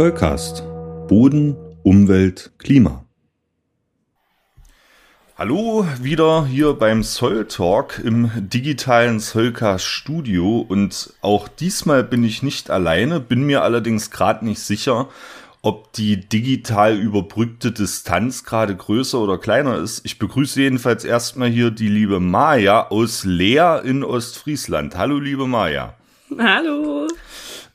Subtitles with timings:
[0.00, 0.62] Zollcast.
[1.08, 3.04] Boden, Umwelt, Klima.
[5.36, 12.42] Hallo, wieder hier beim Zoll Talk im digitalen Zollcast Studio und auch diesmal bin ich
[12.42, 15.10] nicht alleine, bin mir allerdings gerade nicht sicher,
[15.60, 20.06] ob die digital überbrückte Distanz gerade größer oder kleiner ist.
[20.06, 24.96] Ich begrüße jedenfalls erstmal hier die liebe Maja aus Leer in Ostfriesland.
[24.96, 25.92] Hallo, liebe Maja.
[26.38, 27.06] Hallo.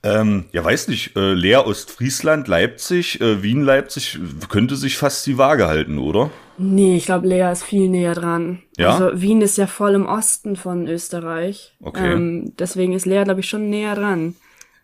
[0.05, 4.19] Ähm, ja, weiß nicht, äh, Leer Ostfriesland, Leipzig, äh, Wien, Leipzig,
[4.49, 6.29] könnte sich fast die Waage halten, oder?
[6.59, 8.59] Nee, ich glaube, Lea ist viel näher dran.
[8.77, 8.93] Ja?
[8.93, 11.73] Also Wien ist ja voll im Osten von Österreich.
[11.81, 12.13] Okay.
[12.13, 14.35] Ähm, deswegen ist Lea, glaube ich, schon näher dran.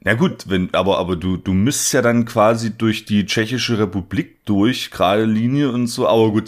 [0.03, 4.43] Na gut, wenn, aber, aber du, du müsst ja dann quasi durch die Tschechische Republik
[4.45, 6.45] durch, gerade Linie und so, aber gut,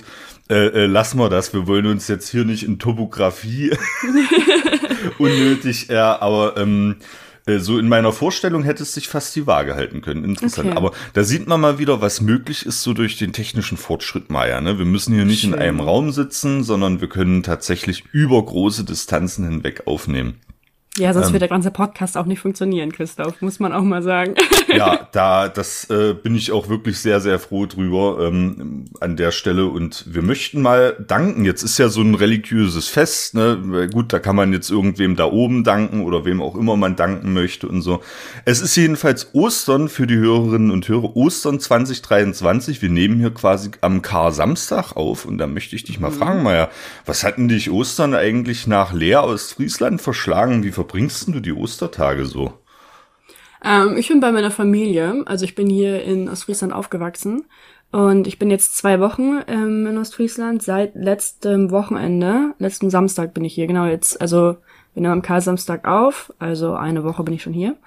[0.49, 1.53] äh, äh, lassen wir das.
[1.53, 3.71] Wir wollen uns jetzt hier nicht in Topografie
[5.19, 6.95] unnötig, ja, aber ähm,
[7.45, 10.23] äh, so in meiner Vorstellung hätte es sich fast die Waage halten können.
[10.23, 10.69] Interessant.
[10.69, 10.77] Okay.
[10.77, 14.61] Aber da sieht man mal wieder, was möglich ist so durch den technischen Fortschritt Maya.
[14.61, 14.77] Ne?
[14.77, 15.59] Wir müssen hier nicht in Schön.
[15.59, 20.39] einem Raum sitzen, sondern wir können tatsächlich über große Distanzen hinweg aufnehmen.
[20.99, 21.33] Ja, sonst Ähm.
[21.33, 24.36] wird der ganze Podcast auch nicht funktionieren, Christoph, muss man auch mal sagen.
[24.67, 29.31] ja, da, das äh, bin ich auch wirklich sehr, sehr froh drüber ähm, an der
[29.31, 29.66] Stelle.
[29.66, 31.45] Und wir möchten mal danken.
[31.45, 33.89] Jetzt ist ja so ein religiöses Fest, ne?
[33.91, 37.33] Gut, da kann man jetzt irgendwem da oben danken oder wem auch immer man danken
[37.33, 38.02] möchte und so.
[38.45, 41.16] Es ist jedenfalls Ostern für die Hörerinnen und Hörer.
[41.16, 42.83] Ostern 2023.
[42.83, 45.25] Wir nehmen hier quasi am Kar-Samstag auf.
[45.25, 46.69] Und da möchte ich dich mal fragen, Maja,
[47.08, 50.64] was hatten dich Ostern eigentlich nach Leer aus Friesland verschlagen?
[50.64, 52.53] Wie verbringst du die Ostertage so?
[53.64, 57.45] ähm, ich bin bei meiner Familie, also ich bin hier in Ostfriesland aufgewachsen
[57.92, 63.45] und ich bin jetzt zwei Wochen ähm, in Ostfriesland seit letztem Wochenende, letzten Samstag bin
[63.45, 64.58] ich hier, genau jetzt, also
[64.94, 67.78] wir nehmen am Karl-Samstag auf, also eine Woche bin ich schon hier.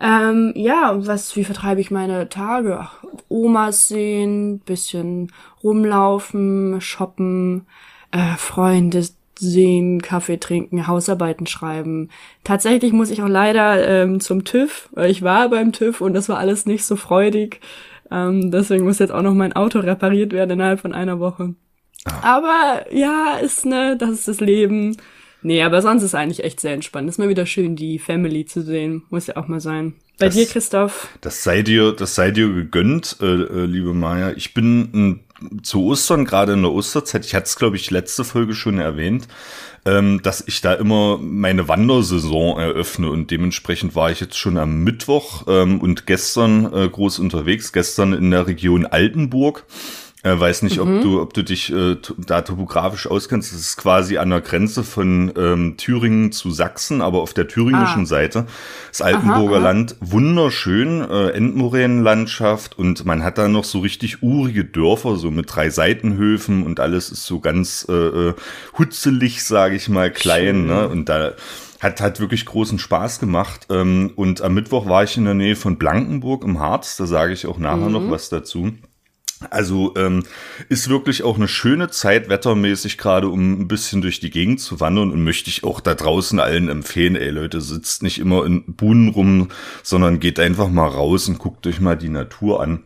[0.00, 2.78] Ähm, ja, was, wie vertreibe ich meine Tage?
[2.80, 5.30] Ach, Omas sehen, bisschen
[5.62, 7.66] rumlaufen, shoppen,
[8.10, 9.04] äh, Freunde
[9.40, 12.08] sehen, Kaffee trinken, Hausarbeiten schreiben.
[12.44, 16.28] Tatsächlich muss ich auch leider ähm, zum TÜV, weil ich war beim TÜV und das
[16.28, 17.60] war alles nicht so freudig.
[18.10, 21.54] Ähm, deswegen muss jetzt auch noch mein Auto repariert werden innerhalb von einer Woche.
[22.22, 24.96] Aber ja, ist ne, das ist das Leben.
[25.42, 27.08] Nee, aber sonst ist eigentlich echt sehr entspannt.
[27.08, 29.04] Ist mal wieder schön, die Family zu sehen.
[29.10, 29.94] Muss ja auch mal sein.
[30.18, 31.08] Bei Das- dir, Christoph?
[31.22, 34.32] Das sei dir, das sei dir gegönnt, äh, äh, liebe Maja.
[34.32, 35.20] Ich bin m,
[35.62, 39.28] zu Ostern, gerade in der Osterzeit, ich hatte es, glaube ich, letzte Folge schon erwähnt,
[39.84, 44.82] ähm, dass ich da immer meine Wandersaison eröffne und dementsprechend war ich jetzt schon am
[44.84, 49.64] Mittwoch ähm, und gestern äh, groß unterwegs, gestern in der Region Altenburg.
[50.22, 53.54] Äh, weiß nicht, ob du, ob du dich äh, da topografisch auskennst.
[53.54, 58.02] Das ist quasi an der Grenze von ähm, Thüringen zu Sachsen, aber auf der thüringischen
[58.02, 58.06] Ah.
[58.06, 58.46] Seite.
[58.88, 59.64] Das Altenburger aha.
[59.64, 65.54] Land, wunderschön, äh, Endmoränenlandschaft und man hat da noch so richtig urige Dörfer, so mit
[65.54, 68.34] drei Seitenhöfen und alles ist so ganz äh, äh,
[68.78, 70.40] hutzelig, sage ich mal, klein.
[70.40, 70.66] Schön.
[70.66, 70.86] Ne?
[70.88, 71.32] Und da
[71.80, 73.68] hat, hat wirklich großen Spaß gemacht.
[73.70, 77.32] Ähm, und am Mittwoch war ich in der Nähe von Blankenburg im Harz, da sage
[77.32, 78.72] ich auch nachher noch was dazu.
[79.48, 80.24] Also ähm,
[80.68, 84.80] ist wirklich auch eine schöne Zeit wettermäßig gerade, um ein bisschen durch die Gegend zu
[84.80, 88.64] wandern und möchte ich auch da draußen allen empfehlen, ey Leute, sitzt nicht immer in
[88.74, 89.48] Buhnen rum,
[89.82, 92.84] sondern geht einfach mal raus und guckt euch mal die Natur an.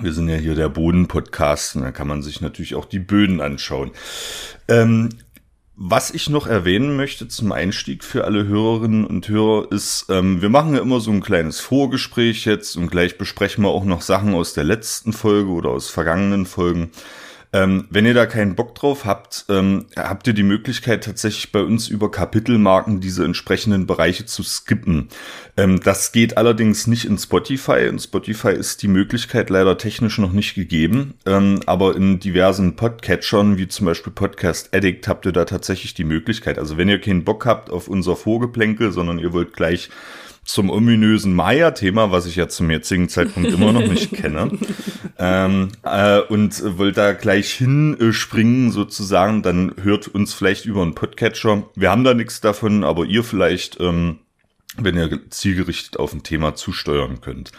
[0.00, 3.40] Wir sind ja hier der Boden-Podcast und da kann man sich natürlich auch die Böden
[3.40, 3.90] anschauen.
[4.68, 5.10] Ähm,
[5.74, 10.50] was ich noch erwähnen möchte zum Einstieg für alle Hörerinnen und Hörer ist, ähm, wir
[10.50, 14.34] machen ja immer so ein kleines Vorgespräch jetzt und gleich besprechen wir auch noch Sachen
[14.34, 16.90] aus der letzten Folge oder aus vergangenen Folgen.
[17.54, 21.60] Ähm, wenn ihr da keinen Bock drauf habt, ähm, habt ihr die Möglichkeit tatsächlich bei
[21.60, 25.08] uns über Kapitelmarken diese entsprechenden Bereiche zu skippen.
[25.58, 27.86] Ähm, das geht allerdings nicht in Spotify.
[27.86, 31.14] In Spotify ist die Möglichkeit leider technisch noch nicht gegeben.
[31.26, 36.04] Ähm, aber in diversen Podcatchern, wie zum Beispiel Podcast Addict, habt ihr da tatsächlich die
[36.04, 36.58] Möglichkeit.
[36.58, 39.90] Also wenn ihr keinen Bock habt auf unser Vorgeplänkel, sondern ihr wollt gleich
[40.44, 44.58] zum ominösen Maya-Thema, was ich ja zum jetzigen Zeitpunkt immer noch nicht kenne,
[45.18, 51.64] ähm, äh, und wollt da gleich hinspringen sozusagen, dann hört uns vielleicht über einen Podcatcher.
[51.74, 54.18] Wir haben da nichts davon, aber ihr vielleicht, ähm,
[54.76, 57.52] wenn ihr zielgerichtet auf ein Thema zusteuern könnt.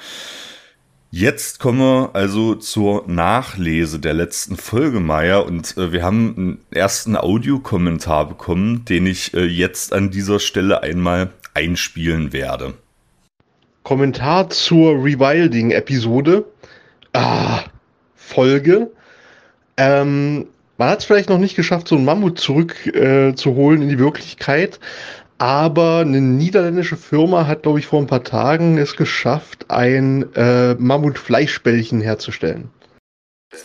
[1.15, 6.57] Jetzt kommen wir also zur Nachlese der letzten Folge, Maya, und äh, wir haben einen
[6.71, 12.73] ersten Audiokommentar bekommen, den ich äh, jetzt an dieser Stelle einmal einspielen werde.
[13.83, 16.45] Kommentar zur Rewilding-Episode.
[17.13, 17.63] Ah,
[18.15, 18.91] Folge.
[19.77, 20.47] Ähm,
[20.77, 23.89] man hat es vielleicht noch nicht geschafft, so einen Mammut zurückzuholen äh, zu holen in
[23.89, 24.79] die Wirklichkeit.
[25.37, 30.75] Aber eine niederländische Firma hat, glaube ich, vor ein paar Tagen es geschafft, ein äh,
[30.75, 32.69] Mammutfleischbällchen herzustellen.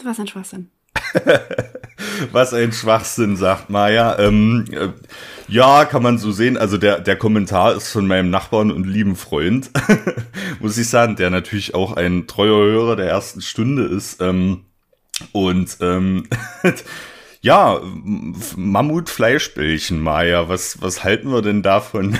[0.04, 0.70] Was ein Schwachsinn.
[2.32, 4.18] Was ein Schwachsinn, sagt Maya.
[4.18, 4.88] Ähm, äh,
[5.48, 6.56] ja, kann man so sehen.
[6.56, 9.70] Also der, der Kommentar ist von meinem Nachbarn und lieben Freund,
[10.60, 14.20] muss ich sagen, der natürlich auch ein treuer Hörer der ersten Stunde ist.
[14.20, 14.64] Ähm,
[15.32, 16.28] und ähm,
[17.40, 17.80] Ja,
[18.56, 20.48] Mammutfleischbällchen, Maja.
[20.48, 22.18] Was, was halten wir denn davon?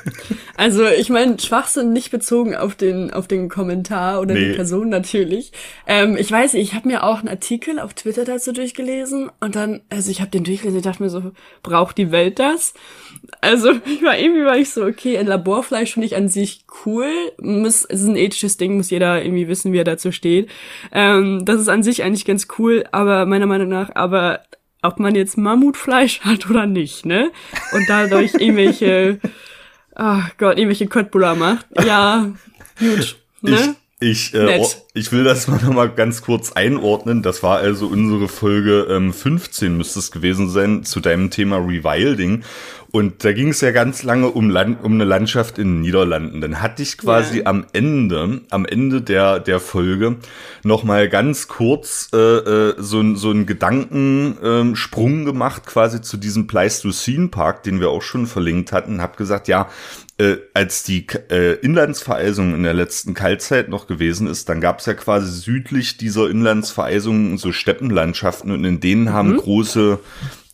[0.56, 4.48] also, ich meine, Schwachsinn nicht bezogen auf den, auf den Kommentar oder nee.
[4.48, 5.52] die Person natürlich.
[5.86, 9.82] Ähm, ich weiß, ich habe mir auch einen Artikel auf Twitter dazu durchgelesen und dann,
[9.88, 11.30] also ich habe den durchgelesen, ich dachte mir so,
[11.62, 12.74] braucht die Welt das?
[13.40, 17.06] Also, ich war irgendwie war ich so, okay, ein Laborfleisch finde ich an sich cool.
[17.40, 20.50] Muss, es ist ein ethisches Ding, muss jeder irgendwie wissen, wie er dazu steht.
[20.90, 24.40] Ähm, das ist an sich eigentlich ganz cool, aber meiner Meinung nach, aber
[24.86, 27.30] ob man jetzt Mammutfleisch hat oder nicht, ne?
[27.72, 29.20] Und dadurch irgendwelche,
[29.94, 31.66] ach oh Gott, irgendwelche Köttbullar macht.
[31.84, 32.32] Ja,
[32.78, 33.76] gut, ne?
[33.98, 34.62] Ich, äh,
[34.92, 37.22] ich will das mal nochmal ganz kurz einordnen.
[37.22, 42.44] Das war also unsere Folge ähm, 15, müsste es gewesen sein, zu deinem Thema Rewilding.
[42.92, 46.42] Und da ging es ja ganz lange um, Land, um eine Landschaft in den Niederlanden.
[46.42, 47.48] Dann hatte ich quasi yeah.
[47.48, 50.16] am Ende, am Ende der, der Folge
[50.62, 56.46] noch mal ganz kurz äh, äh, so, so einen Gedankensprung äh, gemacht, quasi zu diesem
[56.46, 59.00] Pleistocene Park, den wir auch schon verlinkt hatten.
[59.00, 59.68] Hab gesagt, ja,
[60.18, 64.86] äh, als die äh, Inlandsvereisung in der letzten Kaltzeit noch gewesen ist, dann gab es
[64.86, 69.36] ja quasi südlich dieser Inlandsvereisung so Steppenlandschaften und in denen haben mhm.
[69.38, 69.98] große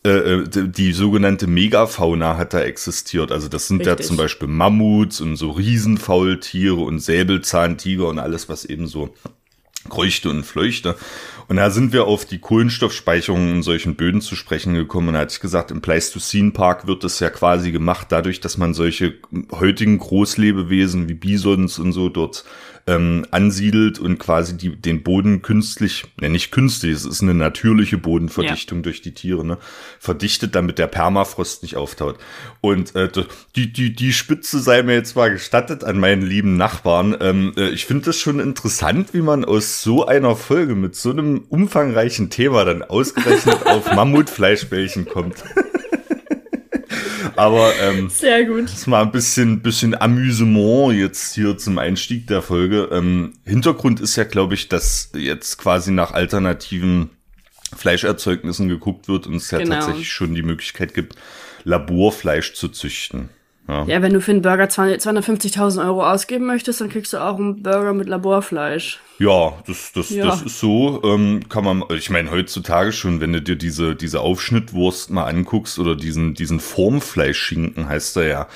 [0.05, 3.31] äh, äh die sogenannte Megafauna hat da existiert.
[3.31, 3.99] Also das sind Richtig.
[4.01, 9.15] ja zum Beispiel Mammuts und so Riesenfaultiere und Säbelzahntiger und alles, was eben so
[9.89, 10.97] Kreuchte und Fleuchte.
[11.49, 15.09] Und da sind wir auf die Kohlenstoffspeicherung in solchen Böden zu sprechen gekommen.
[15.09, 18.59] Und da hatte ich gesagt, im Pleistocene Park wird das ja quasi gemacht, dadurch, dass
[18.59, 19.15] man solche
[19.53, 22.45] heutigen Großlebewesen wie Bisons und so dort
[22.87, 27.99] ähm, ansiedelt und quasi die, den Boden künstlich, ne, nicht künstlich, es ist eine natürliche
[27.99, 28.83] Bodenverdichtung ja.
[28.83, 29.59] durch die Tiere, ne,
[30.01, 32.19] verdichtet, damit der Permafrost nicht auftaut.
[32.61, 33.09] Und äh,
[33.55, 37.17] die, die, die Spitze sei mir jetzt mal gestattet an meinen lieben Nachbarn.
[37.21, 41.11] Ähm, äh, ich finde das schon interessant, wie man aus so einer Folge mit so
[41.11, 45.37] einem umfangreichen Thema dann ausgerechnet auf Mammutfleischbällchen kommt.
[47.37, 48.65] Aber ähm, sehr gut.
[48.65, 52.89] Das ist mal ein bisschen, bisschen Amüsement jetzt hier zum Einstieg der Folge.
[52.93, 57.11] Ähm, Hintergrund ist ja, glaube ich, dass jetzt quasi nach alternativen
[57.77, 59.77] Fleischerzeugnissen geguckt wird und es ja genau.
[59.77, 61.17] tatsächlich schon die Möglichkeit gibt,
[61.65, 63.31] Laborfleisch zu züchten.
[63.69, 63.85] Ja.
[63.85, 67.63] ja, wenn du für einen Burger 250.000 Euro ausgeben möchtest, dann kriegst du auch einen
[67.63, 68.99] Burger mit Laborfleisch.
[69.19, 70.27] Ja, das, das, ja.
[70.27, 71.01] das ist so.
[71.05, 75.79] Ähm, kann man, ich meine, heutzutage schon, wenn du dir diese, diese Aufschnittwurst mal anguckst
[75.79, 78.49] oder diesen, diesen Formfleischschinken heißt er ja.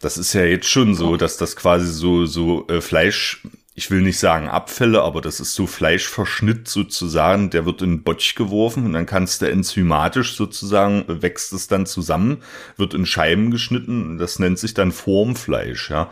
[0.00, 3.42] Das ist ja jetzt schon so, dass das quasi so, so äh, Fleisch
[3.74, 8.34] ich will nicht sagen Abfälle, aber das ist so Fleischverschnitt sozusagen, der wird in Botsch
[8.34, 12.38] geworfen und dann kannst du enzymatisch sozusagen, wächst es dann zusammen,
[12.76, 16.10] wird in Scheiben geschnitten, das nennt sich dann Formfleisch, ja.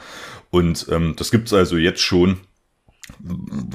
[0.50, 2.38] Und ähm, das gibt's also jetzt schon.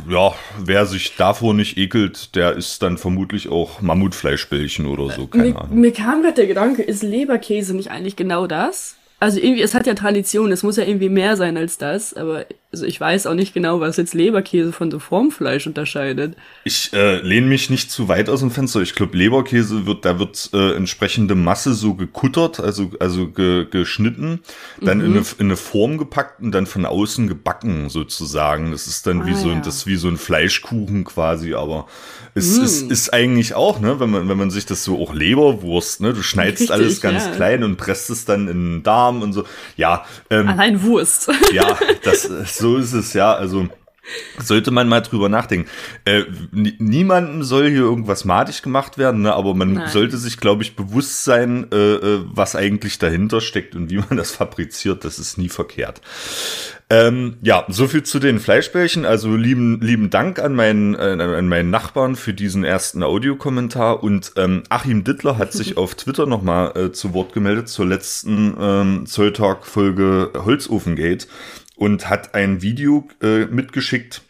[0.10, 0.34] Ja,
[0.64, 5.62] wer sich davor nicht ekelt, der ist dann vermutlich auch Mammutfleischbällchen oder so, keine mir,
[5.62, 5.80] Ahnung.
[5.80, 8.96] Mir kam gerade der Gedanke, ist Leberkäse nicht eigentlich genau das?
[9.20, 12.46] Also irgendwie, es hat ja Tradition, es muss ja irgendwie mehr sein als das, aber
[12.74, 16.36] also ich weiß auch nicht genau, was jetzt Leberkäse von so Formfleisch unterscheidet.
[16.64, 18.82] Ich äh, lehne mich nicht zu weit aus dem Fenster.
[18.82, 24.40] Ich glaube, Leberkäse wird, da wird äh, entsprechende Masse so gekuttert, also, also ge, geschnitten,
[24.82, 25.06] dann mhm.
[25.06, 28.72] in, eine, in eine Form gepackt und dann von außen gebacken sozusagen.
[28.72, 31.86] Das ist dann ah, wie so ein, das ist wie so ein Fleischkuchen quasi, aber
[32.36, 32.64] es mm.
[32.64, 36.14] ist, ist eigentlich auch, ne, wenn man, wenn man sich das so auch Leberwurst, ne,
[36.14, 37.32] du schneidest Richtig, alles ganz ja.
[37.32, 39.44] klein und presst es dann in den Darm und so.
[39.78, 40.06] Ja.
[40.32, 41.30] Ähm, Allein Wurst.
[41.54, 42.28] Ja, das,
[42.64, 43.34] so ist es, ja.
[43.34, 43.68] Also,
[44.38, 45.70] sollte man mal drüber nachdenken.
[46.06, 49.34] Äh, niemandem soll hier irgendwas madig gemacht werden, ne?
[49.34, 49.90] aber man Nein.
[49.90, 54.16] sollte sich, glaube ich, bewusst sein, äh, äh, was eigentlich dahinter steckt und wie man
[54.16, 55.04] das fabriziert.
[55.04, 56.02] Das ist nie verkehrt.
[56.90, 59.06] Ähm, ja, so viel zu den Fleischbällchen.
[59.06, 64.04] Also lieben, lieben Dank an meinen, äh, an meinen Nachbarn für diesen ersten Audiokommentar.
[64.04, 68.56] Und ähm, Achim Dittler hat sich auf Twitter nochmal äh, zu Wort gemeldet zur letzten
[68.60, 71.28] ähm, Zolltalk-Folge Holzofengate
[71.76, 74.22] und hat ein Video äh, mitgeschickt,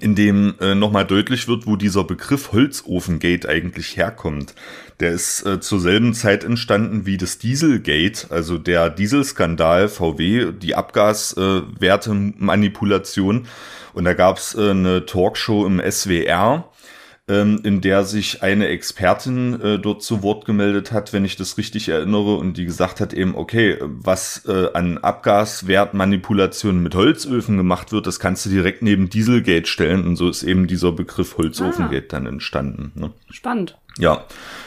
[0.00, 4.54] in dem äh, nochmal deutlich wird, wo dieser Begriff Holzofengate eigentlich herkommt.
[5.00, 10.74] Der ist äh, zur selben Zeit entstanden wie das Dieselgate, also der Dieselskandal VW, die
[10.74, 13.44] Abgaswertemanipulation.
[13.44, 13.46] Äh,
[13.94, 16.68] und da gab's äh, eine Talkshow im SWR,
[17.28, 21.58] ähm, in der sich eine Expertin äh, dort zu Wort gemeldet hat, wenn ich das
[21.58, 27.90] richtig erinnere, und die gesagt hat eben, okay, was äh, an Abgaswertmanipulationen mit Holzöfen gemacht
[27.90, 32.06] wird, das kannst du direkt neben Dieselgate stellen und so ist eben dieser Begriff Holzofengate
[32.06, 32.10] ah.
[32.10, 32.92] dann entstanden.
[32.94, 33.10] Ne?
[33.30, 33.76] Spannend.
[33.98, 34.24] Ja,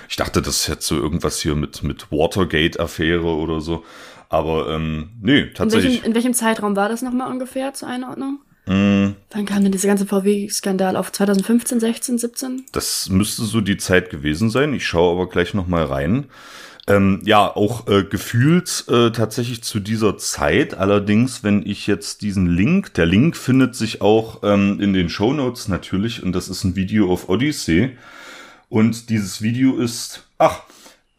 [0.10, 3.86] ich dachte, das ist jetzt so irgendwas hier mit, mit Watergate-Affäre oder so.
[4.28, 5.86] Aber ähm, nee, tatsächlich.
[5.86, 8.39] In welchem, in welchem Zeitraum war das nochmal ungefähr zur Einordnung?
[8.69, 9.15] Mm.
[9.31, 12.65] Wann kam denn dieser ganze VW-Skandal auf 2015, 16, 17?
[12.71, 14.75] Das müsste so die Zeit gewesen sein.
[14.75, 16.25] Ich schaue aber gleich nochmal rein.
[16.88, 20.75] Ähm, ja, auch äh, gefühlt äh, tatsächlich zu dieser Zeit.
[20.75, 25.33] Allerdings, wenn ich jetzt diesen Link, der Link findet sich auch ähm, in den Show
[25.33, 27.97] Notes natürlich und das ist ein Video auf Odyssey.
[28.69, 30.61] Und dieses Video ist, ach,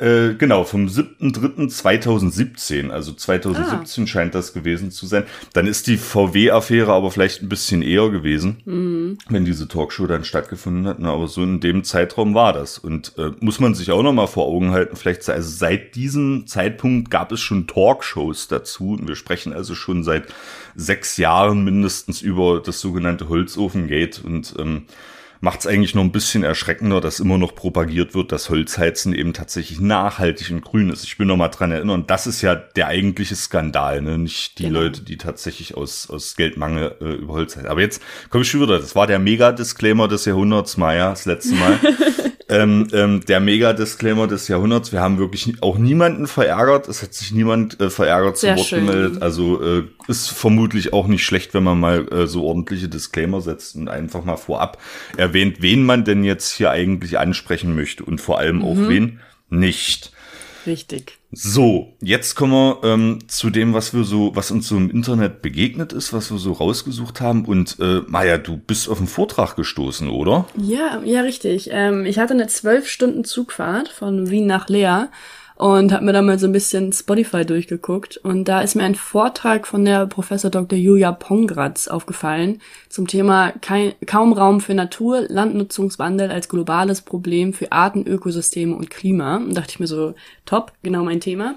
[0.00, 4.06] äh, genau, vom 7.3.2017, also 2017 ah.
[4.06, 5.24] scheint das gewesen zu sein.
[5.52, 9.18] Dann ist die VW-Affäre aber vielleicht ein bisschen eher gewesen, mhm.
[9.28, 11.00] wenn diese Talkshow dann stattgefunden hat.
[11.00, 12.78] Na, aber so in dem Zeitraum war das.
[12.78, 16.46] Und äh, muss man sich auch noch mal vor Augen halten, vielleicht, also seit diesem
[16.46, 18.92] Zeitpunkt gab es schon Talkshows dazu.
[18.92, 20.28] Und wir sprechen also schon seit
[20.74, 24.86] sechs Jahren mindestens über das sogenannte Holzofengate und ähm,
[25.40, 29.32] macht es eigentlich noch ein bisschen erschreckender, dass immer noch propagiert wird, dass Holzheizen eben
[29.32, 31.04] tatsächlich nachhaltig und grün ist.
[31.04, 34.18] Ich will noch mal dran erinnern, das ist ja der eigentliche Skandal, ne?
[34.18, 34.80] nicht die genau.
[34.80, 37.68] Leute, die tatsächlich aus, aus Geldmangel äh, über Holz heizen.
[37.68, 41.54] Aber jetzt komme ich schon wieder, das war der Mega-Disclaimer des Jahrhunderts, Maya, das letzte
[41.54, 41.78] Mal.
[42.50, 44.92] ähm, ähm, der Mega-Disclaimer des Jahrhunderts.
[44.92, 46.88] Wir haben wirklich auch niemanden verärgert.
[46.88, 48.86] Es hat sich niemand äh, verärgert zu Wort schön.
[48.86, 49.22] gemeldet.
[49.22, 53.76] Also äh, ist vermutlich auch nicht schlecht, wenn man mal äh, so ordentliche Disclaimer setzt
[53.76, 54.78] und einfach mal vorab
[55.16, 58.64] erwähnt, wen man denn jetzt hier eigentlich ansprechen möchte und vor allem mhm.
[58.64, 60.12] auch wen nicht.
[60.66, 61.19] Richtig.
[61.32, 65.42] So, jetzt kommen wir ähm, zu dem, was wir so, was uns so im Internet
[65.42, 67.44] begegnet ist, was wir so rausgesucht haben.
[67.44, 70.46] Und äh, Maja, du bist auf einen Vortrag gestoßen, oder?
[70.56, 71.68] Ja, ja, richtig.
[71.70, 75.10] Ähm, ich hatte eine zwölf Stunden Zugfahrt von Wien nach Leer
[75.60, 78.94] und habe mir da mal so ein bisschen Spotify durchgeguckt und da ist mir ein
[78.94, 80.78] Vortrag von der Professor Dr.
[80.78, 83.52] Julia Pongratz aufgefallen zum Thema
[84.06, 89.36] kaum Raum für Natur, Landnutzungswandel als globales Problem für Arten, Ökosysteme und Klima.
[89.36, 90.14] Und dachte ich mir so,
[90.46, 91.56] top, genau mein Thema.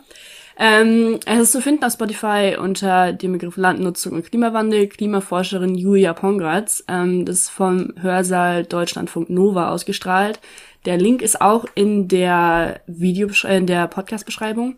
[0.59, 4.87] Ähm, es ist zu finden auf Spotify unter dem Begriff Landnutzung und Klimawandel.
[4.87, 6.83] Klimaforscherin Julia Pongratz.
[6.87, 10.39] Ähm, das ist vom Hörsaal Deutschlandfunk Nova ausgestrahlt.
[10.85, 14.75] Der Link ist auch in der Video, in der Podcast-Beschreibung.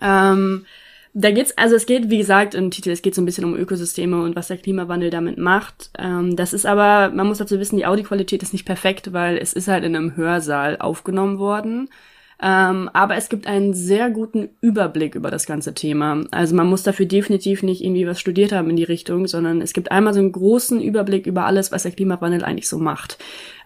[0.00, 0.66] Ähm,
[1.14, 3.56] da geht's, also es geht, wie gesagt, im Titel, es geht so ein bisschen um
[3.56, 5.90] Ökosysteme und was der Klimawandel damit macht.
[5.98, 9.52] Ähm, das ist aber, man muss dazu wissen, die Audioqualität ist nicht perfekt, weil es
[9.52, 11.88] ist halt in einem Hörsaal aufgenommen worden.
[12.40, 16.24] Ähm, aber es gibt einen sehr guten Überblick über das ganze Thema.
[16.30, 19.72] Also man muss dafür definitiv nicht irgendwie was studiert haben in die Richtung, sondern es
[19.72, 23.18] gibt einmal so einen großen Überblick über alles, was der Klimawandel eigentlich so macht.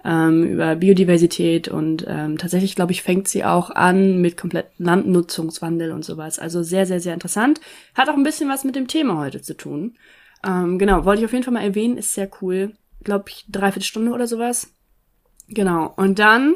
[0.04, 5.92] Ähm, über Biodiversität und ähm, tatsächlich, glaube ich, fängt sie auch an mit kompletten Landnutzungswandel
[5.92, 6.38] und sowas.
[6.38, 7.60] Also sehr, sehr, sehr interessant.
[7.94, 9.96] Hat auch ein bisschen was mit dem Thema heute zu tun.
[10.44, 12.72] Ähm, genau, wollte ich auf jeden Fall mal erwähnen, ist sehr cool.
[13.04, 14.72] Glaube ich, dreiviertel Stunde oder sowas.
[15.48, 15.92] Genau.
[15.96, 16.54] Und dann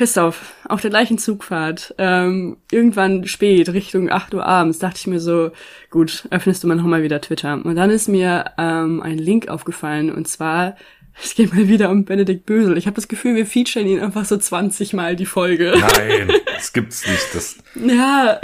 [0.00, 5.20] Christoph, auf der gleichen Zugfahrt, ähm, irgendwann spät, Richtung 8 Uhr abends, dachte ich mir
[5.20, 5.50] so,
[5.90, 7.60] gut, öffnest du mal nochmal wieder Twitter.
[7.62, 10.74] Und dann ist mir ähm, ein Link aufgefallen und zwar,
[11.22, 12.78] es geht mal wieder um Benedikt Bösel.
[12.78, 15.74] Ich habe das Gefühl, wir featuren ihn einfach so 20 Mal die Folge.
[15.78, 17.34] Nein, das gibt's nicht.
[17.34, 18.40] Das ja,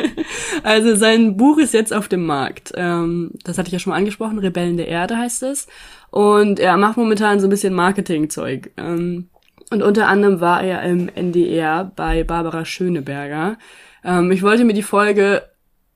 [0.62, 2.72] also sein Buch ist jetzt auf dem Markt.
[2.76, 5.66] Ähm, das hatte ich ja schon mal angesprochen, Rebellen der Erde heißt es.
[6.10, 8.70] Und er macht momentan so ein bisschen Marketingzeug.
[8.78, 9.28] Ähm,
[9.74, 13.58] und unter anderem war er im NDR bei Barbara Schöneberger.
[14.04, 15.42] Ähm, ich wollte mir die Folge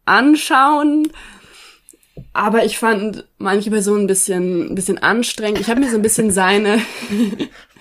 [0.04, 1.08] anschauen,
[2.32, 5.60] aber ich fand manche Personen ein bisschen, ein bisschen anstrengend.
[5.60, 6.80] Ich habe mir so ein bisschen seine.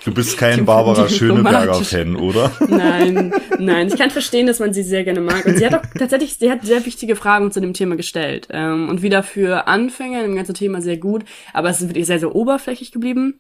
[0.06, 2.52] Du bist kein Barbara Schöneberger-Fan, oder?
[2.70, 3.88] Nein, nein.
[3.88, 5.44] Ich kann verstehen, dass man sie sehr gerne mag.
[5.46, 8.48] Und sie hat auch tatsächlich, sie hat sehr wichtige Fragen zu dem Thema gestellt.
[8.52, 11.26] Ähm, und wieder für Anfänger im ganzen Thema sehr gut.
[11.52, 13.40] Aber es ist wirklich sehr, sehr oberflächlich geblieben.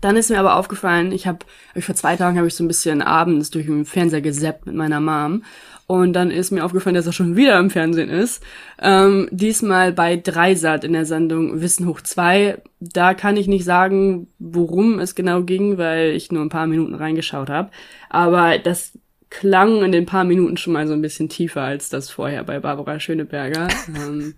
[0.00, 1.38] Dann ist mir aber aufgefallen, ich habe
[1.78, 5.00] vor zwei Tagen habe ich so ein bisschen abends durch den Fernseher gesappt mit meiner
[5.00, 5.42] Mom
[5.86, 8.42] und dann ist mir aufgefallen, dass er schon wieder im Fernsehen ist.
[8.80, 12.58] Ähm, diesmal bei Dreisat in der Sendung Wissen hoch zwei.
[12.80, 16.94] Da kann ich nicht sagen, worum es genau ging, weil ich nur ein paar Minuten
[16.94, 17.70] reingeschaut habe.
[18.10, 18.98] Aber das
[19.30, 22.58] klang in den paar Minuten schon mal so ein bisschen tiefer als das vorher bei
[22.58, 23.68] Barbara Schöneberger.
[23.88, 24.34] ähm,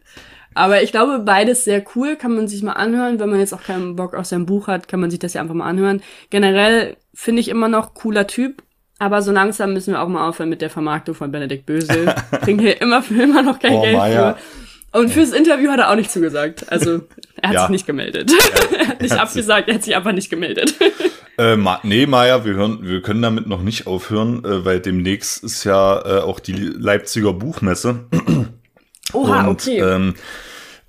[0.55, 3.21] aber ich glaube, beides sehr cool, kann man sich mal anhören.
[3.21, 5.41] Wenn man jetzt auch keinen Bock auf sein Buch hat, kann man sich das ja
[5.41, 6.03] einfach mal anhören.
[6.31, 8.63] Generell finde ich immer noch cooler Typ.
[9.01, 12.13] Aber so langsam müssen wir auch mal aufhören mit der Vermarktung von Benedikt Bösel.
[12.43, 14.35] Kriegen hier immer für immer noch kein oh, Geld Maya.
[14.35, 14.99] für.
[14.99, 16.73] Und fürs Interview hat er auch nicht zugesagt.
[16.73, 17.03] Also
[17.41, 17.61] er hat ja.
[17.63, 18.33] sich nicht gemeldet.
[18.33, 18.77] Ja.
[18.79, 20.75] er hat nicht abgesagt, er hat sich einfach nicht gemeldet.
[21.37, 25.45] Äh, Ma nee, Maja, wir, hören, wir können damit noch nicht aufhören, äh, weil demnächst
[25.45, 28.07] ist ja äh, auch die Leipziger Buchmesse.
[29.13, 29.81] Oha, und, okay.
[29.81, 30.15] Ähm,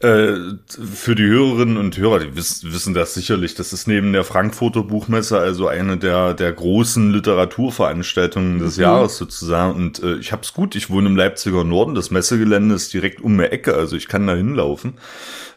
[0.02, 4.24] äh, für die Hörerinnen und Hörer, die wissen, wissen das sicherlich, das ist neben der
[4.24, 8.84] Frankfurter Buchmesse also eine der, der großen Literaturveranstaltungen des mhm.
[8.84, 9.76] Jahres sozusagen.
[9.76, 13.38] Und äh, ich hab's gut, ich wohne im Leipziger Norden, das Messegelände ist direkt um
[13.38, 14.94] die Ecke, also ich kann da hinlaufen.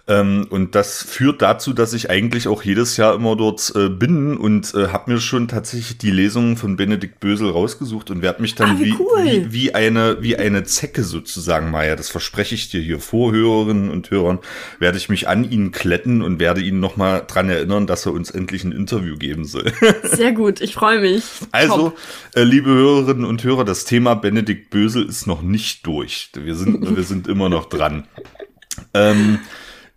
[0.09, 4.37] Ähm, und das führt dazu, dass ich eigentlich auch jedes Jahr immer dort äh, bin
[4.37, 8.57] und äh, habe mir schon tatsächlich die Lesungen von Benedikt Bösel rausgesucht und werde mich
[8.57, 9.25] dann ah, wie, wie, cool.
[9.25, 13.91] wie, wie, eine, wie eine Zecke sozusagen, Maya, das verspreche ich dir hier vor Hörerinnen
[13.91, 14.41] und Hörern,
[14.81, 18.33] werde ich mich an ihn kletten und werde ihn nochmal dran erinnern, dass er uns
[18.33, 19.73] endlich ein Interview geben soll.
[20.03, 21.23] Sehr gut, ich freue mich.
[21.53, 21.93] Also,
[22.35, 26.31] äh, liebe Hörerinnen und Hörer, das Thema Benedikt Bösel ist noch nicht durch.
[26.35, 28.09] Wir sind, wir sind immer noch dran.
[28.95, 29.39] Ähm,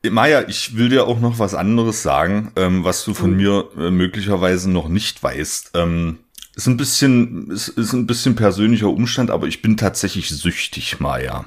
[0.10, 3.38] Maja, ich will dir auch noch was anderes sagen, ähm, was du von mhm.
[3.38, 5.72] mir äh, möglicherweise noch nicht weißt.
[5.76, 6.20] Ähm,
[6.56, 11.46] ist ein bisschen, ist, ist ein bisschen persönlicher Umstand, aber ich bin tatsächlich süchtig, Maja.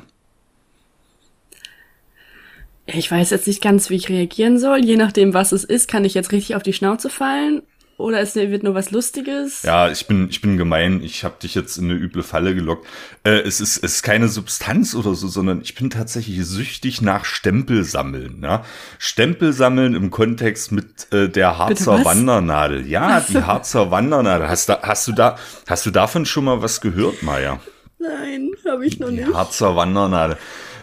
[2.87, 4.85] Ich weiß jetzt nicht ganz, wie ich reagieren soll.
[4.85, 7.63] Je nachdem, was es ist, kann ich jetzt richtig auf die Schnauze fallen
[7.99, 9.65] oder es wird nur was Lustiges?
[9.65, 11.03] Ja, ich bin, ich bin gemein.
[11.03, 12.87] Ich habe dich jetzt in eine üble Falle gelockt.
[13.25, 17.25] Äh, es, ist, es ist keine Substanz oder so, sondern ich bin tatsächlich süchtig nach
[17.25, 18.41] Stempel sammeln.
[18.45, 18.65] Ja?
[18.99, 22.87] Stempel sammeln im Kontext mit äh, der Harzer Wandernadel.
[22.87, 24.49] Ja, die Harzer Wandernadel.
[24.49, 25.37] Hast, da, hast, du da,
[25.67, 27.59] hast du davon schon mal was gehört, Maja?
[27.99, 29.35] Nein, habe ich noch die nicht.
[29.35, 30.37] Harzer Wandernadel.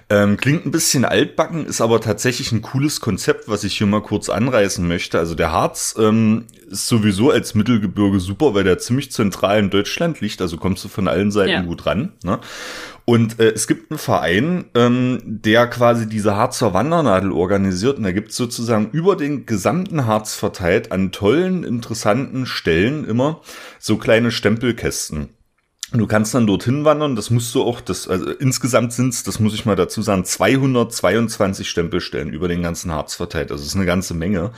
[0.07, 4.03] Ähm, klingt ein bisschen altbacken, ist aber tatsächlich ein cooles Konzept, was ich hier mal
[4.03, 5.17] kurz anreißen möchte.
[5.17, 10.21] Also der Harz ähm, ist sowieso als Mittelgebirge super, weil der ziemlich zentral in Deutschland
[10.21, 11.61] liegt, also kommst du von allen Seiten ja.
[11.63, 12.13] gut ran.
[12.23, 12.39] Ne?
[13.05, 17.97] Und äh, es gibt einen Verein, ähm, der quasi diese Harzer Wandernadel organisiert.
[17.97, 23.41] Und da gibt es sozusagen über den gesamten Harz verteilt an tollen, interessanten Stellen immer
[23.79, 25.29] so kleine Stempelkästen.
[25.91, 29.39] Du kannst dann dorthin wandern, das musst du auch, das, also insgesamt sind es, das
[29.39, 33.51] muss ich mal dazu sagen, 222 Stempelstellen über den ganzen Harz verteilt.
[33.51, 34.51] Das ist eine ganze Menge.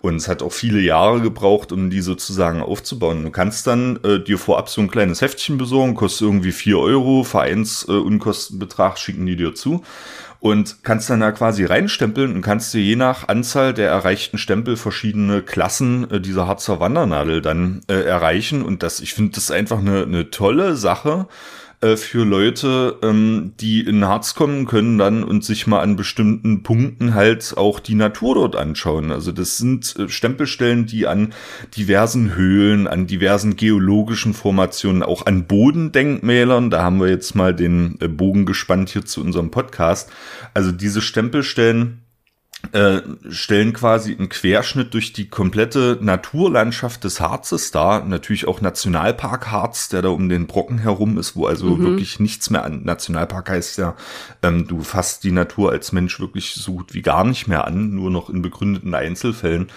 [0.00, 3.22] Und es hat auch viele Jahre gebraucht, um die sozusagen aufzubauen.
[3.22, 7.22] Du kannst dann äh, dir vorab so ein kleines Heftchen besorgen, kostet irgendwie vier Euro,
[7.22, 9.84] Vereinsunkostenbetrag äh, schicken die dir zu
[10.42, 14.76] und kannst dann da quasi reinstempeln und kannst dir je nach Anzahl der erreichten Stempel
[14.76, 18.62] verschiedene Klassen äh, dieser Harzer Wandernadel dann äh, erreichen.
[18.62, 21.28] Und das, ich finde das einfach eine, eine tolle Sache
[21.82, 26.62] äh, für Leute, ähm, die in Harz kommen können dann und sich mal an bestimmten
[26.62, 29.10] Punkten halt auch die Natur dort anschauen.
[29.10, 31.34] Also das sind äh, Stempelstellen, die an
[31.76, 37.98] diversen Höhlen, an diversen geologischen Formationen, auch an Bodendenkmälern, da haben wir jetzt mal den
[38.00, 40.10] äh, Bogen gespannt hier zu unserem Podcast.
[40.54, 42.01] Also diese Stempelstellen
[42.70, 48.04] äh, stellen quasi einen Querschnitt durch die komplette Naturlandschaft des Harzes dar.
[48.04, 51.82] Natürlich auch Nationalpark Harz, der da um den Brocken herum ist, wo also mhm.
[51.84, 52.84] wirklich nichts mehr an.
[52.84, 53.96] Nationalpark heißt ja,
[54.42, 57.94] ähm, du fasst die Natur als Mensch wirklich so gut wie gar nicht mehr an,
[57.94, 59.68] nur noch in begründeten Einzelfällen.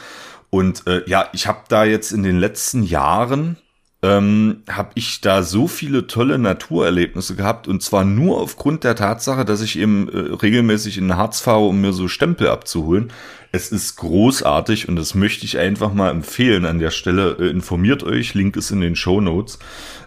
[0.52, 3.58] Und äh, ja, ich habe da jetzt in den letzten Jahren
[4.06, 9.46] ähm, habe ich da so viele tolle Naturerlebnisse gehabt und zwar nur aufgrund der Tatsache,
[9.46, 13.12] dass ich eben äh, regelmäßig in den Harz fahre, um mir so Stempel abzuholen.
[13.52, 17.38] Es ist großartig und das möchte ich einfach mal empfehlen an der Stelle.
[17.40, 19.58] Äh, informiert euch, Link ist in den Show Notes.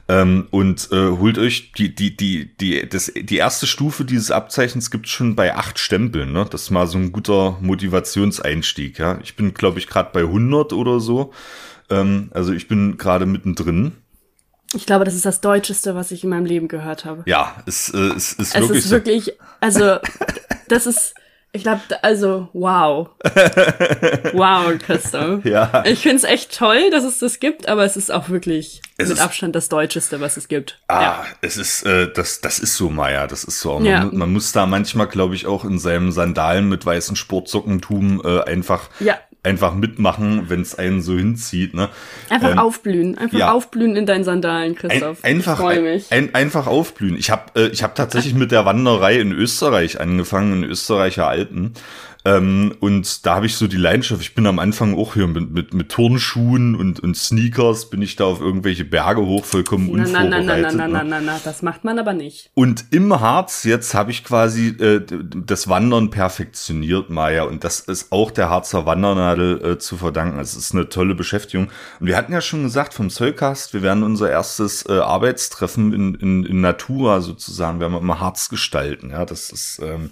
[0.07, 4.93] Ähm, und äh, holt euch die, die, die, die, das, die erste Stufe dieses Abzeichens
[4.93, 6.33] gibt schon bei acht Stempeln.
[6.33, 6.47] Ne?
[6.49, 8.99] Das ist mal so ein guter Motivationseinstieg.
[8.99, 9.19] Ja?
[9.25, 11.33] Ich bin, glaube ich, gerade bei 100 oder so.
[11.91, 13.93] Ähm, also ich bin gerade mittendrin.
[14.75, 17.23] Ich glaube, das ist das Deutscheste, was ich in meinem Leben gehört habe.
[17.27, 18.79] Ja, es, äh, es ist es wirklich.
[18.79, 19.97] Es ist wirklich, also,
[20.69, 21.15] das ist,
[21.53, 23.09] ich glaube, also, wow.
[24.35, 25.47] wow, Christoph.
[25.47, 25.85] Ja.
[25.87, 29.09] Ich finde es echt toll, dass es das gibt, aber es ist auch wirklich es
[29.09, 30.83] mit Abstand das Deutscheste, was es gibt.
[30.89, 31.25] Ah, ja.
[31.41, 33.79] es ist, äh, das, das ist so, Maya, das ist so.
[33.79, 34.05] Man, ja.
[34.13, 38.91] man muss da manchmal, glaube ich, auch in seinem Sandalen mit weißen Sportsockentum äh, einfach
[39.01, 39.17] ja
[39.49, 41.75] einfach mitmachen, wenn es einen so hinzieht.
[41.75, 41.89] Ne?
[42.29, 43.53] Einfach ähm, aufblühen, einfach ja.
[43.53, 45.25] aufblühen in deinen Sandalen, Christoph.
[45.25, 47.17] Ein, einfach, ein, ein, einfach aufblühen.
[47.17, 51.73] Ich habe äh, ich hab tatsächlich mit der Wanderei in Österreich angefangen, in Österreicher Alpen.
[52.29, 54.21] Ähm, und da habe ich so die Leidenschaft.
[54.21, 58.17] Ich bin am Anfang auch hier mit, mit, mit Turnschuhen und, und Sneakers bin ich
[58.17, 60.75] da auf irgendwelche Berge hoch, vollkommen na, unvorbereitet.
[60.77, 62.51] Na, na, na, na, na, na, das macht man aber nicht.
[62.55, 65.01] Und im Harz jetzt habe ich quasi äh,
[65.47, 67.45] das Wandern perfektioniert, Maya.
[67.45, 70.39] Und das ist auch der Harzer Wandernadel äh, zu verdanken.
[70.39, 71.69] Es ist eine tolle Beschäftigung.
[72.01, 76.15] Und wir hatten ja schon gesagt vom Zollcast, wir werden unser erstes äh, Arbeitstreffen in,
[76.17, 79.11] in, in Natura sozusagen, werden wir immer Harz gestalten.
[79.11, 80.11] Ja, das ist ähm,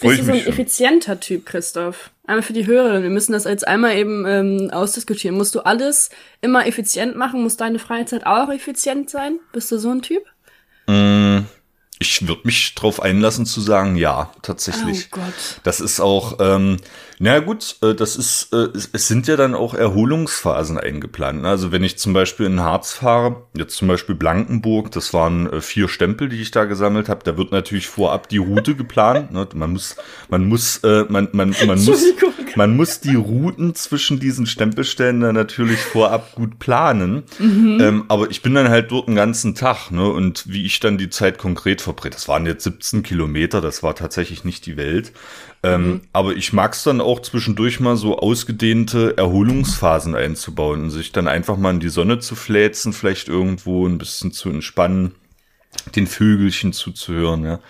[0.00, 1.30] bist du so ein effizienter Typ?
[1.30, 2.10] Typ, Christoph?
[2.26, 3.02] Einmal für die Hörerin.
[3.02, 5.36] Wir müssen das jetzt einmal eben ähm, ausdiskutieren.
[5.36, 6.10] Musst du alles
[6.40, 7.42] immer effizient machen?
[7.42, 9.38] Muss deine Freizeit auch effizient sein?
[9.52, 10.24] Bist du so ein Typ?
[10.86, 11.40] Mm,
[11.98, 15.08] ich würde mich drauf einlassen zu sagen, ja, tatsächlich.
[15.12, 15.60] Oh Gott.
[15.62, 16.78] Das ist auch, ähm,
[17.22, 21.42] na gut, äh, das ist, äh, es, sind ja dann auch Erholungsphasen eingeplant.
[21.42, 21.48] ne?
[21.48, 25.60] Also wenn ich zum Beispiel in Harz fahre, jetzt zum Beispiel Blankenburg, das waren äh,
[25.60, 29.32] vier Stempel, die ich da gesammelt habe, da wird natürlich vorab die Route geplant.
[29.32, 29.46] Ne?
[29.54, 29.96] Man muss,
[30.30, 32.04] man muss, man, man, man muss,
[32.56, 37.24] man muss die Routen zwischen diesen Stempelstellen dann natürlich vorab gut planen.
[37.38, 40.08] Ähm, aber ich bin dann halt dort einen ganzen Tag, ne?
[40.08, 43.94] Und wie ich dann die Zeit konkret verbringe, das waren jetzt 17 Kilometer, das war
[43.94, 45.12] tatsächlich nicht die Welt.
[45.62, 51.28] Ähm, Aber ich mag's dann auch zwischendurch mal so ausgedehnte Erholungsphasen einzubauen und sich dann
[51.28, 55.12] einfach mal in die Sonne zu fläzen, vielleicht irgendwo ein bisschen zu entspannen,
[55.94, 57.60] den Vögelchen zuzuhören, ja.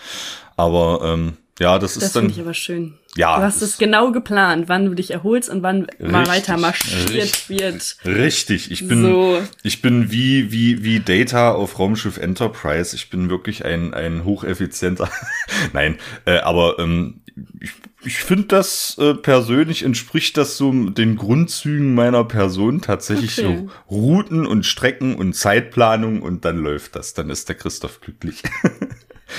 [0.57, 2.23] Aber ähm, ja, das ist Das dann.
[2.25, 2.95] finde ich aber schön.
[3.17, 6.29] Ja, Du hast das- es genau geplant, wann du dich erholst und wann mal Richtig,
[6.29, 7.49] weiter marschiert richtig.
[7.49, 7.97] wird.
[8.05, 9.43] Richtig, ich bin, So.
[9.65, 12.95] ich bin wie, wie, wie Data auf Raumschiff Enterprise.
[12.95, 15.11] Ich bin wirklich ein, ein hocheffizienter.
[15.73, 17.20] Nein, äh, aber ähm,
[17.61, 23.67] ich, ich finde das äh, persönlich entspricht das so den Grundzügen meiner Person tatsächlich Okay.
[23.89, 27.15] so Routen und Strecken und Zeitplanung und dann läuft das.
[27.15, 28.43] Dann ist der Christoph glücklich.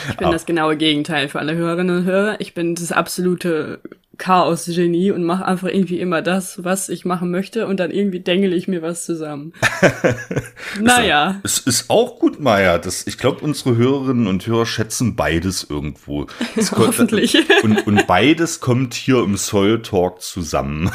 [0.09, 2.35] Ich bin das genaue Gegenteil für alle Hörerinnen und Hörer.
[2.39, 3.79] Ich bin das absolute
[4.17, 8.53] Chaos-Genie und mache einfach irgendwie immer das, was ich machen möchte und dann irgendwie dengel
[8.53, 9.53] ich mir was zusammen.
[10.79, 11.39] naja.
[11.43, 12.77] Es ist auch gut, Maya.
[12.77, 16.25] Das, ich glaube, unsere Hörerinnen und Hörer schätzen beides irgendwo.
[16.55, 17.35] Kommt- Hoffentlich.
[17.63, 20.91] Und, und beides kommt hier im Soil Talk zusammen.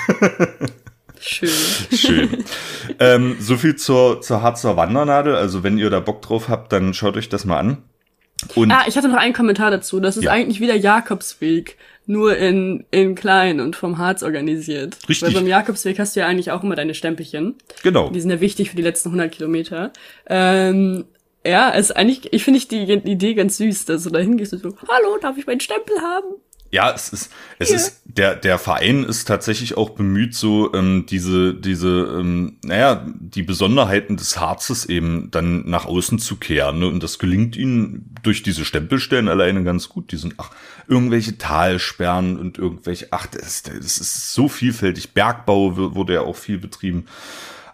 [1.18, 1.48] Schön.
[1.96, 2.44] Schön.
[3.00, 5.34] ähm, so viel zur, zur Harzer Wandernadel.
[5.34, 7.78] Also wenn ihr da Bock drauf habt, dann schaut euch das mal an.
[8.54, 9.98] Und Ah, ich hatte noch einen Kommentar dazu.
[10.00, 10.32] Das ist Ja.
[10.32, 14.96] eigentlich wieder Jakobsweg, nur in, in klein und vom Harz organisiert.
[15.08, 15.26] Richtig.
[15.28, 17.54] Weil beim Jakobsweg hast du ja eigentlich auch immer deine Stempelchen.
[17.82, 18.10] genau.
[18.10, 19.92] Die sind ja wichtig für die letzten 100 Kilometer.
[20.28, 21.04] Ähm,
[21.44, 24.62] ja, ist eigentlich, ich finde ich die Idee ganz süß, dass du da hingehst und
[24.62, 26.26] so, hallo, darf ich meinen Stempel haben?
[26.76, 31.54] Ja, es ist, es ist, der, der Verein ist tatsächlich auch bemüht, so ähm, diese,
[31.54, 36.80] diese, ähm, naja, die Besonderheiten des Harzes eben dann nach außen zu kehren.
[36.80, 36.86] Ne?
[36.88, 40.12] Und das gelingt ihnen durch diese Stempelstellen alleine ganz gut.
[40.12, 40.50] Die sind, ach,
[40.86, 45.14] irgendwelche Talsperren und irgendwelche, ach, das, das ist so vielfältig.
[45.14, 47.06] Bergbau wu- wurde ja auch viel betrieben.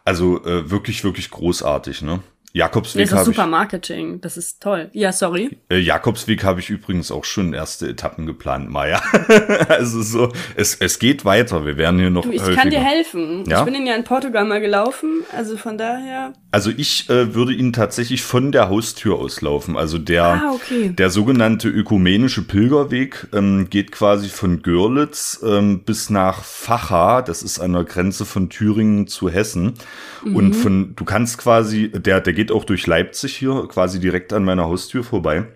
[0.04, 2.20] Also äh, wirklich, wirklich großartig, ne?
[2.54, 4.90] Jakobsweg Das ist super Marketing, das ist toll.
[4.92, 5.58] Ja, sorry.
[5.70, 9.00] äh, Jakobsweg habe ich übrigens auch schon erste Etappen geplant, Maja.
[9.68, 11.64] also so, es, es geht weiter.
[11.64, 12.56] Wir werden hier noch Du, ich häufiger.
[12.60, 13.44] kann dir helfen.
[13.48, 13.60] Ja?
[13.60, 16.34] Ich bin ihn ja in Portugal mal gelaufen, also von daher.
[16.50, 19.76] Also ich äh, würde ihn tatsächlich von der Haustür auslaufen.
[19.78, 20.90] Also der, Ah, okay.
[20.90, 27.22] der sogenannte ökumenische Pilgerweg ähm, geht quasi von Görlitz ähm, bis nach Facha.
[27.22, 29.72] Das ist an der Grenze von Thüringen zu Hessen.
[30.24, 30.36] Mhm.
[30.36, 34.44] Und von, du kannst quasi, der, der geht auch durch Leipzig hier, quasi direkt an
[34.44, 35.46] meiner Haustür vorbei.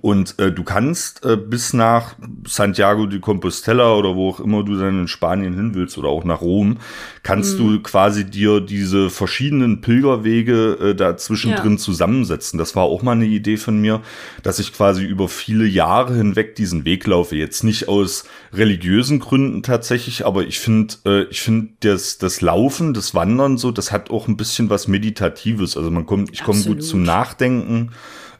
[0.00, 2.14] Und äh, du kannst äh, bis nach
[2.46, 6.24] Santiago de Compostela oder wo auch immer du dann in Spanien hin willst oder auch
[6.24, 6.78] nach Rom,
[7.22, 11.78] kannst du quasi dir diese verschiedenen Pilgerwege äh, da zwischendrin Ja.
[11.78, 12.58] zusammensetzen.
[12.58, 14.00] Das war auch mal eine Idee von mir,
[14.42, 17.36] dass ich quasi über viele Jahre hinweg diesen Weg laufe.
[17.36, 22.94] Jetzt nicht aus religiösen Gründen tatsächlich, aber ich finde, äh, ich finde das, das Laufen,
[22.94, 25.76] das Wandern so, das hat auch ein bisschen was Meditatives.
[25.76, 27.90] Also man kommt, ich komme gut zum Nachdenken.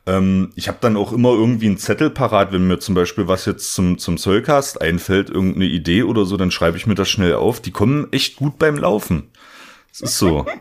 [0.06, 3.44] Ähm, ich habe dann auch immer irgendwie einen Zettel parat, wenn mir zum Beispiel was
[3.44, 7.34] jetzt zum, zum Soulcast einfällt, irgendeine Idee oder so, dann schreibe ich mir das schnell
[7.34, 7.60] auf.
[7.60, 9.30] Die kommen echt gut beim Laufen.
[9.92, 10.46] Es ist so.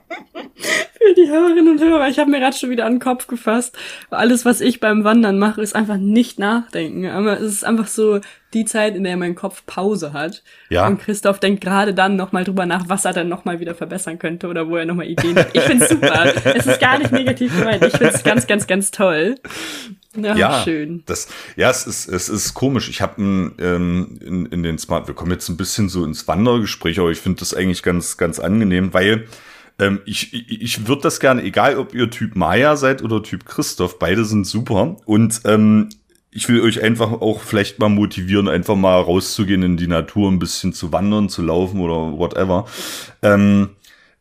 [1.02, 3.76] Für die Hörerinnen und Hörer, ich habe mir gerade schon wieder an den Kopf gefasst.
[4.12, 7.08] Alles, was ich beim Wandern mache, ist einfach nicht nachdenken.
[7.08, 8.20] Aber es ist einfach so
[8.54, 10.44] die Zeit, in der mein Kopf Pause hat.
[10.70, 10.86] Ja.
[10.86, 14.48] Und Christoph denkt gerade dann nochmal drüber nach, was er dann nochmal wieder verbessern könnte
[14.48, 15.50] oder wo er nochmal Ideen hat.
[15.54, 16.34] Ich find's super.
[16.44, 17.84] es ist gar nicht negativ gemeint.
[17.84, 19.36] Ich find's ganz, ganz, ganz toll.
[20.16, 21.04] Ja, ja, schön.
[21.06, 22.90] Das, ja, es ist, es ist komisch.
[22.90, 27.00] Ich habe ähm, in, in den Smart, wir kommen jetzt ein bisschen so ins Wandergespräch,
[27.00, 29.28] aber ich finde das eigentlich ganz, ganz angenehm, weil
[29.82, 33.98] ähm, ich, ich, würde das gerne, egal ob ihr Typ Maya seid oder Typ Christoph,
[33.98, 34.96] beide sind super.
[35.06, 35.90] Und ähm,
[36.30, 40.40] ich will euch einfach auch vielleicht mal motivieren, einfach mal rauszugehen in die Natur, ein
[40.40, 42.66] bisschen zu wandern, zu laufen oder whatever.
[43.24, 43.70] Ähm,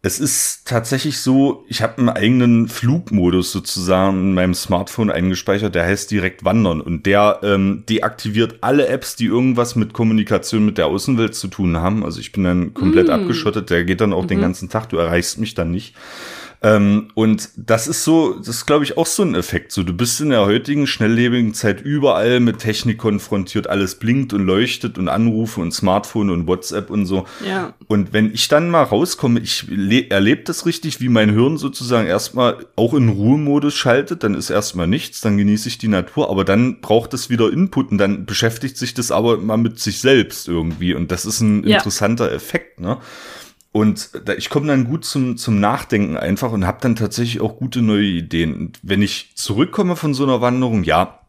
[0.02, 5.84] es ist tatsächlich so, ich habe einen eigenen Flugmodus sozusagen in meinem Smartphone eingespeichert, der
[5.84, 10.86] heißt direkt Wandern und der ähm, deaktiviert alle Apps, die irgendwas mit Kommunikation mit der
[10.86, 12.02] Außenwelt zu tun haben.
[12.02, 15.38] Also ich bin dann komplett abgeschottet, der geht dann auch den ganzen Tag, du erreichst
[15.38, 15.94] mich dann nicht.
[16.62, 19.73] Ähm, und das ist so, das ist glaube ich auch so ein Effekt.
[19.73, 24.44] So, du bist in der heutigen schnelllebigen Zeit überall mit Technik konfrontiert, alles blinkt und
[24.44, 27.25] leuchtet und Anrufe und Smartphone und WhatsApp und so.
[27.46, 27.73] Ja.
[27.87, 29.66] Und wenn ich dann mal rauskomme, ich
[30.11, 34.87] erlebe das richtig, wie mein Hirn sozusagen erstmal auch in Ruhemodus schaltet, dann ist erstmal
[34.87, 38.77] nichts, dann genieße ich die Natur, aber dann braucht es wieder Input und dann beschäftigt
[38.77, 40.92] sich das aber mal mit sich selbst irgendwie.
[40.94, 41.79] Und das ist ein Ja.
[41.79, 42.99] interessanter Effekt, ne?
[43.72, 47.56] Und da, ich komme dann gut zum, zum Nachdenken einfach und habe dann tatsächlich auch
[47.56, 48.54] gute neue Ideen.
[48.54, 51.20] Und wenn ich zurückkomme von so einer Wanderung, ja,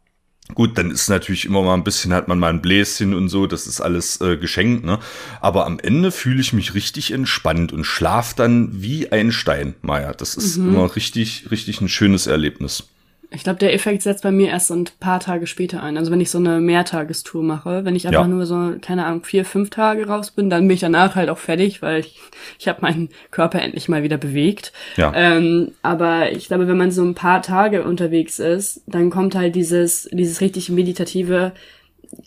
[0.55, 3.45] gut, dann ist natürlich immer mal ein bisschen, hat man mal ein Bläschen und so,
[3.45, 4.99] das ist alles äh, geschenkt, ne?
[5.39, 10.13] Aber am Ende fühle ich mich richtig entspannt und schlaf dann wie ein Stein, Maja.
[10.13, 12.87] Das ist immer richtig, richtig ein schönes Erlebnis.
[13.33, 15.97] Ich glaube, der Effekt setzt bei mir erst ein paar Tage später ein.
[15.97, 18.27] Also wenn ich so eine Mehrtagestour mache, wenn ich einfach Ja.
[18.27, 21.37] nur so, keine Ahnung, vier, fünf Tage raus bin, dann bin ich danach halt auch
[21.37, 22.19] fertig, weil ich,
[22.59, 24.73] ich habe meinen Körper endlich mal wieder bewegt.
[24.97, 25.13] Ja.
[25.15, 29.55] Ähm, aber ich glaube, wenn man so ein paar Tage unterwegs ist, dann kommt halt
[29.55, 31.53] dieses, dieses richtig meditative,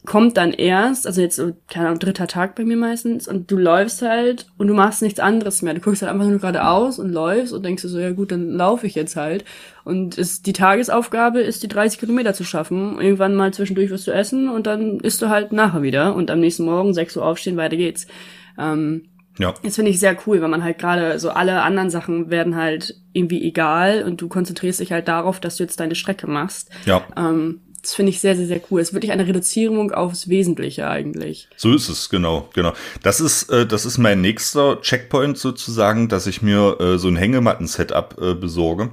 [0.07, 3.57] kommt dann erst, also jetzt so, keine Ahnung, dritter Tag bei mir meistens, und du
[3.57, 5.75] läufst halt und du machst nichts anderes mehr.
[5.75, 8.51] Du guckst halt einfach nur geradeaus und läufst und denkst dir so, ja gut, dann
[8.53, 9.45] laufe ich jetzt halt.
[9.85, 13.01] Und ist, die Tagesaufgabe ist, die 30 Kilometer zu schaffen.
[13.01, 16.41] Irgendwann mal zwischendurch wirst du essen und dann isst du halt nachher wieder und am
[16.41, 18.07] nächsten Morgen 6 Uhr aufstehen, weiter geht's.
[18.59, 19.53] Ähm, Ja.
[19.65, 22.95] das finde ich sehr cool, weil man halt gerade so alle anderen Sachen werden halt
[23.13, 26.71] irgendwie egal und du konzentrierst dich halt darauf, dass du jetzt deine Strecke machst.
[26.87, 27.03] Ja.
[27.17, 28.81] Ähm, das finde ich sehr, sehr, sehr cool.
[28.81, 31.49] Es ist wirklich eine Reduzierung aufs Wesentliche eigentlich.
[31.57, 32.73] So ist es, genau, genau.
[33.03, 37.17] Das ist, äh, das ist mein nächster Checkpoint sozusagen, dass ich mir äh, so ein
[37.17, 38.91] Hängematten-Setup äh, besorge.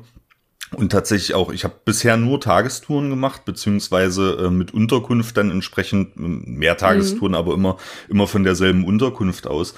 [0.74, 6.14] Und tatsächlich auch, ich habe bisher nur Tagestouren gemacht, beziehungsweise äh, mit Unterkunft dann entsprechend
[6.16, 7.78] mehr Tagestouren, aber immer,
[8.08, 9.74] immer von derselben Unterkunft aus.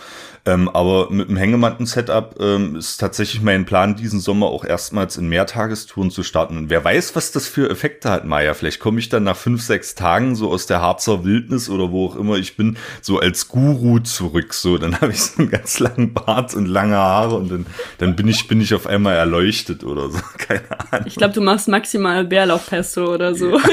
[0.46, 5.30] Ähm, aber mit dem Hängematten-Setup ähm, ist tatsächlich mein Plan, diesen Sommer auch erstmals in
[5.30, 6.58] Mehrtagestouren zu starten.
[6.58, 8.54] Und wer weiß, was das für Effekte hat, Maya.
[8.54, 12.08] Vielleicht komme ich dann nach fünf, sechs Tagen so aus der Harzer Wildnis oder wo
[12.08, 14.54] auch immer ich bin, so als Guru zurück.
[14.54, 17.66] So, dann habe ich so einen ganz langen Bart und lange Haare und dann,
[18.00, 20.20] dann bin ich, bin ich auf einmal erleuchtet oder so.
[20.38, 21.08] Keine Ahnung.
[21.08, 23.58] Ich glaube, du machst maximal Bärlauchpesto oder so.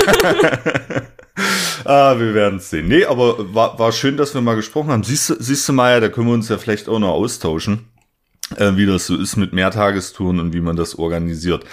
[1.85, 2.89] Ah, wir werden sehen.
[2.89, 5.03] Nee, aber war, war schön, dass wir mal gesprochen haben.
[5.03, 7.87] Siehst, siehst du, Maya, da können wir uns ja vielleicht auch noch austauschen,
[8.57, 11.65] äh, wie das so ist mit Mehrtagestouren und wie man das organisiert.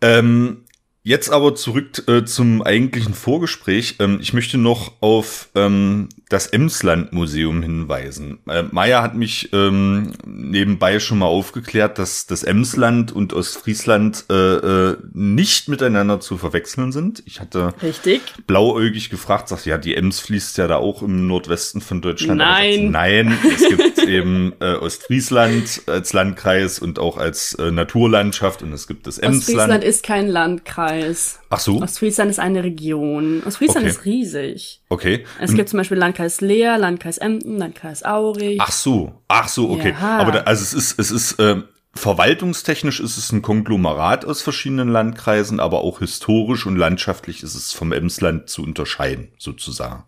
[0.00, 0.64] Ähm,
[1.02, 3.96] jetzt aber zurück äh, zum eigentlichen Vorgespräch.
[3.98, 8.38] Ähm, ich möchte noch auf ähm, das Emsland-Museum hinweisen.
[8.48, 14.34] Äh, Maya hat mich ähm, nebenbei schon mal aufgeklärt, dass das Emsland und Ostfriesland äh,
[14.34, 17.22] äh, nicht miteinander zu verwechseln sind.
[17.26, 18.20] Ich hatte Richtig.
[18.46, 22.38] blauäugig gefragt, sagt, ja, die Ems fließt ja da auch im Nordwesten von Deutschland.
[22.38, 22.74] Nein.
[22.80, 28.72] sagt, nein, es gibt eben äh, Ostfriesland als Landkreis und auch als äh, Naturlandschaft und
[28.72, 29.84] es gibt das Ostfriesland Emsland.
[29.84, 31.40] ist kein Landkreis.
[31.50, 33.42] Ach so, Ostfriesland ist eine Region.
[33.46, 33.88] Ostfriesland Okay.
[33.90, 34.80] ist riesig.
[34.90, 35.24] okay.
[35.40, 38.60] Es gibt zum Beispiel Landkreis Leer, Landkreis Emden, Landkreis Aurich.
[38.60, 39.94] Ach so, ach so, okay.
[39.98, 40.18] Ja.
[40.18, 41.62] Aber da, also es ist, es ist, äh,
[41.94, 47.72] verwaltungstechnisch ist es ein Konglomerat aus verschiedenen Landkreisen, aber auch historisch und landschaftlich ist es
[47.72, 50.04] vom Emsland zu unterscheiden, sozusagen.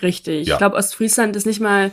[0.00, 0.46] Richtig.
[0.46, 0.54] Ja.
[0.54, 1.92] Ich glaube, Ostfriesland ist nicht mal,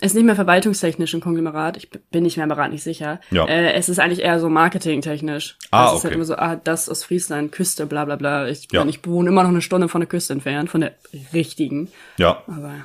[0.00, 1.76] ist nicht mehr verwaltungstechnisch ein Konglomerat.
[1.76, 3.20] Ich bin nicht mehr am Rat nicht sicher.
[3.30, 3.46] Ja.
[3.46, 5.56] Äh, es ist eigentlich eher so marketingtechnisch.
[5.70, 6.04] Ah, es ist okay.
[6.06, 8.48] halt immer so, ah, das Ostfriesland, Küste, bla bla bla.
[8.48, 8.84] Ich, Ja.
[8.86, 10.94] ich wohne immer noch eine Stunde von der Küste entfernt, von der
[11.32, 11.88] richtigen.
[12.16, 12.42] Ja.
[12.46, 12.84] Aber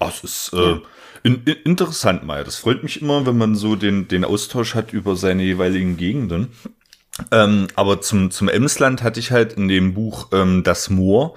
[0.00, 0.76] Oh, es ist äh,
[1.24, 2.44] in, in, interessant, Maya.
[2.44, 6.52] Das freut mich immer, wenn man so den, den Austausch hat über seine jeweiligen Gegenden.
[7.32, 11.34] Ähm, aber zum, zum Emsland hatte ich halt in dem Buch ähm, Das Moor,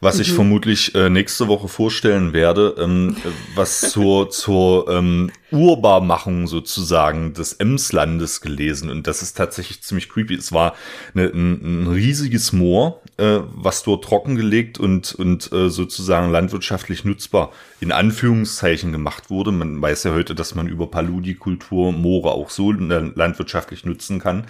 [0.00, 6.46] was ich vermutlich äh, nächste Woche vorstellen werde, ähm, äh, was zur, zur ähm, Urbarmachung
[6.46, 8.90] sozusagen des Emslandes gelesen.
[8.90, 10.34] Und das ist tatsächlich ziemlich creepy.
[10.34, 10.74] Es war
[11.14, 17.52] eine, ein, ein riesiges Moor, äh, was dort trockengelegt und, und äh, sozusagen landwirtschaftlich nutzbar
[17.80, 19.52] in Anführungszeichen gemacht wurde.
[19.52, 24.46] Man weiß ja heute, dass man über Paludikultur Moore auch so landwirtschaftlich nutzen kann.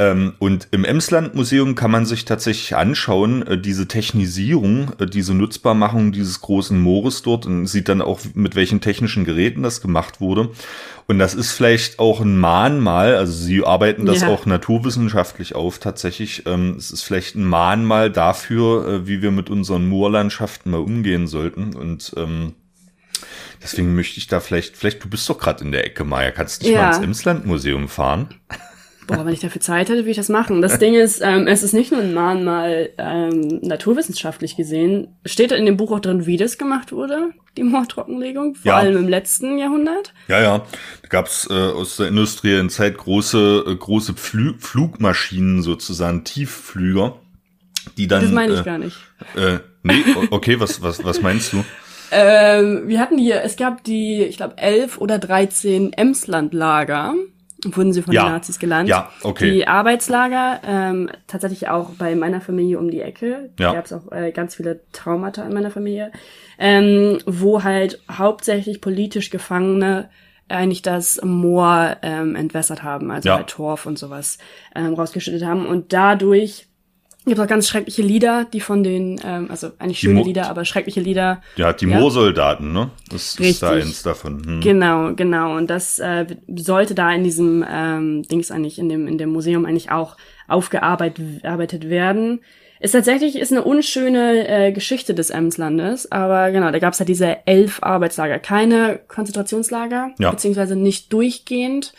[0.00, 6.12] Ähm, und im Emsland-Museum kann man sich tatsächlich anschauen, äh, diese Technisierung, äh, diese Nutzbarmachung
[6.12, 10.29] dieses großen Moores dort und sieht dann auch, mit welchen technischen Geräten das gemacht wurde.
[11.06, 14.28] Und das ist vielleicht auch ein Mahnmal, also sie arbeiten das Ja.
[14.28, 16.44] auch naturwissenschaftlich auf tatsächlich.
[16.46, 21.26] Ähm, es ist vielleicht ein Mahnmal dafür, äh, wie wir mit unseren Moorlandschaften mal umgehen
[21.26, 21.74] sollten.
[21.74, 22.54] Und ähm,
[23.60, 26.62] deswegen möchte ich da vielleicht, vielleicht, du bist doch gerade in der Ecke, Maya, kannst
[26.62, 26.82] du nicht Ja.
[26.82, 28.28] mal ins Emsland-Museum fahren?
[29.16, 30.62] Boah, wenn ich dafür Zeit hätte, würde ich das machen.
[30.62, 35.16] Das Ding ist, ähm, es ist nicht nur ein Mahnmal ähm, naturwissenschaftlich gesehen.
[35.24, 38.54] Steht da in dem Buch auch drin, wie das gemacht wurde, die Moortrockenlegung?
[38.54, 38.76] Vor Ja.
[38.78, 40.12] allem im letzten Jahrhundert?
[40.28, 40.58] Ja, ja.
[41.02, 47.16] Da gab's äh, aus der industriellen Zeit große, äh, große Flü Flugmaschinen, sozusagen Tiefflüger,
[47.98, 48.22] die dann.
[48.22, 48.96] Das meine ich äh, gar nicht.
[49.36, 51.64] Äh, nee, okay, was, was, was meinst du?
[52.12, 57.14] Ähm, wir hatten hier, es gab die, ich glaube, elf oder 13 Emslandlager,
[57.64, 58.24] wurden sie von Ja.
[58.24, 58.88] den Nazis genannt.
[58.88, 59.50] Ja, okay.
[59.50, 63.50] Die Arbeitslager, ähm, tatsächlich auch bei meiner Familie um die Ecke.
[63.58, 63.68] Ja.
[63.70, 66.12] Da gab es auch äh, ganz viele Traumata in meiner Familie,
[66.58, 70.08] ähm, wo halt hauptsächlich politisch Gefangene
[70.48, 73.36] eigentlich das Moor ähm, entwässert haben, also Ja.
[73.36, 74.38] halt Torf und sowas
[74.74, 75.64] ähm, rausgeschüttet haben.
[75.66, 76.66] Und dadurch
[77.26, 80.48] gibt auch ganz schreckliche Lieder, die von den, ähm, also eigentlich Die schöne Mo- Lieder,
[80.48, 81.98] aber schreckliche Lieder Ja, die Ja.
[82.00, 82.90] Moorsoldaten, ne?
[83.10, 83.86] Das ist da Richtig.
[83.88, 84.42] eins davon.
[84.44, 84.60] Hm.
[84.60, 85.56] Genau, genau.
[85.56, 89.64] Und das äh, sollte da in diesem ähm, Dings eigentlich, in dem, in dem Museum
[89.66, 90.16] eigentlich auch
[90.48, 92.40] aufgearbeitet arbeitet werden.
[92.80, 97.10] Ist tatsächlich ist eine unschöne äh, Geschichte des Emslandes, aber genau, da gab es halt
[97.10, 100.30] diese elf Arbeitslager, keine Konzentrationslager, Ja.
[100.30, 101.92] beziehungsweise nicht durchgehend.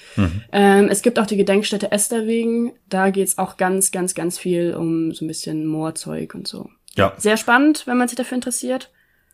[0.51, 5.13] Ähm, es gibt auch die Gedenkstätte Esterwegen, da geht's auch ganz, ganz, ganz viel um
[5.13, 6.69] so ein bisschen Moorzeug und so.
[6.95, 8.91] Ja, Sehr spannend, wenn man sich dafür interessiert.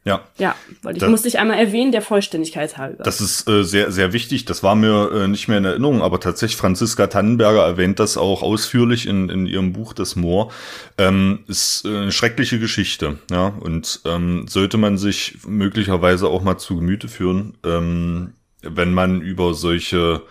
[0.08, 0.22] Ja.
[0.38, 3.04] Ja, weil ich Das- musste ich einmal erwähnen, der Vollständigkeit halber.
[3.04, 4.46] Das ist äh, sehr, sehr wichtig.
[4.46, 8.42] Das war mir äh, nicht mehr in Erinnerung, aber tatsächlich Franziska Tannenberger erwähnt das auch
[8.42, 10.50] ausführlich in, in ihrem Buch Das Moor.
[10.98, 13.48] Ähm, ist äh, eine schreckliche Geschichte, ja.
[13.60, 19.54] Und ähm, sollte man sich möglicherweise auch mal zu Gemüte führen, ähm, wenn man über
[19.54, 20.24] solche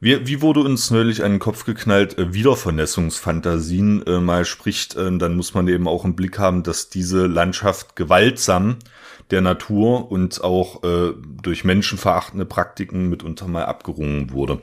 [0.00, 5.16] wie, wie wurde uns neulich an den Kopf geknallt, äh, Wiedervernässungsfantasien äh, mal spricht, äh,
[5.18, 8.76] dann muss man eben auch im Blick haben, dass diese Landschaft gewaltsam
[9.30, 11.12] der Natur und auch äh,
[11.42, 14.60] durch menschenverachtende Praktiken mitunter mal abgerungen wurde.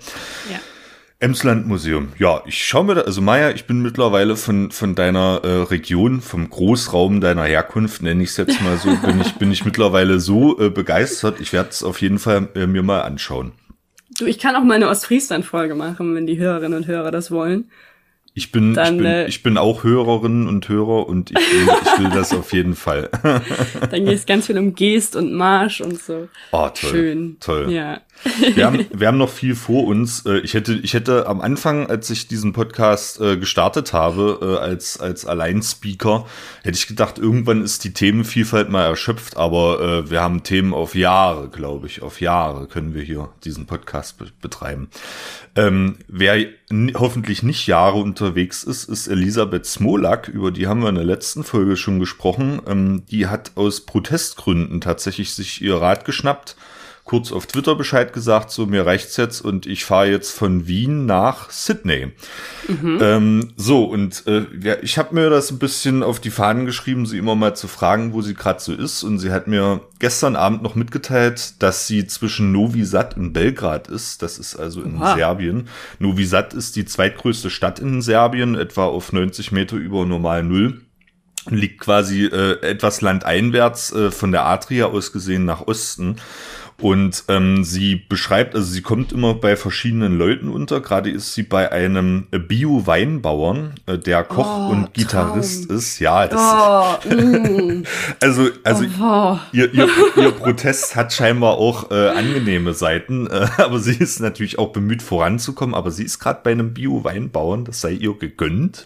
[0.51, 0.59] ja.
[1.19, 2.09] Emsland Museum.
[2.19, 6.19] Ja, ich schaue mir da, also Maya, ich bin mittlerweile von, von deiner äh, Region,
[6.19, 10.19] vom Großraum deiner Herkunft, nenne ich es jetzt mal so, bin ich, bin ich mittlerweile
[10.19, 11.39] so äh, begeistert.
[11.39, 13.53] Ich werde es auf jeden Fall äh, mir mal anschauen.
[14.19, 17.71] Du, ich kann auch mal eine Ostfriesland-Folge machen, wenn die Hörerinnen und Hörer das wollen.
[18.37, 21.69] Ich bin, Dann, ich bin, äh, ich bin auch Hörerinnen und Hörer und ich will,
[21.85, 23.09] ich will das auf jeden Fall.
[23.23, 26.27] Dann geht es ganz viel um Geest und Marsch und so.
[26.51, 26.89] Oh, toll.
[26.89, 27.37] Schön.
[27.39, 27.71] Toll.
[27.71, 28.01] Ja.
[28.53, 30.25] Wir haben, wir haben noch viel vor uns.
[30.25, 34.63] Äh, Ich hätte, ich hätte am Anfang, als ich diesen Podcast äh, gestartet habe, äh,
[34.63, 36.25] als, als Alleinspeaker,
[36.63, 41.49] hätte ich gedacht, irgendwann ist die Themenvielfalt mal erschöpft, aber wir haben Themen auf Jahre,
[41.49, 42.01] glaube ich.
[42.01, 44.89] Auf Jahre können wir hier diesen Podcast be betreiben.
[45.55, 46.45] Ähm, wer
[46.95, 51.43] hoffentlich nicht Jahre unterwegs ist, ist Elisabeth Smolak, über die haben wir in der letzten
[51.43, 52.61] Folge schon gesprochen.
[52.67, 56.55] Ähm, die hat aus Protestgründen tatsächlich sich ihr Rad geschnappt
[57.05, 61.05] kurz auf Twitter Bescheid gesagt, so mir reicht's jetzt und ich fahre jetzt von Wien
[61.05, 62.11] nach Sydney.
[62.99, 67.05] Ähm, so, und äh, ja, ich habe mir das ein bisschen auf die Fahnen geschrieben,
[67.05, 69.03] sie immer mal zu fragen, wo sie gerade so ist.
[69.03, 73.87] Und sie hat mir gestern Abend noch mitgeteilt, dass sie zwischen Novi Sad und Belgrad
[73.87, 74.23] ist.
[74.23, 75.15] Das ist also in Oha.
[75.15, 75.69] Serbien.
[75.99, 80.81] Novi Sad ist die zweitgrößte Stadt in Serbien, etwa auf 90 Meter über normal Null
[81.47, 86.15] liegt quasi äh, etwas landeinwärts äh, von der Adria aus gesehen nach Osten.
[86.81, 90.81] Und ähm, sie beschreibt, also sie kommt immer bei verschiedenen Leuten unter.
[90.81, 95.77] Gerade ist sie bei einem Bio-Weinbauern, äh, der Koch Oh, und Gitarrist Traum.
[95.77, 95.99] ist.
[95.99, 97.83] Ja, das, Oh, mm,
[98.21, 99.37] also, also oh.
[99.53, 104.59] Ihr, ihr, ihr Protest hat scheinbar auch äh, angenehme Seiten, äh, aber sie ist natürlich
[104.59, 105.75] auch bemüht voranzukommen.
[105.75, 108.85] Aber sie ist gerade bei einem Bio-Weinbauern, das sei ihr gegönnt.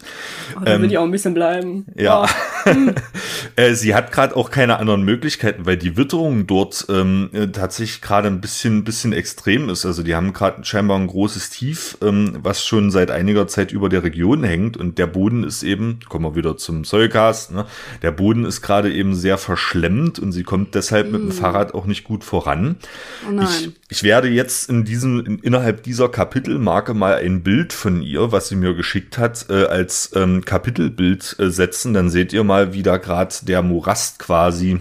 [0.56, 1.86] oh da will ich auch ein bisschen bleiben.
[1.96, 2.26] Ähm, Ja.
[3.56, 7.46] Äh, sie hat gerade auch keine anderen Möglichkeiten, weil die Witterung dort ähm, äh,
[7.80, 9.86] tatsächlich gerade ein bisschen, bisschen extrem ist.
[9.86, 13.88] Also die haben gerade scheinbar ein großes Tief, ähm, was schon seit einiger Zeit über
[13.88, 14.76] der Region hängt.
[14.76, 17.64] Und der Boden ist eben, kommen wir wieder zum Soilcast, ne?
[18.02, 21.86] der Boden ist gerade eben sehr verschlemmt und sie kommt deshalb mit dem Fahrrad auch
[21.86, 22.76] nicht gut voran.
[23.26, 23.40] Oh.
[23.42, 28.30] Ich, ich werde jetzt in diesem, in, innerhalb dieser Kapitelmarke mal ein Bild von ihr,
[28.30, 31.94] was sie mir geschickt hat, äh, als ähm, Kapitelbild äh, setzen.
[31.94, 34.80] Dann seht ihr mal, wie da gerade der Morast quasi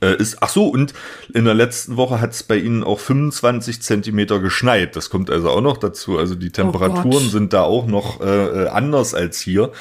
[0.00, 0.38] äh, ist.
[0.40, 0.94] Ach so, und
[1.32, 4.96] in der letzten Woche hat es bei ihnen auch 25 Zentimeter geschneit.
[4.96, 6.18] Das kommt also auch noch dazu.
[6.18, 7.30] Also die Temperaturen Gott.
[7.30, 9.72] sind da auch noch äh, äh, anders als hier.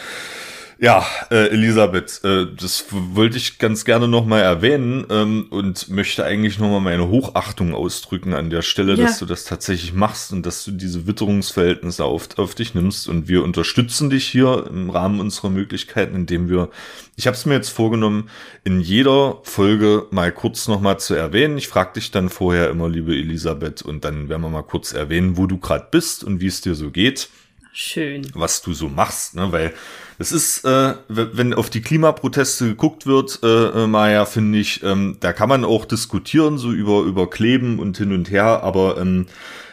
[0.79, 6.59] Ja, äh, Elisabeth, äh, das wollte ich ganz gerne nochmal erwähnen ähm, und möchte eigentlich
[6.59, 9.05] nochmal meine Hochachtung ausdrücken an der Stelle, Ja.
[9.05, 13.27] dass du das tatsächlich machst und dass du diese Witterungsverhältnisse auf, auf dich nimmst und
[13.27, 16.69] wir unterstützen dich hier im Rahmen unserer Möglichkeiten, indem wir,
[17.15, 18.29] ich habe es mir jetzt vorgenommen,
[18.63, 21.57] in jeder Folge mal kurz nochmal zu erwähnen.
[21.57, 25.37] Ich frage dich dann vorher immer, liebe Elisabeth, und dann werden wir mal kurz erwähnen,
[25.37, 27.29] wo du gerade bist und wie es dir so geht.
[27.71, 28.27] schön.
[28.33, 29.51] was du so machst, ne?
[29.51, 29.73] Weil
[30.19, 35.17] es ist, äh, wenn auf die Klimaproteste geguckt wird, äh, äh, Maja, finde ich, ähm,
[35.19, 39.27] da kann man auch diskutieren, so über, über Kleben und hin und her, aber ähm,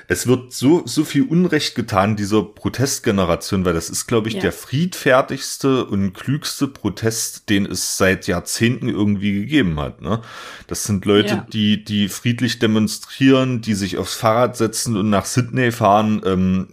[0.09, 4.41] es wird so, so viel Unrecht getan dieser Protestgeneration, weil das ist, glaube ich, Ja.
[4.41, 10.03] der friedfertigste und klügste Protest, den es seit Jahrzehnten irgendwie gegeben hat.
[10.03, 10.21] Ne?
[10.67, 11.47] Das sind Leute, Ja.
[11.53, 16.23] die, die friedlich demonstrieren, die sich aufs Fahrrad setzen und nach Sydney fahren.
[16.27, 16.69] Ähm,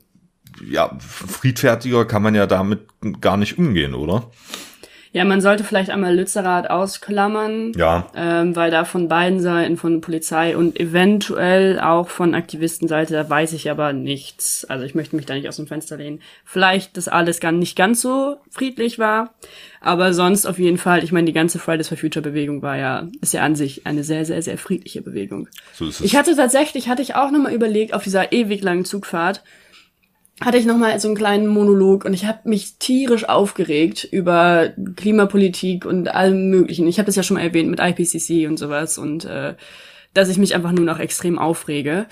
[0.66, 2.82] ja, friedfertiger kann man ja damit
[3.22, 4.30] gar nicht umgehen, oder?
[5.18, 7.72] Ja, man sollte vielleicht einmal Lützerath ausklammern.
[7.76, 8.08] Ja.
[8.16, 13.53] Ähm, weil da von beiden Seiten, von Polizei und eventuell auch von Aktivistenseite, da weiß
[13.53, 14.66] ich aber nichts.
[14.66, 16.22] Also ich möchte mich da nicht aus dem Fenster lehnen.
[16.45, 19.34] Vielleicht, dass alles gar nicht ganz so friedlich war.
[19.82, 23.08] Aber sonst auf jeden Fall, ich meine, die ganze Fridays for Future Bewegung war ja,
[23.20, 25.47] ist ja an sich eine sehr, sehr, sehr friedliche Bewegung.
[25.74, 26.05] So ist es.
[26.05, 29.41] Ich hatte tatsächlich, hatte ich auch nochmal überlegt, auf dieser ewig langen Zugfahrt,
[30.39, 35.85] hatte ich nochmal so einen kleinen Monolog und ich habe mich tierisch aufgeregt über Klimapolitik
[35.85, 36.88] und allem möglichen.
[36.88, 39.55] Ich habe das ja schon mal erwähnt mit IPCC und sowas und äh,
[40.13, 42.05] dass ich mich einfach nur noch extrem aufrege.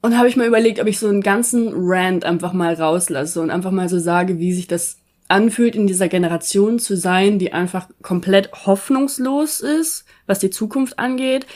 [0.00, 3.50] Und habe ich mal überlegt, ob ich so einen ganzen Rant einfach mal rauslasse und
[3.50, 7.88] einfach mal so sage, wie sich das anfühlt, in dieser Generation zu sein, die einfach
[8.02, 11.46] komplett hoffnungslos ist, was die Zukunft angeht,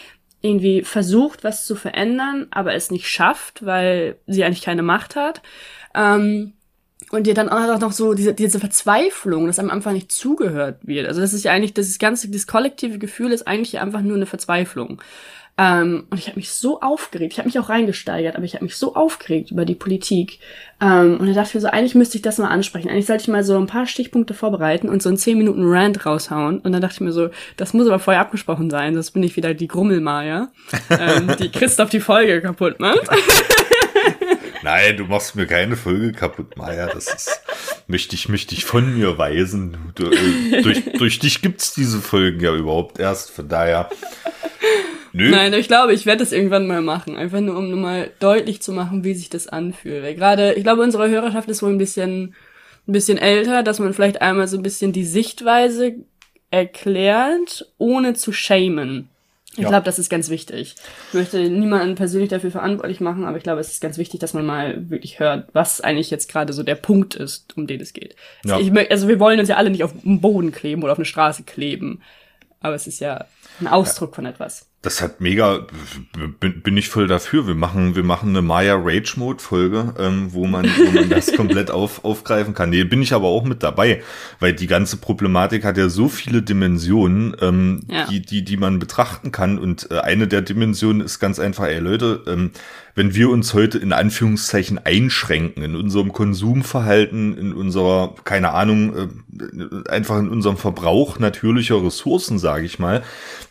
[0.43, 5.41] irgendwie versucht, was zu verändern, aber es nicht schafft, weil sie eigentlich keine Macht hat.
[5.95, 6.55] Ähm,
[7.11, 11.07] und dir dann auch noch so diese, diese Verzweiflung, dass einem einfach nicht zugehört wird.
[11.07, 14.27] Also das ist ja eigentlich, das ganze, dieses kollektive Gefühl ist eigentlich einfach nur eine
[14.27, 15.03] Verzweiflung.
[15.59, 18.65] Ähm, und ich habe mich so aufgeregt, ich habe mich auch reingesteigert, aber ich habe
[18.65, 20.39] mich so aufgeregt über die Politik.
[20.81, 22.89] Ähm, und da dachte ich mir so, eigentlich müsste ich das mal ansprechen.
[22.89, 26.07] Eigentlich sollte ich mal so ein paar Stichpunkte vorbereiten und so einen 10 Minuten Rant
[26.07, 26.61] raushauen.
[26.61, 27.29] Und dann dachte ich mir so,
[27.59, 30.51] das muss aber vorher abgesprochen sein, sonst bin ich wieder die Grummelmeier,
[30.91, 33.11] ähm, die Christoph die Folge kaputt macht.
[34.63, 36.87] Nein, du machst mir keine Folge kaputt, Maja.
[36.87, 37.41] Das ist,
[37.89, 39.93] möchte ich, möchte ich von mir weisen.
[39.95, 43.31] Du, äh, durch, durch dich gibt's diese Folgen ja überhaupt erst.
[43.31, 43.91] Von daher.
[45.13, 45.31] Nö.
[45.31, 47.17] Nein, ich glaube, ich werde das irgendwann mal machen.
[47.17, 50.03] Einfach nur, um nur mal deutlich zu machen, wie sich das anfühlt.
[50.03, 52.35] Weil gerade, ich glaube, unsere Hörerschaft ist wohl ein bisschen,
[52.87, 55.97] ein bisschen älter, dass man vielleicht einmal so ein bisschen die Sichtweise
[56.51, 59.09] erklärt, ohne zu shamen.
[59.55, 59.69] Ich Ja.
[59.69, 60.77] glaube, das ist ganz wichtig.
[61.09, 64.33] Ich möchte niemanden persönlich dafür verantwortlich machen, aber ich glaube, es ist ganz wichtig, dass
[64.33, 67.93] man mal wirklich hört, was eigentlich jetzt gerade so der Punkt ist, um den es
[67.93, 68.17] geht.
[68.45, 68.59] Ja.
[68.59, 71.05] Ich, also wir wollen uns ja alle nicht auf den Boden kleben oder auf eine
[71.05, 72.01] Straße kleben.
[72.61, 73.27] Aber es ist ja
[73.61, 74.69] ein Ausdruck von etwas.
[74.83, 75.65] Das hat mega,
[76.41, 77.47] bin, bin ich voll dafür.
[77.47, 81.33] Wir machen, wir machen eine Maya Rage Mode Folge, ähm, wo man, wo man das
[81.37, 82.71] komplett auf, aufgreifen kann.
[82.71, 84.03] Nee, bin ich aber auch mit dabei,
[84.41, 88.07] weil die ganze Problematik hat ja so viele Dimensionen, ähm, Ja.
[88.07, 89.57] die, die, die man betrachten kann.
[89.57, 92.51] Und äh, eine der Dimensionen ist ganz einfach, ey Leute, ähm,
[92.95, 99.89] wenn wir uns heute in Anführungszeichen einschränken in unserem Konsumverhalten, in unserer, keine Ahnung, äh,
[99.91, 103.03] einfach in unserem Verbrauch natürlicher Ressourcen, sage ich mal,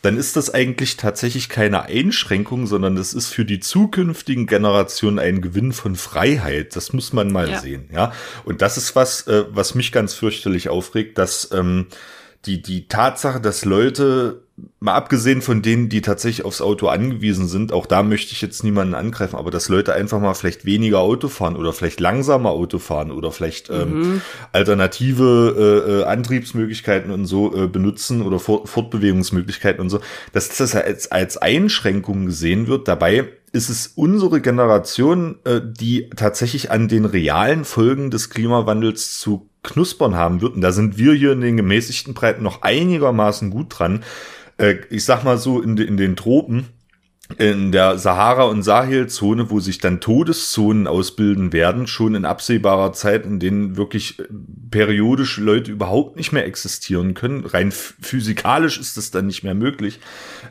[0.03, 5.41] dann ist das eigentlich tatsächlich keine Einschränkung, sondern das ist für die zukünftigen Generationen ein
[5.41, 6.75] Gewinn von Freiheit.
[6.75, 7.59] Das muss man mal Ja.
[7.59, 8.11] sehen, ja.
[8.45, 11.87] Und das ist was, äh, was mich ganz fürchterlich aufregt, dass ähm,
[12.45, 14.41] die, die Tatsache, dass Leute,
[14.79, 18.63] mal abgesehen von denen, die tatsächlich aufs Auto angewiesen sind, auch da möchte ich jetzt
[18.63, 22.79] niemanden angreifen, aber dass Leute einfach mal vielleicht weniger Auto fahren oder vielleicht langsamer Auto
[22.79, 29.81] fahren oder vielleicht ähm, alternative äh, äh, Antriebsmöglichkeiten und so äh, benutzen oder Fort Fortbewegungsmöglichkeiten
[29.81, 29.99] und so,
[30.33, 32.87] dass das als, als Einschränkung gesehen wird.
[32.87, 39.49] Dabei ist es unsere Generation, äh, die tatsächlich an den realen Folgen des Klimawandels zu
[39.63, 40.55] knuspern haben wird.
[40.55, 44.03] Und da sind wir hier in den gemäßigten Breiten noch einigermaßen gut dran.
[44.61, 46.67] Äh, ich sag mal so, in, in den Tropen,
[47.37, 53.25] in der Sahara- und Sahelzone, wo sich dann Todeszonen ausbilden werden, schon in absehbarer Zeit,
[53.25, 54.23] in denen wirklich äh,
[54.69, 57.45] periodisch Leute überhaupt nicht mehr existieren können.
[57.45, 59.99] Rein ph- physikalisch ist das dann nicht mehr möglich.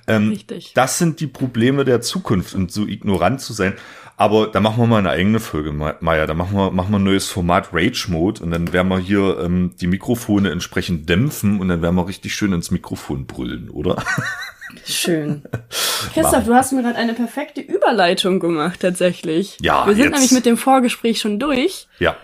[0.06, 0.72] Ähm, Richtig.
[0.74, 3.74] das sind die Probleme der Zukunft und so ignorant zu sein.
[4.21, 6.27] Aber da machen wir mal eine eigene Folge, Ma- Maja.
[6.27, 9.39] Da machen wir, machen wir ein neues Format Rage Mode und dann werden wir hier
[9.41, 13.97] ähm, die Mikrofone entsprechend dämpfen und dann werden wir richtig schön ins Mikrofon brüllen, oder?
[14.87, 15.43] Schön.
[16.14, 19.57] Christoph, du hast mir gerade eine perfekte Überleitung gemacht, tatsächlich.
[19.61, 20.12] Ja, Wir sind jetzt.
[20.12, 21.89] nämlich mit dem Vorgespräch schon durch.
[21.99, 22.14] ja.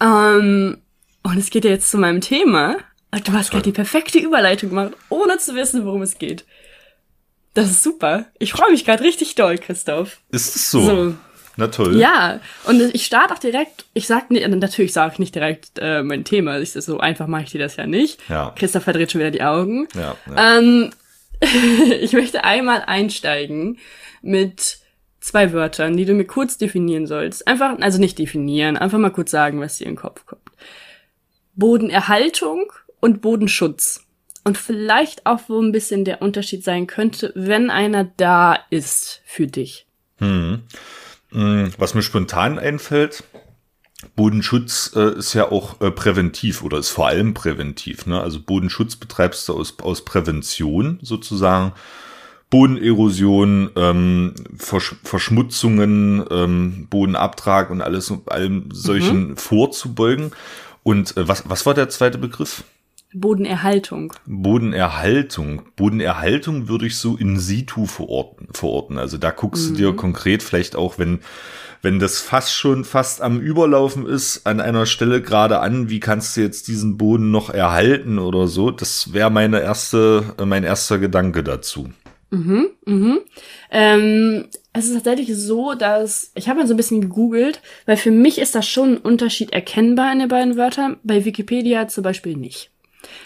[0.00, 0.78] Ähm,
[1.22, 2.76] und es geht ja jetzt zu meinem Thema.
[3.10, 6.46] Und Du hast gerade die perfekte Überleitung gemacht, ohne zu wissen, worum es geht.
[7.54, 8.26] Das ist super.
[8.38, 10.18] Ich freue mich gerade richtig doll, Christoph.
[10.30, 10.80] Ist es so?
[10.80, 11.14] So.
[11.60, 11.98] Na toll.
[11.98, 16.02] Ja, und ich starte auch direkt, ich sag nicht, natürlich sage ich nicht direkt äh,
[16.02, 18.18] mein Thema, ich, so einfach mache ich dir das ja nicht.
[18.30, 18.54] Ja.
[18.56, 19.86] Christoph verdreht schon wieder die Augen.
[19.94, 20.58] Ja, ja.
[20.58, 20.90] Ähm,
[22.00, 23.78] ich möchte einmal einsteigen
[24.22, 24.78] mit
[25.20, 27.46] zwei Wörtern, die du mir kurz definieren sollst.
[27.46, 30.40] Einfach, also nicht definieren, einfach mal kurz sagen, was dir in den Kopf kommt.
[31.56, 34.06] Bodenerhaltung und Bodenschutz.
[34.44, 39.46] Und vielleicht auch, wo ein bisschen der Unterschied sein könnte, wenn einer da ist für
[39.46, 39.86] dich.
[40.20, 40.62] Hm.
[40.62, 40.62] hm
[41.32, 43.24] was mir spontan einfällt,
[44.16, 48.06] Bodenschutz äh, ist ja auch äh, präventiv oder ist vor allem präventiv.
[48.06, 48.20] Ne?
[48.20, 51.72] Also Bodenschutz betreibst du aus, aus Prävention sozusagen.
[52.48, 59.36] Bodenerosion, ähm, Versch Verschmutzungen, ähm, Bodenabtrag und alles allem solchen mhm.
[59.36, 60.32] vorzubeugen.
[60.82, 62.64] Und äh, was, was war der zweite Begriff?
[63.12, 64.12] Bodenerhaltung.
[64.26, 65.62] Bodenerhaltung.
[65.74, 68.48] Bodenerhaltung würde ich so in situ verorten.
[68.52, 68.98] verorten.
[68.98, 69.74] Also da guckst mhm.
[69.74, 69.96] du dir mhm.
[69.96, 71.20] konkret vielleicht auch, wenn,
[71.82, 76.36] wenn das fast schon fast am Überlaufen ist, an einer Stelle gerade an, wie kannst
[76.36, 78.70] du jetzt diesen Boden noch erhalten oder so.
[78.70, 81.90] Das wäre meine erste, äh, mein erster Gedanke dazu.
[82.30, 83.18] Mhm, mhm.
[83.72, 88.12] Ähm, es ist tatsächlich so, dass ich habe mal so ein bisschen gegoogelt, weil für
[88.12, 90.98] mich ist da schon ein Unterschied erkennbar in den beiden Wörtern.
[91.02, 92.70] Bei Wikipedia zum Beispiel nicht.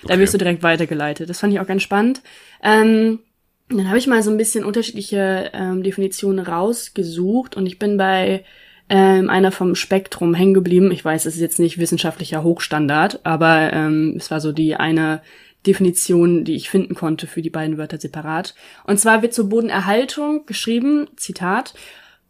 [0.07, 1.29] Da wirst du direkt weitergeleitet.
[1.29, 2.23] Das fand ich auch ganz spannend.
[2.63, 3.21] Ähm,
[3.69, 8.45] dann habe ich mal so ein bisschen unterschiedliche ähm, Definitionen rausgesucht und ich bin bei
[8.91, 10.91] ähm, einer vom Spektrum hängen geblieben.
[10.93, 15.23] Ich weiß, es ist jetzt nicht wissenschaftlicher Hochstandard, aber ähm, es war so die eine
[15.67, 18.55] Definition, die ich finden konnte für die beiden Wörter separat.
[18.85, 21.73] Und zwar wird zur Bodenerhaltung geschrieben, Zitat,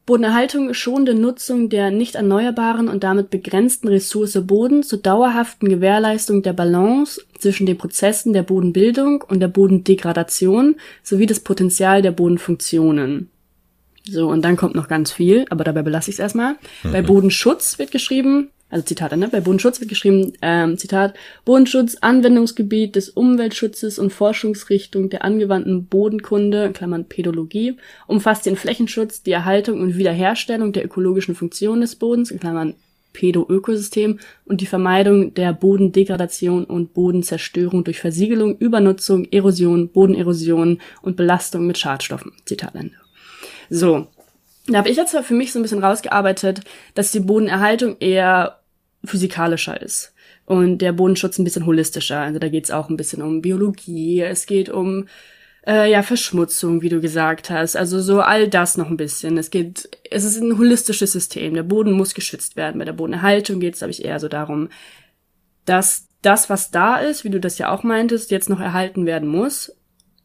[0.07, 6.53] Bodenerhaltung schonende Nutzung der nicht erneuerbaren und damit begrenzten Ressource Boden zur dauerhaften Gewährleistung der
[6.53, 13.31] Balance zwischen den Prozessen der Bodenbildung und der Bodendegradation sowie das Potenzial der Bodenfunktionen.
[14.07, 16.57] So, und dann kommt noch ganz viel, aber dabei belasse ich es erstmal.
[16.83, 16.93] Mhm.
[16.93, 19.29] Bei Bodenschutz wird geschrieben, also Zitat, ne?
[19.29, 21.15] Bei Bodenschutz wird geschrieben, ähm, Zitat,
[21.45, 27.77] Bodenschutz, Anwendungsgebiet des Umweltschutzes und Forschungsrichtung der angewandten Bodenkunde, Klammern Pädologie,
[28.09, 32.75] umfasst den Flächenschutz, die Erhaltung und Wiederherstellung der ökologischen Funktion des Bodens, Klammern
[33.13, 41.69] Pädo-Ökosystem und die Vermeidung der Bodendegradation und Bodenzerstörung durch Versiegelung, Übernutzung, Erosion, Bodenerosion und Belastung
[41.69, 42.33] mit Schadstoffen.
[42.45, 42.97] Zitat Ende.
[43.71, 44.09] So.
[44.67, 46.63] Da habe ich jetzt für mich so ein bisschen rausgearbeitet,
[46.95, 48.64] dass die Bodenerhaltung eher
[49.05, 50.15] physikalischer ist
[50.47, 52.21] und der Bodenschutz ein bisschen holistischer.
[52.21, 55.07] Also da geht es auch ein bisschen um Biologie, es geht um
[55.67, 57.77] äh, ja Verschmutzung, wie du gesagt hast.
[57.77, 59.39] Also so all das noch ein bisschen.
[59.39, 61.55] Es geht, es ist ein holistisches System.
[61.55, 62.79] Der Boden muss geschützt werden.
[62.79, 64.69] Bei der Bodenerhaltung geht es, glaube ich, eher so darum,
[65.65, 69.29] dass das, was da ist, wie du das ja auch meintest, jetzt noch erhalten werden
[69.29, 69.75] muss.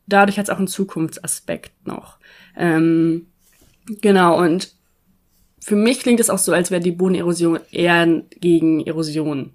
[0.08, 2.18] Dadurch hat es auch einen Zukunftsaspekt noch.
[2.58, 3.28] Ähm,
[4.02, 4.74] genau, und
[5.62, 8.06] für mich klingt es auch so, als wäre die Bodenerosion eher
[8.40, 9.54] gegen Erosion.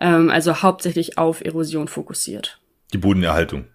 [0.00, 2.60] Ähm, also hauptsächlich auf Erosion fokussiert.
[2.92, 3.66] Die Bodenerhaltung.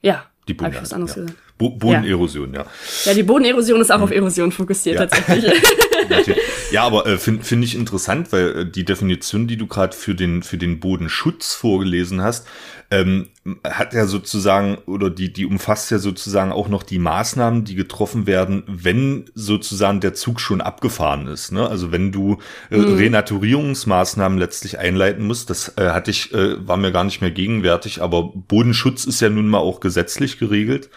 [0.00, 0.26] Ja.
[0.48, 1.28] Die Bodenerhaltung.
[1.28, 1.34] Ja.
[1.62, 2.60] Bo Bodenerosion, ja.
[2.60, 2.66] ja.
[3.04, 4.04] Ja, die Bodenerosion ist auch mhm.
[4.04, 5.06] auf Erosion fokussiert ja.
[5.06, 5.52] tatsächlich.
[6.72, 10.14] ja, aber äh, finde find ich interessant, weil äh, die Definition, die du gerade für
[10.14, 12.46] den, für den Bodenschutz vorgelesen hast,
[12.90, 13.28] ähm,
[13.64, 18.26] hat ja sozusagen, oder die, die umfasst ja sozusagen auch noch die Maßnahmen, die getroffen
[18.26, 21.52] werden, wenn sozusagen der Zug schon abgefahren ist.
[21.52, 21.66] Ne?
[21.66, 22.38] Also wenn du
[22.70, 22.94] äh, mhm.
[22.94, 28.02] Renaturierungsmaßnahmen letztlich einleiten musst, das äh, hatte ich, äh, war mir gar nicht mehr gegenwärtig,
[28.02, 30.90] aber Bodenschutz ist ja nun mal auch gesetzlich geregelt.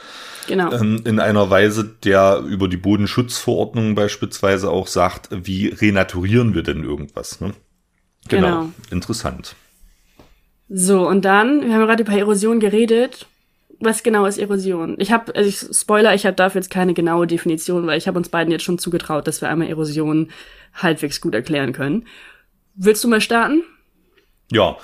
[0.47, 0.71] Genau.
[0.71, 6.83] Ähm, in einer Weise, der über die Bodenschutzverordnung beispielsweise auch sagt, wie renaturieren wir denn
[6.83, 7.41] irgendwas.
[7.41, 7.53] Ne?
[8.27, 8.47] Genau.
[8.47, 8.71] genau.
[8.91, 9.55] Interessant.
[10.69, 13.27] So, und dann, wir haben gerade über Erosion geredet.
[13.79, 14.95] Was genau ist Erosion?
[14.99, 18.17] Ich habe, also ich Spoiler, ich habe dafür jetzt keine genaue Definition, weil ich habe
[18.17, 20.29] uns beiden jetzt schon zugetraut, dass wir einmal Erosion
[20.73, 22.07] halbwegs gut erklären können.
[22.75, 23.63] Willst du mal starten?
[24.51, 24.77] Ja,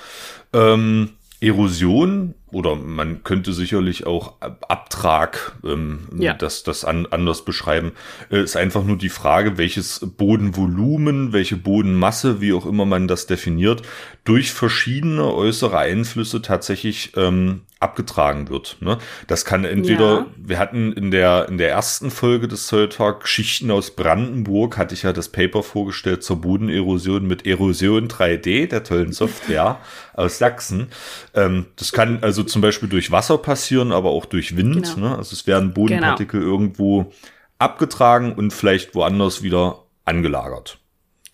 [0.54, 6.34] ähm, Erosion oder man könnte sicherlich auch Abtrag, ähm, ja.
[6.34, 7.94] das, das an, anders beschreiben,
[8.30, 13.28] äh, ist einfach nur die Frage, welches Bodenvolumen, welche Bodenmasse, wie auch immer man das
[13.28, 13.84] definiert,
[14.24, 18.78] durch verschiedene äußere Einflüsse tatsächlich ähm, abgetragen wird.
[18.80, 19.00] Ne?
[19.28, 20.26] Das kann entweder, ja.
[20.38, 24.94] wir hatten in der, in der ersten Folge des Soil Talk Geschichten aus Brandenburg, hatte
[24.94, 29.80] ich ja das Paper vorgestellt zur Bodenerosion mit Erosion 3D, der tollen Software
[30.14, 30.88] aus Sachsen.
[31.34, 34.94] Ähm, das kann also zum Beispiel durch Wasser passieren, aber auch durch Wind.
[34.96, 35.10] Genau.
[35.10, 35.18] Ne?
[35.18, 36.52] Also es werden Bodenpartikel genau.
[36.52, 37.12] irgendwo
[37.58, 40.81] abgetragen und vielleicht woanders wieder angelagert.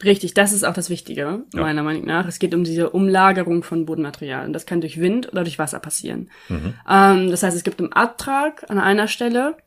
[0.04, 1.62] Richtig, das ist auch das Wichtige, ja.
[1.62, 2.28] meiner Meinung nach.
[2.28, 4.54] Es geht um diese Umlagerung von Bodenmaterialien.
[4.54, 6.30] Das kann durch Wind oder durch Wasser passieren.
[6.50, 6.76] Mhm.
[6.88, 9.58] Ähm, das heißt, es gibt einen Abtrag an einer Stelle,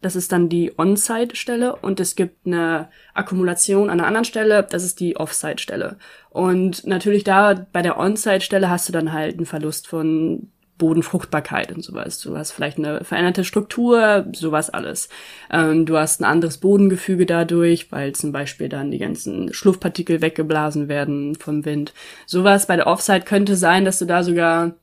[0.00, 4.84] das ist dann die On-Site-Stelle und es gibt eine Akkumulation an einer anderen Stelle, das
[4.84, 5.96] ist die Off-Site-Stelle.
[6.30, 11.82] Und natürlich da bei der On-Site-Stelle hast du dann halt einen Verlust von Bodenfruchtbarkeit und
[11.82, 12.20] sowas.
[12.20, 15.08] Du hast vielleicht eine veränderte Struktur, sowas alles.
[15.50, 20.88] Ähm, du hast ein anderes Bodengefüge dadurch, weil zum Beispiel dann die ganzen Schluffpartikel weggeblasen
[20.88, 21.92] werden vom Wind.
[22.26, 24.74] Sowas bei der Offside könnte sein, dass du da sogar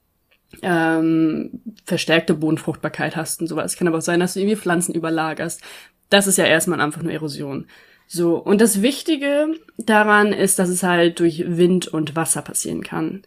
[0.62, 3.78] ähm, verstärkte Bodenfruchtbarkeit hast und sowas.
[3.78, 5.62] Kann aber auch sein, dass du irgendwie Pflanzen überlagerst.
[6.10, 7.68] Das ist ja erstmal einfach nur Erosion.
[8.08, 13.24] So, und das Wichtige daran ist, dass es halt durch Wind und Wasser passieren kann.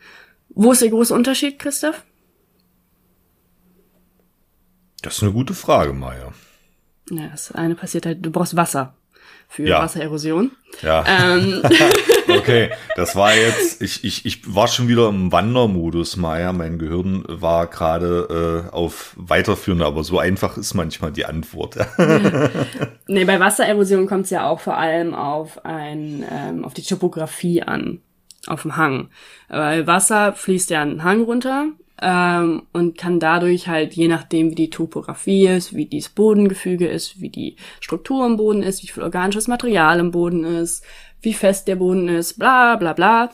[0.51, 2.05] Wo ist der große Unterschied, Christoph?
[5.03, 6.33] Das ist eine gute Frage, Maya.
[7.11, 8.95] Ja, das eine passiert halt, du brauchst Wasser
[9.49, 9.81] für Ja.
[9.83, 10.53] Wassererosion.
[10.83, 11.05] Ja.
[11.07, 11.63] Ähm,
[12.29, 16.53] Okay, das war jetzt, ich, ich, ich war schon wieder im Wandermodus, Maya.
[16.53, 21.79] Mein Gehirn war gerade äh, auf weiterführende, aber so einfach ist manchmal die Antwort.
[23.07, 27.63] nee, bei Wassererosion kommt es ja auch vor allem auf ein, ähm, auf die Topografie
[27.63, 28.01] an,
[28.47, 29.09] auf dem Hang.
[29.49, 31.69] Weil Wasser fließt ja einen Hang runter
[32.01, 37.21] ähm, und kann dadurch halt, je nachdem wie die Topografie ist, wie dieses Bodengefüge ist,
[37.21, 40.85] wie die Struktur im Boden ist, wie viel organisches Material im Boden ist,
[41.21, 43.31] wie fest der Boden ist, bla bla bla,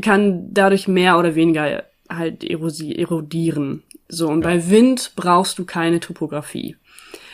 [0.00, 3.82] kann dadurch mehr oder weniger halt erodieren.
[4.08, 6.76] So, und bei Wind brauchst du keine Topografie.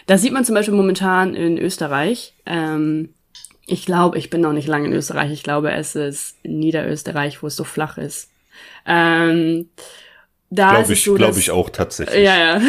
[0.07, 2.35] Das sieht man zum Beispiel momentan in Österreich.
[2.47, 3.11] Ähm,
[3.67, 5.31] ich glaube, ich bin noch nicht lange in Österreich.
[5.31, 8.31] Ich glaube, es ist Niederösterreich, wo es so flach ist.
[8.87, 9.69] Ähm,
[10.51, 12.25] da ist Glaube es ich, so, glaube dass- ich auch tatsächlich.
[12.25, 12.61] ja, ja.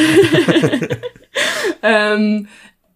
[1.83, 2.47] ähm,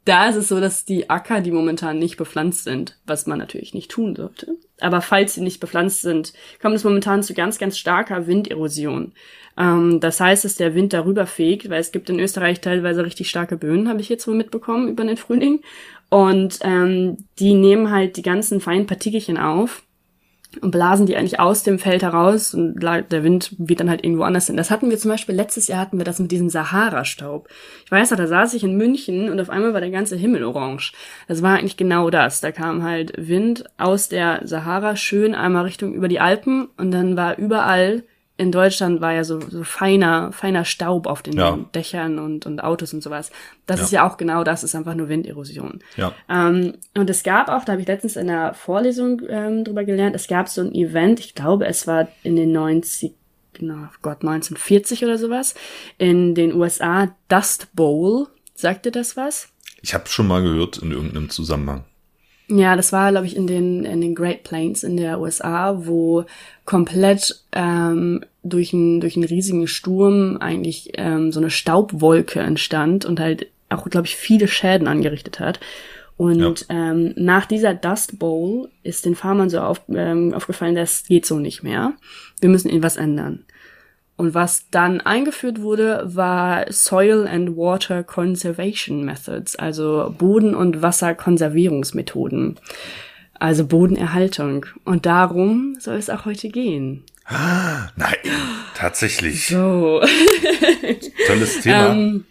[0.06, 3.74] da ist es so, dass die Acker, die momentan nicht bepflanzt sind, was man natürlich
[3.74, 7.78] nicht tun sollte, aber falls sie nicht bepflanzt sind, kommt es momentan zu ganz, ganz
[7.78, 9.14] starker Winderosion.
[9.58, 13.30] Ähm, das heißt, dass der Wind darüber fegt, weil es gibt in Österreich teilweise richtig
[13.30, 15.62] starke Böen, habe ich jetzt wohl mitbekommen über den Frühling.
[16.10, 19.82] Und ähm, die nehmen halt die ganzen feinen Partikelchen auf
[20.62, 24.24] und blasen die eigentlich aus dem Feld heraus und der Wind weht dann halt irgendwo
[24.24, 24.58] anders hin.
[24.58, 27.48] Das hatten wir zum Beispiel, letztes Jahr hatten wir das mit diesem Sahara-Staub.
[27.86, 30.44] Ich weiß noch, da saß ich in München und auf einmal war der ganze Himmel
[30.44, 30.94] orange.
[31.28, 32.42] Das war eigentlich genau das.
[32.42, 37.18] Da kam halt Wind aus der Sahara schön einmal Richtung über die Alpen und dann
[37.18, 38.04] war überall
[38.38, 41.58] in Deutschland war ja so, so feiner, feiner Staub auf den Ja.
[41.74, 43.32] Dächern und, und Autos und sowas.
[43.66, 43.86] Das Ja.
[43.86, 45.80] ist ja auch genau das, ist einfach nur Winderosion.
[45.96, 46.14] Ja.
[46.30, 50.16] Ähm, und es gab auch, da habe ich letztens in einer Vorlesung ähm, drüber gelernt,
[50.16, 53.14] es gab so ein Event, ich glaube, es war in den 90,
[53.60, 55.56] na Gott, 1940 oder sowas,
[55.98, 58.28] in den USA, Dust Bowl.
[58.54, 59.48] Sagt dir das was?
[59.82, 61.86] Ich habe schon mal gehört in irgendeinem Zusammenhang.
[62.48, 66.26] Ja, das war, glaube ich, in den, in den Great Plains in der USA, wo
[66.66, 73.20] komplett ähm, durch, einen durch einen riesigen Sturm eigentlich ähm, so eine Staubwolke entstand und
[73.20, 75.60] halt auch, glaube ich, viele Schäden angerichtet hat.
[76.18, 81.26] Und ähm, nach dieser Dust Bowl ist den Farmern so auf, ähm, aufgefallen, das geht
[81.26, 81.94] so nicht mehr.
[82.40, 83.44] Wir müssen irgendwas ändern.
[84.18, 92.58] Und was dann eingeführt wurde, war Soil and Water Conservation Methods, also Boden- und Wasserkonservierungsmethoden.
[93.38, 94.66] Also Bodenerhaltung.
[94.86, 97.04] Und darum soll es auch heute gehen.
[97.30, 98.16] Nein,
[98.76, 99.48] tatsächlich.
[99.48, 100.02] So.
[101.28, 101.90] Tolles Thema.
[101.90, 102.26] Ähm,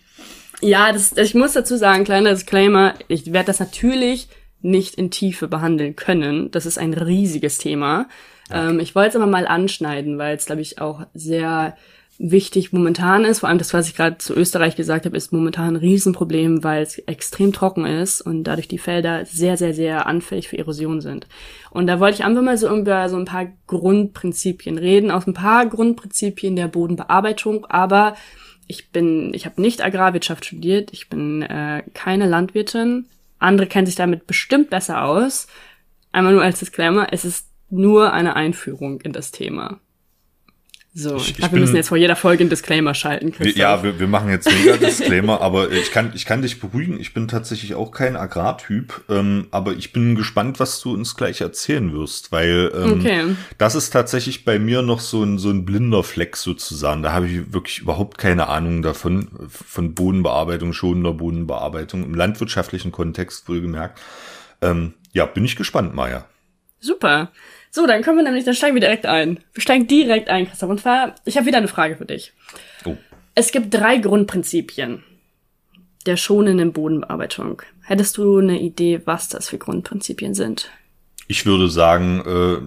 [0.61, 4.29] ja, das, ich muss dazu sagen, kleiner Disclaimer, ich werde das natürlich
[4.63, 6.51] nicht in Tiefe behandeln können.
[6.51, 8.09] Das ist ein riesiges Thema.
[8.51, 11.77] Ähm, ich wollte es aber mal anschneiden, weil es, glaube ich, auch sehr
[12.19, 13.41] wichtig momentan ist.
[13.41, 16.83] Vor allem das, was ich gerade zu Österreich gesagt habe, ist momentan ein Riesenproblem, weil
[16.83, 21.27] es extrem trocken ist und dadurch die Felder sehr, sehr, sehr anfällig für Erosion sind.
[21.71, 25.35] Und da wollte ich einfach mal so über so ein paar Grundprinzipien reden, aus ein
[25.35, 28.15] paar Grundprinzipien der Bodenbearbeitung, aber
[28.67, 33.07] ich bin, ich habe nicht Agrarwirtschaft studiert, ich bin äh, keine Landwirtin.
[33.39, 35.49] Andere kennen sich damit bestimmt besser aus.
[36.13, 39.81] Einmal nur als Disclaimer, es ist nur eine Einführung in das Thema.
[40.97, 43.33] So, Ich- ich, glaube, wir bin- müssen jetzt vor jeder Folge einen Disclaimer schalten.
[43.33, 43.57] Christoph.
[43.57, 47.01] ja, wir, wir machen jetzt mega Disclaimer, aber ich kann, ich kann dich beruhigen.
[47.01, 51.41] Ich bin tatsächlich auch kein Agrartyp, ähm, aber ich bin gespannt, was du uns gleich
[51.41, 53.25] erzählen wirst, weil ähm, Okay.
[53.59, 57.03] das ist tatsächlich bei mir noch so ein, so ein blinder Fleck sozusagen.
[57.03, 63.49] Da habe ich wirklich überhaupt keine Ahnung davon, von Bodenbearbeitung, schonender Bodenbearbeitung, im landwirtschaftlichen Kontext
[63.49, 64.01] wohlgemerkt.
[64.63, 66.25] Ähm, ja, bin ich gespannt, Maja.
[66.79, 67.33] Super.
[67.75, 69.41] So, dann kommen wir nämlich, dann steigen wir direkt ein.
[69.53, 70.71] Wir steigen direkt ein, Christoph.
[70.71, 72.33] Und zwar, ich habe wieder eine Frage für dich.
[72.85, 72.97] Oh.
[73.35, 75.03] Es gibt drei Grundprinzipien
[76.07, 77.63] der schonenden Bodenbearbeitung.
[77.83, 80.71] Hättest du eine Idee, was das für Grundprinzipien sind?
[81.27, 82.63] Ich würde sagen, äh,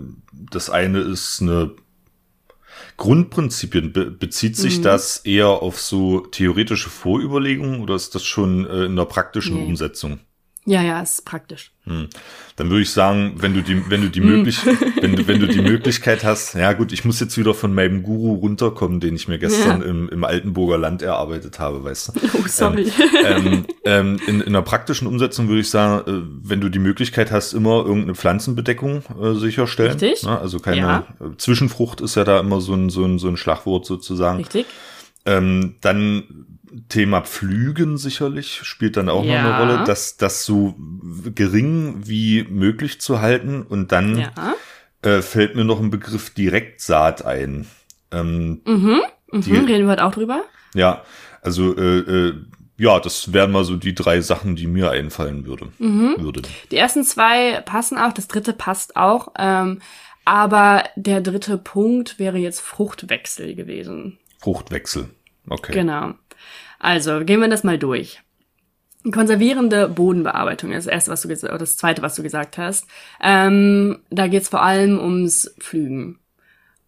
[0.51, 1.71] das eine ist eine
[2.97, 3.93] Grundprinzipien.
[3.93, 8.97] Be bezieht sich das eher auf so theoretische Vorüberlegungen oder ist das schon äh, in
[8.97, 9.67] der praktischen Nee.
[9.67, 10.19] Umsetzung?
[10.67, 11.71] Ja, ja, ist praktisch.
[11.85, 12.09] Hm.
[12.57, 14.59] Dann würde ich sagen, wenn du die, wenn du die möglich,
[15.01, 18.03] wenn du, wenn du die Möglichkeit hast, ja gut, ich muss jetzt wieder von meinem
[18.03, 19.87] Guru runterkommen, den ich mir gestern ja.
[19.87, 22.11] im, im Altenburger Land erarbeitet habe, weißt du.
[22.33, 22.91] Oh, sorry.
[23.25, 26.79] Ähm, ähm, ähm, in, in einer praktischen Umsetzung würde ich sagen, äh, wenn du die
[26.79, 29.93] Möglichkeit hast, immer irgendeine Pflanzenbedeckung äh, sicherstellen.
[29.93, 30.23] Richtig.
[30.23, 30.37] Ne?
[30.37, 31.07] Also keine ja.
[31.37, 34.39] Zwischenfrucht ist ja da immer so ein, so ein, so ein Schlagwort sozusagen.
[34.39, 34.65] Richtig.
[35.25, 36.46] Ähm, dann
[36.89, 39.41] Thema Pflügen sicherlich spielt dann auch ja.
[39.41, 40.75] noch eine Rolle, dass das so
[41.33, 43.61] gering wie möglich zu halten.
[43.63, 44.31] Und dann ja.
[45.01, 47.67] äh, fällt mir noch ein Begriff Direktsaat ein.
[48.11, 49.01] Ähm, mhm,
[49.31, 49.41] mhm.
[49.41, 50.43] Die, reden wir heute auch drüber?
[50.73, 51.03] Ja,
[51.41, 52.33] also äh, äh,
[52.77, 55.69] ja, das wären mal so die drei Sachen, die mir einfallen würde.
[55.79, 56.15] Mhm.
[56.19, 56.41] würde.
[56.71, 59.29] Die ersten zwei passen auch, das dritte passt auch.
[59.37, 59.79] Ähm,
[60.25, 64.19] aber der dritte Punkt wäre jetzt Fruchtwechsel gewesen.
[64.39, 65.09] Fruchtwechsel,
[65.49, 65.71] okay.
[65.71, 66.13] Genau.
[66.79, 68.21] Also, gehen wir das mal durch.
[69.11, 72.87] Konservierende Bodenbearbeitung ist das erste, was du gesagt, oder das zweite, was du gesagt hast.
[73.21, 76.19] Ähm, da geht es vor allem ums Pflügen.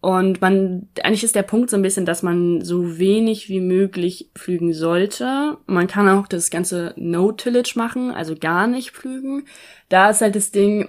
[0.00, 4.30] Und man, eigentlich ist der Punkt so ein bisschen, dass man so wenig wie möglich
[4.34, 5.58] pflügen sollte.
[5.66, 9.44] Man kann auch das ganze No-Tillage machen, also gar nicht pflügen.
[9.90, 10.88] Da ist halt das Ding,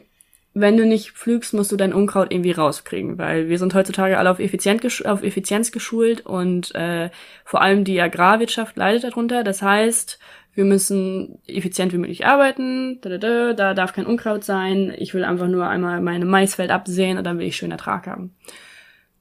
[0.54, 4.30] wenn du nicht pflügst, musst du dein Unkraut irgendwie rauskriegen, weil wir sind heutzutage alle
[4.30, 7.10] auf, Effizient auf Effizienz geschult und äh,
[7.46, 9.44] vor allem die Agrarwirtschaft leidet darunter.
[9.44, 10.20] Das heißt,
[10.54, 15.14] wir müssen effizient wie möglich arbeiten, da, da, da, da darf kein Unkraut sein, ich
[15.14, 18.36] will einfach nur einmal meine Maisfeld absehen und dann will ich schön Ertrag haben.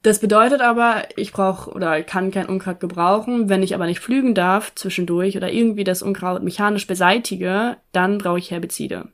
[0.02, 3.50] Das bedeutet aber, ich brauche oder kann kein Unkraut gebrauchen.
[3.50, 8.38] Wenn ich aber nicht pflügen darf zwischendurch oder irgendwie das Unkraut mechanisch beseitige, dann brauche
[8.38, 9.08] ich Herbizide.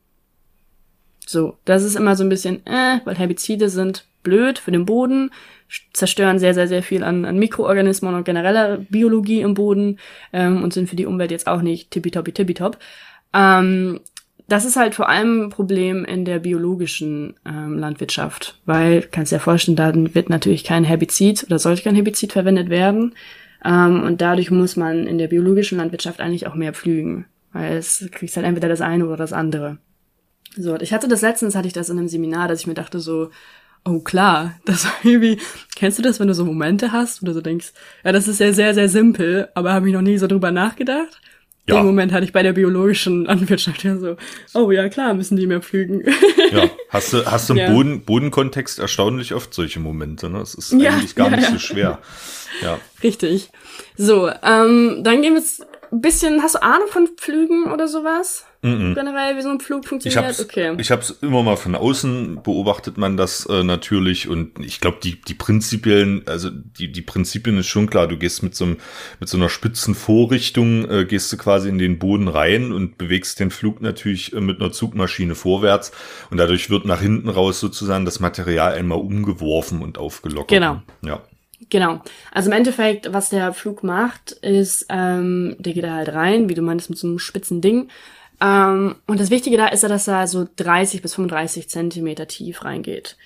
[1.27, 5.31] So, das ist immer so ein bisschen, äh, weil Herbizide sind blöd für den Boden,
[5.93, 9.99] zerstören sehr, sehr, sehr viel an, an Mikroorganismen und genereller Biologie im Boden
[10.33, 12.79] ähm, und sind für die Umwelt jetzt auch nicht tippitoppi tippitopp.
[13.35, 14.01] Ähm,
[14.49, 19.37] das ist halt vor allem ein Problem in der biologischen ähm, Landwirtschaft, weil, kannst dir
[19.37, 23.15] ja vorstellen, da wird natürlich kein Herbizid oder sollte kein Herbizid verwendet werden.
[23.65, 28.09] Ähm, und dadurch muss man in der biologischen Landwirtschaft eigentlich auch mehr pflügen, weil es
[28.13, 29.79] kriegst halt entweder das eine oder das andere.
[30.57, 32.99] So, ich hatte das letztens, hatte ich das in einem Seminar, dass ich mir dachte
[32.99, 33.31] so,
[33.85, 35.39] oh klar, das war irgendwie,
[35.75, 37.73] kennst du das, wenn du so Momente hast, wo du so denkst,
[38.05, 41.21] ja, das ist ja sehr, sehr simpel, aber habe ich noch nie so drüber nachgedacht.
[41.69, 41.77] Ja.
[41.77, 44.17] Den Moment hatte ich bei der biologischen Landwirtschaft ja so,
[44.55, 46.05] oh ja, klar, müssen die mehr pflügen.
[46.53, 47.71] Ja, hast du, hast du im ja.
[47.73, 50.39] Boden, Bodenkontext erstaunlich oft solche Momente, ne?
[50.39, 51.99] Das ist ja, eigentlich gar nicht so schwer.
[52.63, 52.79] Ja.
[53.03, 53.51] Richtig.
[53.97, 58.45] So, ähm, dann gehen wir jetzt ein bisschen, hast du Ahnung von Pflügen oder sowas?
[58.67, 58.95] Mm -mm.
[58.95, 60.21] Generell, wie so ein Flug funktioniert?
[60.21, 60.75] Ich hab's, okay.
[60.79, 64.99] Ich habe es immer mal von außen beobachtet man das äh, natürlich und ich glaube,
[65.03, 68.09] die, die Prinzipien, also die, die Prinzipien ist schon klar.
[68.09, 68.77] Du gehst mit so, einem,
[69.21, 73.39] mit so einer spitzen Vorrichtung, äh, gehst du quasi in den Boden rein und bewegst
[73.39, 75.93] den Flug natürlich äh, mit einer Zugmaschine vorwärts
[76.31, 80.49] und dadurch wird nach hinten raus sozusagen das Material einmal umgeworfen und aufgelockert.
[80.49, 80.83] Genau.
[81.03, 81.23] Ja.
[81.71, 82.03] Genau.
[82.33, 86.55] Also im Endeffekt, was der Flug macht, ist, ähm, der geht da halt rein, wie
[86.55, 87.89] du meinst, mit so einem spitzen Ding.
[88.41, 92.65] Ähm, und das Wichtige da ist ja, dass er so 30 bis 35 Zentimeter tief
[92.65, 93.17] reingeht.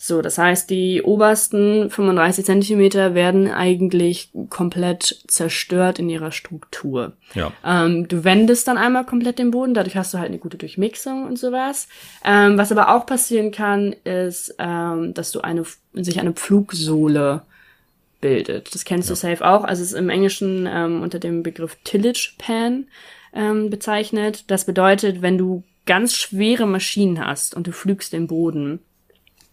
[0.00, 7.14] So, das heißt, die obersten 35 Zentimeter werden eigentlich komplett zerstört in ihrer Struktur.
[7.34, 7.52] Ja.
[7.64, 11.26] Ähm, du wendest dann einmal komplett den Boden, dadurch hast du halt eine gute Durchmixung
[11.26, 11.88] und sowas.
[12.24, 17.42] Ähm, was aber auch passieren kann, ist, ähm, dass du eine, sich eine Pflugsohle
[18.20, 18.72] bildet.
[18.76, 19.14] Das kennst ja.
[19.14, 19.64] du safe auch.
[19.64, 22.86] Also es ist im Englischen ähm, unter dem Begriff Tillage Pan
[23.32, 24.44] ähm, bezeichnet.
[24.50, 28.80] Das bedeutet, wenn du ganz schwere Maschinen hast und du pflügst den Boden,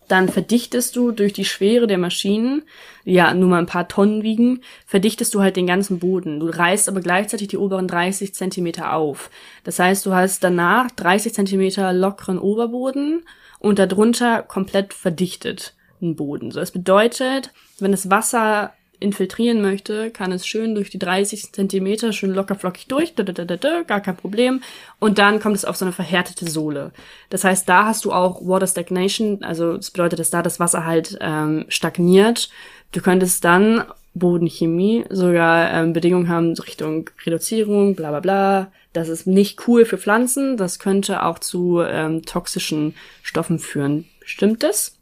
[0.08, 2.64] dann verdichtest du durch die Schwere der Maschinen,
[3.06, 6.40] ja nur mal ein paar Tonnen wiegen, verdichtest du halt den ganzen Boden.
[6.40, 9.30] Du reißt aber gleichzeitig die oberen 30 Zentimeter auf.
[9.64, 13.24] Das heißt, du hast danach 30 Zentimeter lockeren Oberboden
[13.60, 16.52] und darunter komplett verdichtet einen Boden.
[16.52, 22.14] So, das bedeutet, wenn das Wasser infiltrieren möchte, kann es schön durch die 30 Zentimeter
[22.14, 24.62] schön locker flockig durch, da, da, da, da, gar kein Problem.
[25.00, 26.91] Und dann kommt es auf so eine verhärtete Sohle.
[27.30, 30.86] Das heißt, da hast du auch Water Stagnation, also das bedeutet, dass da das Wasser
[30.86, 32.50] halt ähm, stagniert.
[32.91, 33.84] Du könntest dann
[34.16, 38.72] Bodenchemie sogar ähm, Bedingungen haben Richtung Reduzierung, bla bla bla.
[38.93, 40.56] Das ist nicht cool für Pflanzen.
[40.56, 44.06] Das könnte auch zu ähm, toxischen Stoffen führen.
[44.24, 44.95] Stimmt das?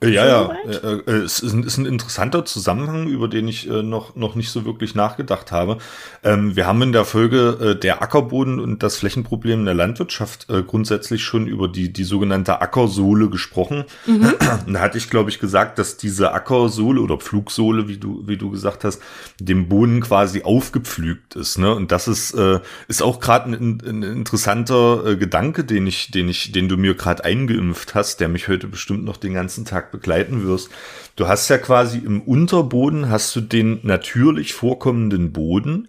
[0.00, 3.68] Äh, ja, ja, äh, äh, es ist ein, ist ein, interessanter Zusammenhang, über den ich
[3.68, 5.78] äh, noch, noch nicht so wirklich nachgedacht habe.
[6.22, 10.50] Ähm, wir haben in der Folge äh, der Ackerboden und das Flächenproblem in der Landwirtschaft
[10.50, 13.84] äh, grundsätzlich schon über die, die sogenannte Ackersohle gesprochen.
[14.06, 14.34] Mhm.
[14.66, 18.50] Da hatte ich, glaube ich, gesagt, dass diese Ackersohle oder Pflugsohle, wie du, wie du
[18.50, 19.00] gesagt hast,
[19.38, 21.58] dem Boden quasi aufgepflügt ist.
[21.58, 21.74] Ne?
[21.74, 26.28] Und das ist, äh, ist auch gerade ein, ein, interessanter äh, Gedanke, den ich, den
[26.28, 29.83] ich, den du mir gerade eingeimpft hast, der mich heute bestimmt noch den ganzen Tag
[29.90, 30.70] begleiten wirst.
[31.16, 35.88] Du hast ja quasi im Unterboden hast du den natürlich vorkommenden Boden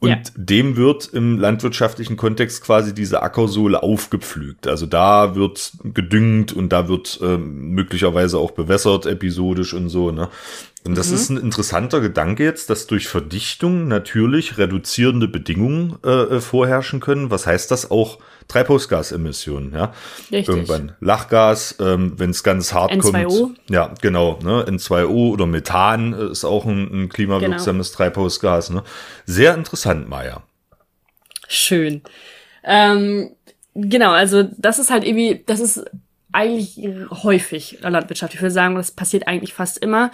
[0.00, 0.18] und ja.
[0.34, 4.66] dem wird im landwirtschaftlichen Kontext quasi diese Ackersohle aufgepflügt.
[4.66, 10.10] Also da wird gedüngt und da wird ähm, möglicherweise auch bewässert episodisch und so.
[10.10, 10.30] Ne?
[10.84, 11.14] Und das mhm.
[11.14, 17.30] ist ein interessanter Gedanke jetzt, dass durch Verdichtung natürlich reduzierende Bedingungen äh, äh vorherrschen können.
[17.30, 18.18] Was heißt das auch?
[18.48, 19.92] Treibhausgasemissionen, ja.
[20.32, 20.48] Richtig.
[20.48, 23.40] Irgendwann Lachgas, ähm, wenn es ganz hart N2O.
[23.40, 23.60] kommt.
[23.68, 24.40] Ja, genau.
[24.42, 24.64] Ne?
[24.64, 27.96] N2O oder Methan äh, ist auch ein, ein klimawirksames genau.
[27.96, 28.70] Treibhausgas.
[28.70, 28.82] Ne?
[29.24, 30.42] Sehr interessant, Maya.
[31.46, 32.02] Schön.
[32.64, 33.30] Ähm,
[33.74, 35.84] genau, also das ist halt irgendwie, das ist
[36.32, 36.78] eigentlich
[37.22, 38.34] häufig in der Landwirtschaft.
[38.34, 40.10] Ich würde sagen, das passiert eigentlich fast immer.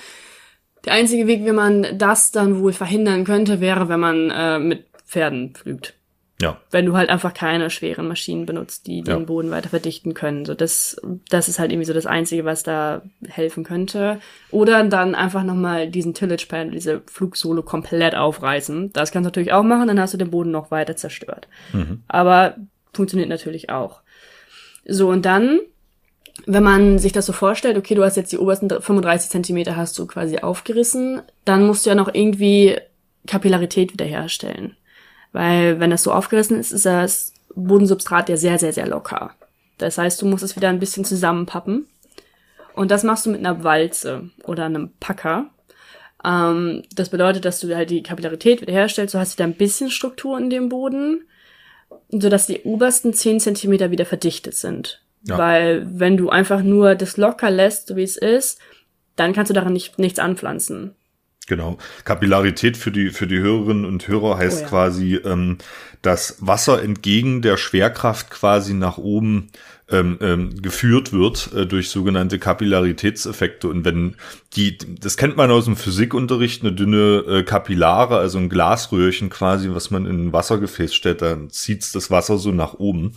[0.86, 4.86] Der einzige Weg, wie man das dann wohl verhindern könnte, wäre, wenn man äh, mit
[5.06, 5.94] Pferden pflügt.
[6.40, 6.60] Ja.
[6.70, 9.24] Wenn du halt einfach keine schweren Maschinen benutzt, die den ja.
[9.24, 10.44] Boden weiter verdichten können.
[10.44, 14.20] So das, das ist halt irgendwie so das Einzige, was da helfen könnte.
[14.50, 18.92] Oder dann einfach nochmal diesen Tillage Pan, diese Flugsohle komplett aufreißen.
[18.92, 21.48] Das kannst du natürlich auch machen, dann hast du den Boden noch weiter zerstört.
[21.72, 22.02] Mhm.
[22.06, 22.56] Aber
[22.92, 24.02] funktioniert natürlich auch.
[24.86, 25.60] So, und dann,
[26.44, 29.98] wenn man sich das so vorstellt, okay, du hast jetzt die obersten 35 Zentimeter hast
[29.98, 32.76] du quasi aufgerissen, dann musst du ja noch irgendwie
[33.26, 34.76] Kapillarität wiederherstellen.
[35.32, 39.34] Weil wenn das so aufgerissen ist, ist das Bodensubstrat ja sehr, sehr, sehr locker.
[39.78, 41.86] Das heißt, du musst es wieder ein bisschen zusammenpappen.
[42.74, 45.46] Und das machst du mit einer Walze oder einem Packer.
[46.24, 49.14] Ähm, das bedeutet, dass du halt die Kapillarität wiederherstellst.
[49.14, 51.24] Du hast wieder ein bisschen Struktur in dem Boden,
[52.10, 55.02] sodass die obersten 10 Zentimeter wieder verdichtet sind.
[55.26, 55.38] Ja.
[55.38, 58.60] Weil wenn du einfach nur das locker lässt, so wie es ist,
[59.16, 60.94] dann kannst du daran nicht, nichts anpflanzen.
[61.46, 61.78] Genau.
[62.04, 64.68] Kapillarität für die, für die Hörerinnen und Hörer heißt oh ja.
[64.68, 65.58] quasi, ähm,
[66.02, 69.48] dass Wasser entgegen der Schwerkraft quasi nach oben
[69.88, 73.68] ähm, ähm, geführt wird äh, durch sogenannte Kapillaritätseffekte.
[73.68, 74.16] Und wenn
[74.56, 79.70] die, das kennt man aus dem Physikunterricht, eine dünne äh, Kapillare, also ein Glasröhrchen quasi,
[79.70, 83.12] was man in ein Wassergefäß stellt, dann zieht's das Wasser so nach oben.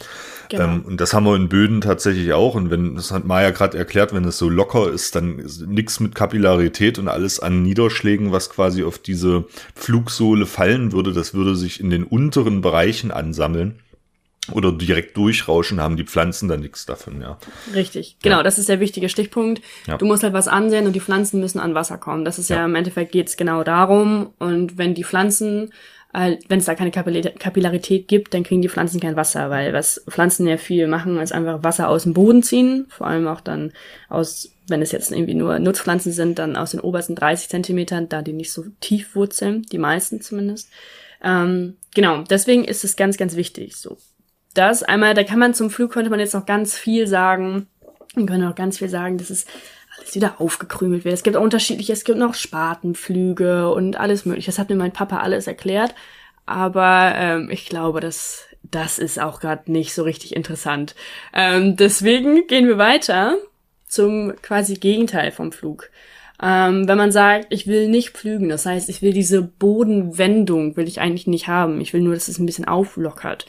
[0.49, 0.65] Genau.
[0.65, 2.53] Ähm, und das haben wir in Böden tatsächlich auch.
[2.53, 5.99] Und wenn, das hat Maya gerade erklärt, wenn es so locker ist, dann ist nichts
[5.99, 11.55] mit Kapillarität und alles an Niederschlägen, was quasi auf diese Flugsohle fallen würde, das würde
[11.55, 13.79] sich in den unteren Bereichen ansammeln
[14.51, 17.37] oder direkt durchrauschen, haben die Pflanzen dann nichts davon, ja.
[17.73, 18.43] Richtig, genau, ja.
[18.43, 19.61] das ist der wichtige Stichpunkt.
[19.87, 19.97] Ja.
[19.97, 22.25] Du musst halt was ansehen und die Pflanzen müssen an Wasser kommen.
[22.25, 24.33] Das ist ja, ja im Endeffekt geht's genau darum.
[24.39, 25.71] Und wenn die Pflanzen,
[26.13, 30.03] äh, wenn es da keine Kapillarität gibt, dann kriegen die Pflanzen kein Wasser, weil was
[30.09, 33.73] Pflanzen ja viel machen, ist einfach Wasser aus dem Boden ziehen, vor allem auch dann
[34.07, 38.21] aus, wenn es jetzt irgendwie nur Nutzpflanzen sind, dann aus den obersten 30 Zentimetern, da
[38.21, 40.69] die nicht so tief wurzeln, die meisten zumindest.
[41.23, 43.75] Ähm, genau, deswegen ist es ganz, ganz wichtig.
[43.75, 43.97] So,
[44.53, 44.83] das.
[44.83, 47.67] Einmal, da kann man zum Flug könnte man jetzt noch ganz viel sagen.
[48.15, 49.45] Man könnte noch ganz viel sagen, dass es
[49.97, 51.13] alles wieder aufgekrümelt wird.
[51.13, 54.51] Es gibt auch unterschiedliche, es gibt noch Spatenflüge und alles mögliche.
[54.51, 55.93] Das hat mir mein Papa alles erklärt.
[56.45, 60.95] Aber ähm, ich glaube, dass das ist auch gerade nicht so richtig interessant.
[61.33, 63.37] Ähm, deswegen gehen wir weiter
[63.87, 65.89] zum quasi Gegenteil vom Flug.
[66.41, 70.87] Ähm, wenn man sagt, ich will nicht pflügen, das heißt, ich will diese Bodenwendung, will
[70.87, 71.81] ich eigentlich nicht haben.
[71.81, 73.45] Ich will nur, dass es ein bisschen auflockert.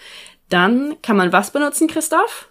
[0.51, 2.49] Dann kann man was benutzen, Christoph?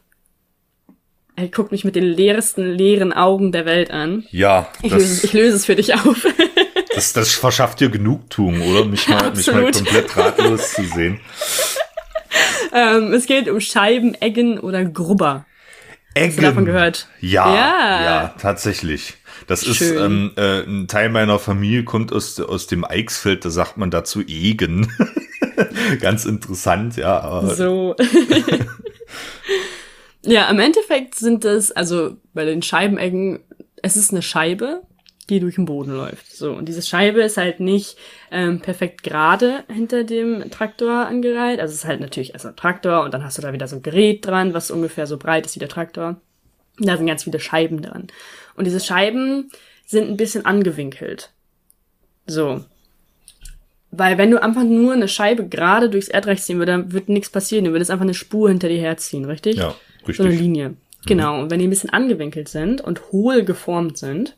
[1.36, 4.26] Er guckt mich mit den leeresten, leeren Augen der Welt an.
[4.32, 4.68] Ja.
[4.82, 6.26] Ich, löse, ich löse es für dich auf.
[6.96, 8.86] das, das verschafft dir Genugtuung, oder?
[8.86, 11.22] Mich mal, mich mal komplett ratlos zu sehen.
[12.74, 15.46] Ähm, es geht um Scheiben, Eggen oder Grubber.
[16.14, 16.30] Eggen.
[16.30, 17.08] Hast du davon gehört?
[17.20, 19.16] Ja, ja, ja tatsächlich.
[19.48, 19.72] Das Schön.
[19.72, 23.92] ist ähm, äh, ein Teil meiner Familie kommt aus, aus dem Eichsfeld, da sagt man
[23.92, 24.92] dazu Egen.
[26.00, 27.20] Ganz interessant, ja.
[27.20, 27.96] Aber so.
[30.24, 33.40] ja, im Endeffekt sind es, also bei den Scheibeneggen,
[33.82, 34.82] es ist eine Scheibe,
[35.30, 36.36] die durch den Boden läuft.
[36.36, 37.98] So, und diese Scheibe ist halt nicht
[38.32, 41.60] ähm, perfekt gerade hinter dem Traktor angereiht.
[41.60, 43.76] Also es ist halt natürlich erst ein Traktor und dann hast du da wieder so
[43.78, 46.20] ein Gerät dran, was ungefähr so breit ist wie der Traktor.
[46.80, 48.08] Da sind ganz viele Scheiben dran.
[48.56, 49.52] Und diese Scheiben
[49.86, 51.32] sind ein bisschen angewinkelt.
[52.26, 52.64] So.
[53.92, 57.30] Weil wenn du einfach nur eine Scheibe gerade durchs Erdreich ziehen würdest, dann wird nichts
[57.30, 57.66] passieren.
[57.66, 59.58] Du würdest einfach eine Spur hinter dir herziehen, richtig?
[59.58, 60.18] Ja, richtig.
[60.18, 60.76] So eine Linie.
[61.06, 64.36] Genau, und wenn die ein bisschen angewinkelt sind und hohl geformt sind,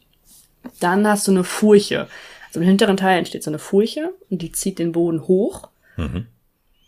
[0.79, 2.07] dann hast du eine Furche.
[2.47, 6.27] Also im hinteren Teil entsteht so eine Furche und die zieht den Boden hoch Mhm.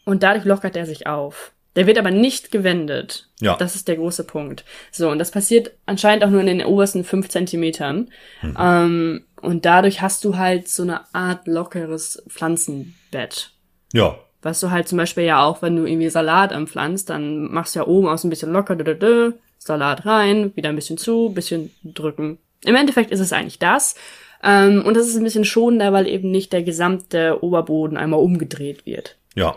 [0.05, 1.51] und dadurch lockert er sich auf.
[1.75, 3.29] Der wird aber nicht gewendet.
[3.39, 3.55] Ja.
[3.57, 4.63] Das ist der große Punkt.
[4.91, 8.09] So, und das passiert anscheinend auch nur in den obersten fünf Zentimetern.
[8.41, 8.57] Mhm.
[8.59, 13.51] Ähm, und dadurch hast du halt so eine Art lockeres Pflanzenbett.
[13.91, 14.17] Ja.
[14.41, 17.79] Was du halt zum Beispiel ja auch, wenn du irgendwie Salat anpflanzt, dann machst du
[17.79, 21.29] ja oben aus ein bisschen locker, dö, dö, dö, Salat rein, wieder ein bisschen zu,
[21.29, 22.37] bisschen drücken.
[22.65, 23.95] Im Endeffekt ist es eigentlich das.
[24.43, 28.85] Ähm, und das ist ein bisschen schonender, weil eben nicht der gesamte Oberboden einmal umgedreht
[28.85, 29.17] wird.
[29.35, 29.55] Ja.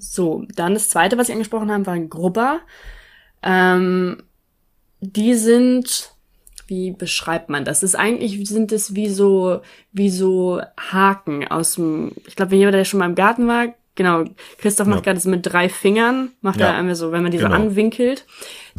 [0.00, 2.60] So, dann das zweite, was ich angesprochen habe, waren Grubber.
[3.42, 4.22] Ähm,
[5.00, 6.10] die sind,
[6.66, 7.80] wie beschreibt man das?
[7.80, 9.60] das ist eigentlich sind es wie so,
[9.92, 13.68] wie so Haken aus dem, ich glaube, wenn jemand, der schon mal im Garten war,
[13.94, 14.24] genau,
[14.58, 15.12] Christoph macht Ja.
[15.12, 16.68] gerade so mit drei Fingern, macht Ja.
[16.68, 17.50] er einmal so, wenn man die Genau.
[17.50, 18.26] so anwinkelt,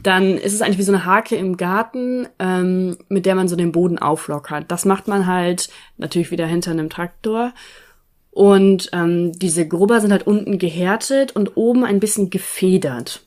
[0.02, 3.56] dann ist es eigentlich wie so eine Hake im Garten, ähm, mit der man so
[3.56, 4.66] den Boden auflockert.
[4.72, 7.54] Das macht man halt natürlich wieder hinter einem Traktor.
[8.32, 13.26] Und ähm, diese Grubber sind halt unten gehärtet und oben ein bisschen gefedert.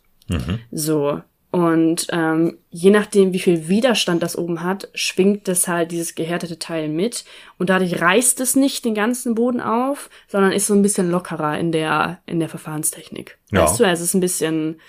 [0.71, 1.21] So.
[1.51, 6.59] Und ähm, je nachdem, wie viel Widerstand das oben hat, schwingt das halt dieses gehärtete
[6.59, 7.25] Teil mit.
[7.59, 11.57] Und dadurch reißt es nicht den ganzen Boden auf, sondern ist so ein bisschen lockerer
[11.59, 13.39] in der, in der Verfahrenstechnik.
[13.53, 13.63] Ja.
[13.63, 14.81] Weißt du, es ist ein bisschen,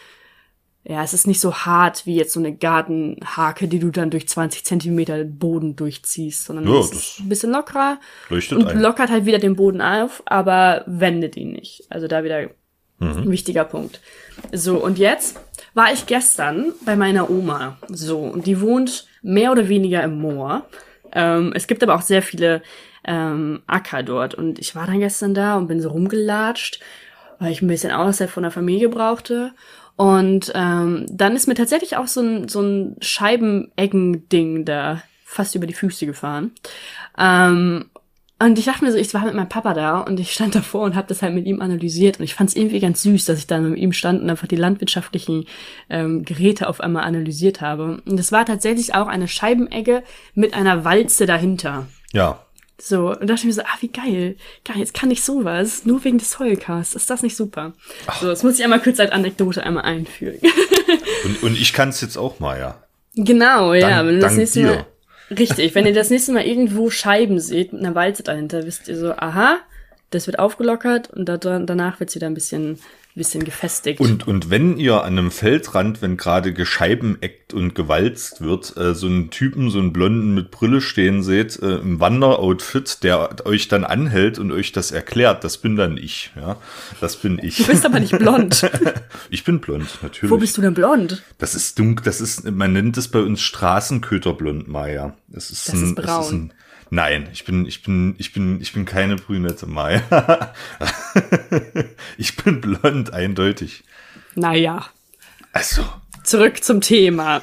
[0.87, 4.27] ja, es ist nicht so hart wie jetzt so eine Gartenhake, die du dann durch
[4.27, 8.79] 20 Zentimeter Boden durchziehst, sondern Ja, es ist ein bisschen lockerer und ein.
[8.79, 11.85] lockert halt wieder den Boden auf, aber wendet ihn nicht.
[11.89, 12.49] Also da wieder
[12.99, 13.99] ein wichtiger Punkt.
[14.51, 15.39] So, und jetzt
[15.73, 17.77] war ich gestern bei meiner Oma.
[17.89, 20.65] So, und die wohnt mehr oder weniger im Moor.
[21.11, 22.61] Ähm, es gibt aber auch sehr viele
[23.03, 24.35] ähm, Acker dort.
[24.35, 26.79] Und ich war dann gestern da und bin so rumgelatscht,
[27.39, 29.51] weil ich ein bisschen Auszeit von der Familie brauchte.
[29.95, 35.67] Und ähm, dann ist mir tatsächlich auch so ein, so ein Scheibeneggen-Ding da fast über
[35.67, 36.51] die Füße gefahren.
[37.17, 37.85] Ähm,
[38.37, 40.83] und ich dachte mir so, ich war mit meinem Papa da und ich stand davor
[40.83, 43.39] und habe das halt mit ihm analysiert und ich fand es irgendwie ganz süß, dass
[43.39, 45.45] ich dann mit ihm stand und einfach die landwirtschaftlichen
[45.89, 48.01] ähm, Geräte auf einmal analysiert habe.
[48.05, 51.87] Und das war tatsächlich auch eine Scheibenegge mit einer Walze dahinter.
[52.11, 52.44] Ja.
[52.79, 54.35] So, und dachte ich mir so, ah, wie geil.
[54.65, 55.85] Geil, jetzt kann ich sowas.
[55.85, 56.93] Nur wegen des Heulcasts.
[56.95, 57.73] Ist das nicht super?
[58.19, 60.39] So, das muss ich einmal kurz als Anekdote einmal einfügen.
[61.23, 62.83] Und, und ich kann es jetzt auch mal, ja.
[63.15, 63.89] genau, ja.
[63.89, 64.65] Dank- Wenn du das nächste dir.
[64.67, 64.85] Mal.
[65.39, 68.95] Richtig, wenn ihr das nächste Mal irgendwo Scheiben seht mit einer Walze dahinter, wisst ihr
[68.97, 69.57] so, aha,
[70.11, 72.77] das wird aufgelockert und da, danach wird's wieder ein bisschen,
[73.15, 73.99] bisschen gefestigt.
[73.99, 79.07] Und, und wenn ihr an einem Feldrand, wenn gerade gescheibeneckt und gewalzt wird, äh, so
[79.07, 83.83] einen Typen, so einen Blonden mit Brille stehen seht, äh, im Wanderoutfit, der euch dann
[83.85, 86.57] anhält und euch das erklärt, das bin dann ich, ja.
[86.99, 87.57] Das bin ich.
[87.57, 88.69] du bist aber nicht blond.
[89.29, 90.31] Ich bin blond, natürlich.
[90.31, 91.23] Wo bist du denn blond?
[91.37, 95.15] Das ist dunkel, das ist, man nennt es bei uns Straßenköterblond, Maya.
[95.31, 96.53] Es ist Das ein, ist braun.
[96.91, 100.01] Ein, nein, ich bin, ich bin, ich bin, ich bin keine Brünette, Maya.
[102.17, 103.83] ich bin blond, eindeutig.
[104.35, 104.85] Naja,
[105.53, 105.83] Also,
[106.23, 107.41] zurück zum Thema.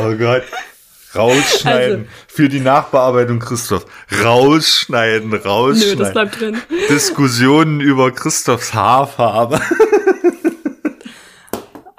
[0.00, 0.42] oh Gott.
[1.14, 1.98] Rausschneiden.
[2.00, 3.84] Also- Für die Nachbearbeitung, Christoph.
[4.24, 5.98] Rausschneiden, Nö, rausschneiden.
[5.98, 6.56] das bleibt drin.
[6.88, 9.60] Diskussionen über Christophs Haarfarbe.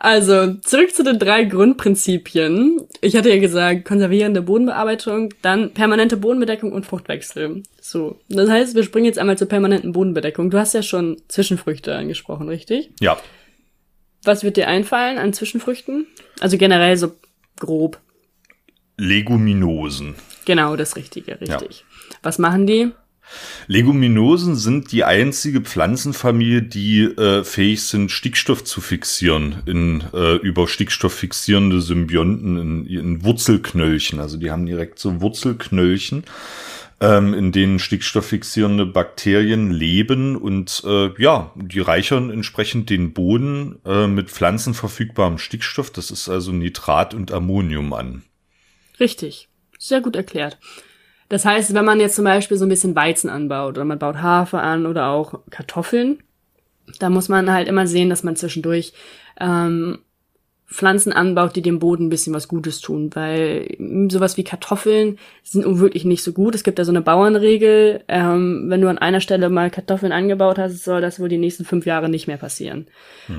[0.03, 2.81] Also, zurück zu den drei Grundprinzipien.
[2.99, 7.63] Ich hatte ja gesagt, konservierende Bodenbearbeitung, dann permanente Bodenbedeckung und Fruchtwechsel.
[7.79, 8.19] So.
[8.27, 10.49] Das heißt, wir springen jetzt einmal zur permanenten Bodenbedeckung.
[10.49, 12.91] Du hast ja schon Zwischenfrüchte angesprochen, richtig?
[12.99, 13.17] Ja.
[14.25, 16.05] Was wird dir einfallen an Zwischenfrüchten?
[16.41, 17.15] Also generell so
[17.57, 17.97] grob.
[18.97, 20.15] Leguminosen.
[20.43, 21.85] Genau, das Richtige, richtig.
[22.21, 22.91] Was machen die?
[23.67, 30.67] Leguminosen sind die einzige Pflanzenfamilie, die äh, fähig sind, Stickstoff zu fixieren in äh, über
[30.67, 34.19] Stickstoff fixierende Symbionten in, in Wurzelknöllchen.
[34.19, 36.23] Also die haben direkt so Wurzelknöllchen,
[36.99, 44.07] ähm, in denen stickstofffixierende Bakterien leben und äh, ja, die reichern entsprechend den Boden äh,
[44.07, 45.89] mit pflanzenverfügbarem Stickstoff.
[45.91, 48.23] Das ist also Nitrat und Ammonium an.
[48.99, 49.49] Richtig.
[49.79, 50.57] Sehr gut erklärt.
[51.29, 54.21] Das heißt, wenn man jetzt zum Beispiel so ein bisschen Weizen anbaut oder man baut
[54.21, 56.19] Hafer an oder auch Kartoffeln,
[56.99, 58.93] da muss man halt immer sehen, dass man zwischendurch
[59.39, 59.99] ähm,
[60.73, 63.67] Pflanzen anbaut, die dem Boden ein bisschen was Gutes tun, weil
[64.09, 66.55] sowas wie Kartoffeln sind wirklich nicht so gut.
[66.55, 70.57] Es gibt da so eine Bauernregel, ähm, wenn du an einer Stelle mal Kartoffeln angebaut
[70.57, 72.87] hast, soll das wohl die nächsten fünf Jahre nicht mehr passieren,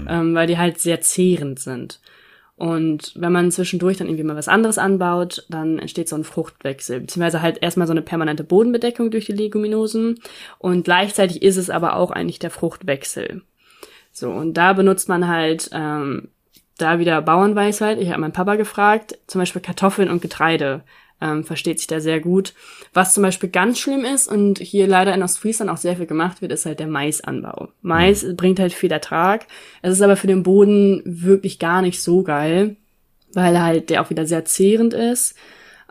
[0.08, 2.00] ähm, weil die halt sehr zehrend sind.
[2.56, 7.00] Und wenn man zwischendurch dann irgendwie mal was anderes anbaut, dann entsteht so ein Fruchtwechsel,
[7.00, 10.20] beziehungsweise halt erstmal so eine permanente Bodenbedeckung durch die Leguminosen
[10.58, 13.42] und gleichzeitig ist es aber auch eigentlich der Fruchtwechsel.
[14.12, 16.28] So, und da benutzt man halt ähm,
[16.78, 17.98] da wieder Bauernweisheit.
[18.00, 20.82] Ich habe meinen Papa gefragt, zum Beispiel Kartoffeln und Getreide.
[21.20, 22.54] Ähm, versteht sich da sehr gut.
[22.92, 26.42] Was zum Beispiel ganz schlimm ist und hier leider in Ostfriesland auch sehr viel gemacht
[26.42, 27.68] wird, ist halt der Maisanbau.
[27.82, 28.36] Mais mhm.
[28.36, 29.46] bringt halt viel Ertrag.
[29.80, 32.76] Es ist aber für den Boden wirklich gar nicht so geil,
[33.32, 35.34] weil halt der auch wieder sehr zehrend ist.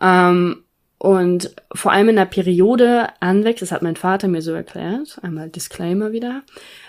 [0.02, 0.64] Ähm,
[0.98, 5.50] und vor allem in der Periode anwächst, das hat mein Vater mir so erklärt, einmal
[5.50, 6.44] Disclaimer wieder,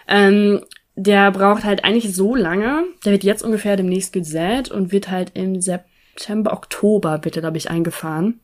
[0.07, 0.61] ähm,
[0.97, 5.32] der braucht halt eigentlich so lange, der wird jetzt ungefähr demnächst gesät und wird halt
[5.35, 5.89] im September,
[6.53, 8.41] Oktober, bitte, glaube ich, eingefahren,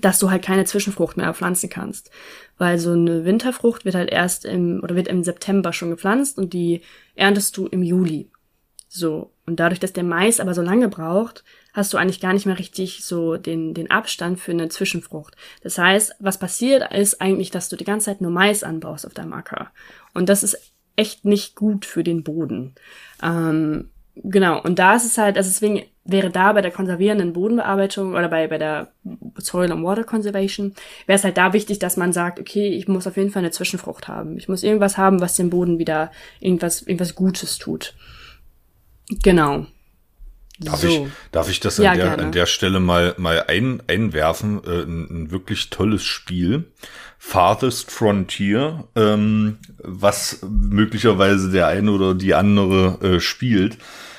[0.00, 2.10] dass du halt keine Zwischenfrucht mehr pflanzen kannst.
[2.58, 6.52] Weil so eine Winterfrucht wird halt erst im, oder wird im September schon gepflanzt und
[6.52, 6.82] die
[7.14, 8.30] erntest du im Juli.
[8.88, 9.32] So.
[9.46, 12.58] Und dadurch, dass der Mais aber so lange braucht, hast du eigentlich gar nicht mehr
[12.58, 15.36] richtig so den, den Abstand für eine Zwischenfrucht.
[15.62, 19.14] Das heißt, was passiert ist eigentlich, dass du die ganze Zeit nur Mais anbaust auf
[19.14, 19.70] deinem Acker.
[20.14, 20.58] Und das ist
[20.96, 22.74] echt nicht gut für den Boden.
[23.22, 23.90] Ähm,
[24.22, 28.28] genau, und da ist es halt, also deswegen wäre da bei der konservierenden Bodenbearbeitung oder
[28.28, 28.92] bei, bei der
[29.38, 30.74] Soil and Water Conservation,
[31.06, 33.50] wäre es halt da wichtig, dass man sagt, okay, ich muss auf jeden Fall eine
[33.50, 34.36] Zwischenfrucht haben.
[34.36, 36.10] Ich muss irgendwas haben, was dem Boden wieder
[36.40, 37.94] irgendwas, irgendwas Gutes tut.
[39.22, 39.66] Genau.
[40.58, 40.88] Darf, so.
[40.88, 41.02] ich,
[41.32, 44.62] darf ich das an, ja, der, an der Stelle mal, mal ein, einwerfen?
[44.64, 46.72] Äh, ein, ein wirklich tolles Spiel.
[47.18, 53.78] Farthest Frontier, ähm, was möglicherweise der eine oder die andere äh, spielt.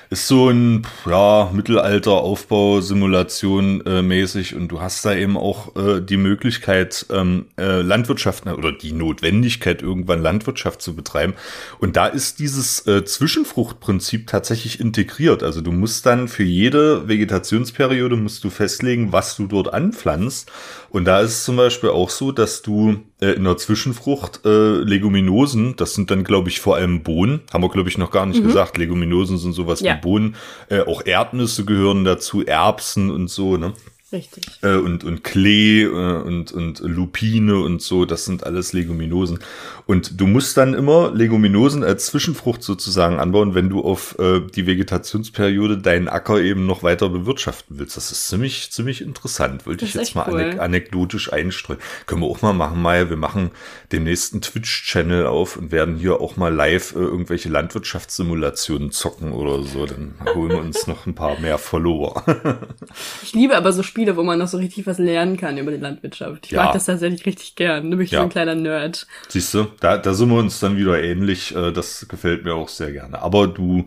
[0.09, 6.15] Ist so ein ja, Mittelalter-Aufbausimulation äh, mäßig und du hast da eben auch äh, die
[6.15, 11.33] Möglichkeit, ähm, äh, Landwirtschaft oder die Notwendigkeit, irgendwann Landwirtschaft zu betreiben.
[11.79, 15.43] Und da ist dieses äh, Zwischenfruchtprinzip tatsächlich integriert.
[15.43, 20.51] Also du musst dann für jede Vegetationsperiode musst du festlegen, was du dort anpflanzt.
[20.89, 24.77] Und da ist es zum Beispiel auch so, dass du äh, in der Zwischenfrucht äh,
[24.77, 28.25] Leguminosen, das sind dann, glaube ich, vor allem Bohnen, haben wir, glaube ich, noch gar
[28.25, 28.47] nicht mhm.
[28.47, 28.77] gesagt.
[28.77, 29.95] Leguminosen sind sowas ja.
[29.95, 30.35] wie Bohnen.
[30.69, 33.73] Äh, auch Erdnüsse gehören dazu, Erbsen und so, ne?
[34.11, 34.45] Richtig.
[34.61, 39.39] Äh, und, und Klee äh, und, und Lupine und so, das sind alles Leguminosen.
[39.85, 44.65] Und du musst dann immer Leguminosen als Zwischenfrucht sozusagen anbauen, wenn du auf äh, die
[44.65, 47.97] Vegetationsperiode deinen Acker eben noch weiter bewirtschaften willst.
[47.97, 49.65] Das ist ziemlich, ziemlich interessant.
[49.65, 50.57] Wollte ich jetzt mal cool.
[50.57, 51.79] anekdotisch einstreuen.
[52.05, 53.09] Können wir auch mal machen, Maya.
[53.09, 53.51] Wir machen
[53.91, 59.63] den nächsten Twitch-Channel auf und werden hier auch mal live äh, irgendwelche Landwirtschaftssimulationen zocken oder
[59.63, 59.85] so.
[59.85, 62.21] Dann holen wir uns noch ein paar mehr Follower.
[63.23, 65.77] ich liebe aber so Spiele, wo man noch so richtig was lernen kann über die
[65.77, 66.47] Landwirtschaft.
[66.47, 66.65] Ich ja.
[66.65, 67.87] mag das tatsächlich richtig gern.
[67.87, 68.19] Nämlich ja.
[68.19, 69.07] so ein kleiner Nerd.
[69.29, 71.55] Siehst du, da, da sind wir uns dann wieder ähnlich.
[71.55, 73.21] Äh, das gefällt mir auch sehr gerne.
[73.21, 73.85] Aber du,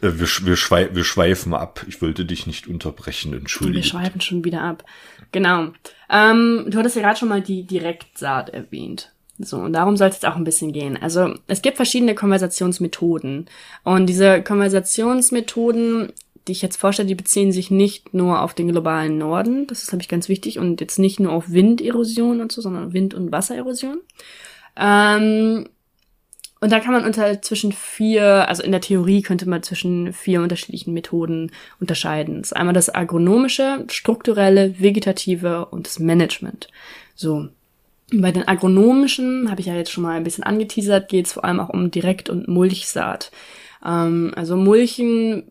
[0.00, 1.84] äh, wir, wir, schwei wir schweifen ab.
[1.86, 3.76] Ich wollte dich nicht unterbrechen, entschuldige.
[3.76, 4.84] Wir schweifen schon wieder ab.
[5.30, 5.68] Genau.
[6.10, 9.12] Ähm, du hattest ja gerade schon mal die Direktsaat erwähnt.
[9.38, 10.96] So, und darum soll es jetzt auch ein bisschen gehen.
[11.00, 13.46] Also, es gibt verschiedene Konversationsmethoden.
[13.84, 16.12] Und diese Konversationsmethoden
[16.46, 19.88] die ich jetzt vorstelle, die beziehen sich nicht nur auf den globalen Norden, das ist,
[19.88, 23.32] glaube ich, ganz wichtig, und jetzt nicht nur auf Winderosion und so, sondern Wind- und
[23.32, 23.98] Wassererosion.
[24.76, 25.68] Ähm,
[26.60, 30.40] und da kann man unter zwischen vier, also in der Theorie könnte man zwischen vier
[30.40, 32.38] unterschiedlichen Methoden unterscheiden.
[32.38, 36.68] Das ist einmal das agronomische, strukturelle, vegetative und das Management.
[37.14, 37.48] So.
[38.12, 41.44] Bei den agronomischen, habe ich ja jetzt schon mal ein bisschen angeteasert, geht es vor
[41.44, 43.32] allem auch um Direkt- und Mulchsaat.
[43.84, 45.50] Ähm, also Mulchen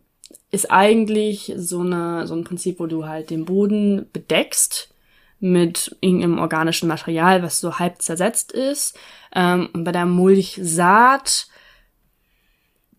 [0.52, 4.94] ist eigentlich so, eine, so ein Prinzip, wo du halt den Boden bedeckst
[5.40, 8.98] mit irgendeinem organischen Material, was so halb zersetzt ist.
[9.34, 11.48] Ähm, und bei der Mulchsaat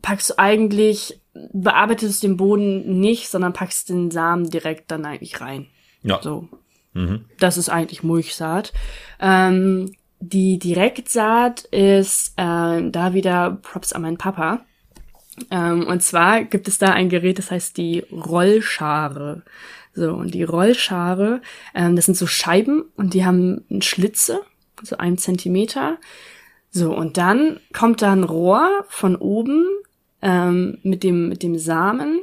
[0.02, 1.20] packst du eigentlich,
[1.52, 5.66] bearbeitest den Boden nicht, sondern packst den Samen direkt dann eigentlich rein.
[6.02, 6.20] Ja.
[6.22, 6.48] So.
[6.96, 7.26] Mhm.
[7.38, 8.72] Das ist eigentlich Mulchsaat.
[9.20, 14.64] Ähm, die Direktsaat ist äh, da wieder Props an meinen Papa.
[15.50, 19.42] Ähm, und zwar gibt es da ein Gerät, das heißt die Rollschare.
[19.92, 21.42] So, und die Rollschare,
[21.74, 24.40] ähm, das sind so Scheiben und die haben Schlitze,
[24.82, 25.98] so ein Zentimeter.
[26.70, 29.66] So, und dann kommt da ein Rohr von oben
[30.22, 32.20] ähm, mit, dem, mit dem Samen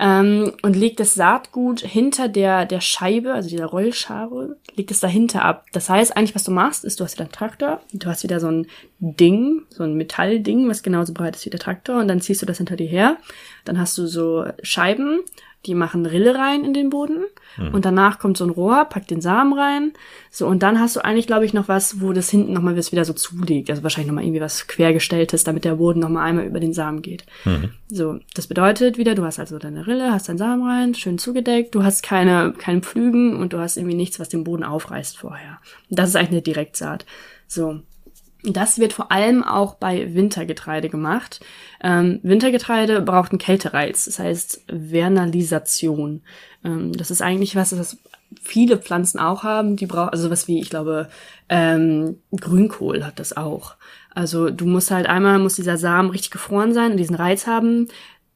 [0.00, 5.44] ähm, und legt das Saatgut hinter der, der Scheibe, also dieser Rollschare, legt es dahinter
[5.44, 5.66] ab.
[5.72, 8.40] Das heißt, eigentlich, was du machst, ist, du hast wieder einen Traktor, du hast wieder
[8.40, 8.66] so ein
[8.98, 12.46] Ding, so ein Metallding, was genauso breit ist wie der Traktor, und dann ziehst du
[12.46, 13.16] das hinter dir her.
[13.64, 15.20] Dann hast du so Scheiben,
[15.66, 17.24] die machen Rille rein in den Boden
[17.56, 17.68] mhm.
[17.68, 19.92] und danach kommt so ein Rohr, packt den Samen rein.
[20.30, 23.04] So, und dann hast du eigentlich, glaube ich, noch was, wo das hinten nochmal wieder
[23.04, 23.70] so zulegt.
[23.70, 27.24] Also wahrscheinlich nochmal irgendwie was quergestelltes, damit der Boden nochmal einmal über den Samen geht.
[27.44, 27.70] Mhm.
[27.88, 31.74] So, das bedeutet wieder, du hast also deine Rille, hast deinen Samen rein, schön zugedeckt,
[31.74, 35.60] du hast keine, keinen Pflügen und du hast irgendwie nichts, was den Boden aufreißt vorher.
[35.88, 37.06] Das ist eigentlich eine Direktsaat.
[37.46, 37.80] So.
[38.46, 41.40] Das wird vor allem auch bei Wintergetreide gemacht.
[41.82, 46.22] Ähm, Wintergetreide braucht einen Kältereiz, das heißt Vernalisation.
[46.62, 47.96] Ähm, das ist eigentlich was, was
[48.42, 49.76] viele Pflanzen auch haben.
[49.76, 51.08] Die brauchen, also was wie, ich glaube,
[51.48, 53.76] ähm, Grünkohl hat das auch.
[54.14, 57.88] Also du musst halt einmal, muss dieser Samen richtig gefroren sein und diesen Reiz haben.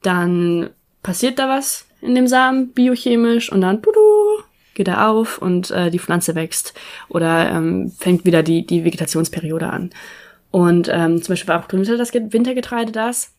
[0.03, 0.71] Dann
[1.03, 4.01] passiert da was in dem Samen biochemisch und dann tudu,
[4.79, 6.73] geht er auf und äh, die Pflanze wächst
[7.09, 9.91] oder ähm, fängt wieder die, die Vegetationsperiode an.
[10.51, 13.35] Und ähm, zum Beispiel war auch das Wintergetreide das.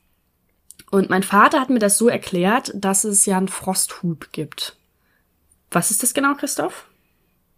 [0.92, 4.76] Und mein Vater hat mir das so erklärt, dass es ja einen Frosthub gibt.
[5.72, 6.86] Was ist das genau, Christoph?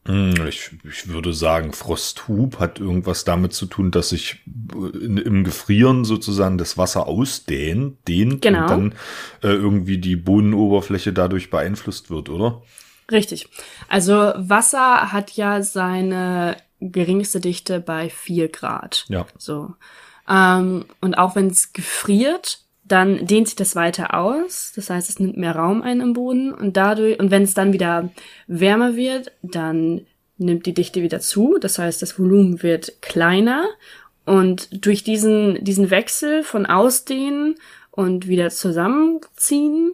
[0.05, 4.43] Hm, ich, ich würde sagen, Frosthub hat irgendwas damit zu tun, dass sich
[4.93, 8.61] in, im Gefrieren sozusagen das Wasser ausdehnt, dehnt genau.
[8.61, 8.91] und dann
[9.43, 12.61] äh, irgendwie die Bodenoberfläche dadurch beeinflusst wird, oder?
[13.11, 13.47] Richtig.
[13.87, 19.05] Also Wasser hat ja seine geringste Dichte bei vier Grad.
[19.09, 19.25] Ja.
[19.37, 19.75] So.
[20.29, 24.73] Ähm, und auch wenn es gefriert, dann dehnt sich das weiter aus.
[24.75, 27.73] Das heißt, es nimmt mehr Raum ein im Boden und dadurch, und wenn es dann
[27.73, 28.09] wieder
[28.47, 30.05] wärmer wird, dann
[30.37, 31.57] nimmt die Dichte wieder zu.
[31.59, 33.65] Das heißt, das Volumen wird kleiner
[34.25, 37.55] und durch diesen, diesen Wechsel von Ausdehnen
[37.91, 39.93] und wieder zusammenziehen,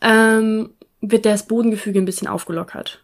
[0.00, 0.70] ähm,
[1.00, 3.02] wird das Bodengefüge ein bisschen aufgelockert.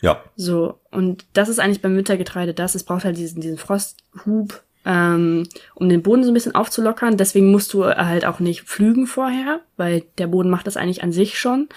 [0.00, 0.22] Ja.
[0.36, 2.74] So, und das ist eigentlich beim Wintergetreide das.
[2.74, 7.16] Es braucht halt diesen, diesen Frosthub, ähm, um den Boden so ein bisschen aufzulockern.
[7.16, 11.12] Deswegen musst du halt auch nicht pflügen vorher, weil der Boden macht das eigentlich an
[11.12, 11.68] sich schon.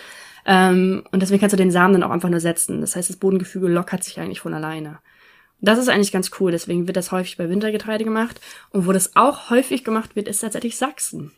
[0.46, 2.82] Ähm, und deswegen kannst du den Samen dann auch einfach nur setzen.
[2.82, 5.00] Das heißt, das Bodengefüge lockert sich eigentlich von alleine.
[5.60, 8.40] Das ist eigentlich ganz cool, deswegen wird das häufig bei Wintergetreide gemacht.
[8.70, 11.32] Und wo das auch häufig gemacht wird, ist tatsächlich Sachsen.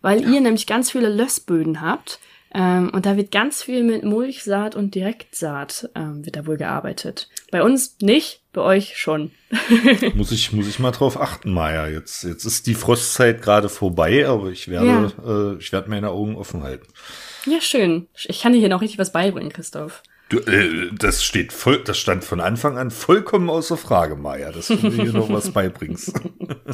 [0.00, 0.28] Weil ja.
[0.28, 2.20] ihr nämlich ganz viele Lössböden habt,
[2.56, 7.28] ähm, und da wird ganz viel mit Mulchsaat und Direktsaat ähm, wird da wohl gearbeitet.
[7.50, 9.30] Bei uns nicht, bei euch schon.
[10.14, 11.86] muss ich muss ich mal drauf achten, Maja.
[11.86, 15.52] Jetzt jetzt ist die Frostzeit gerade vorbei, aber ich werde ja.
[15.52, 16.86] äh, ich werde meine Augen offen halten.
[17.44, 18.08] Ja schön.
[18.14, 20.02] Ich kann dir hier noch richtig was beibringen, Christoph.
[20.28, 24.66] Du, äh, das steht voll, das stand von Anfang an vollkommen außer Frage, Maja, dass
[24.68, 26.20] du mir hier noch was beibringst.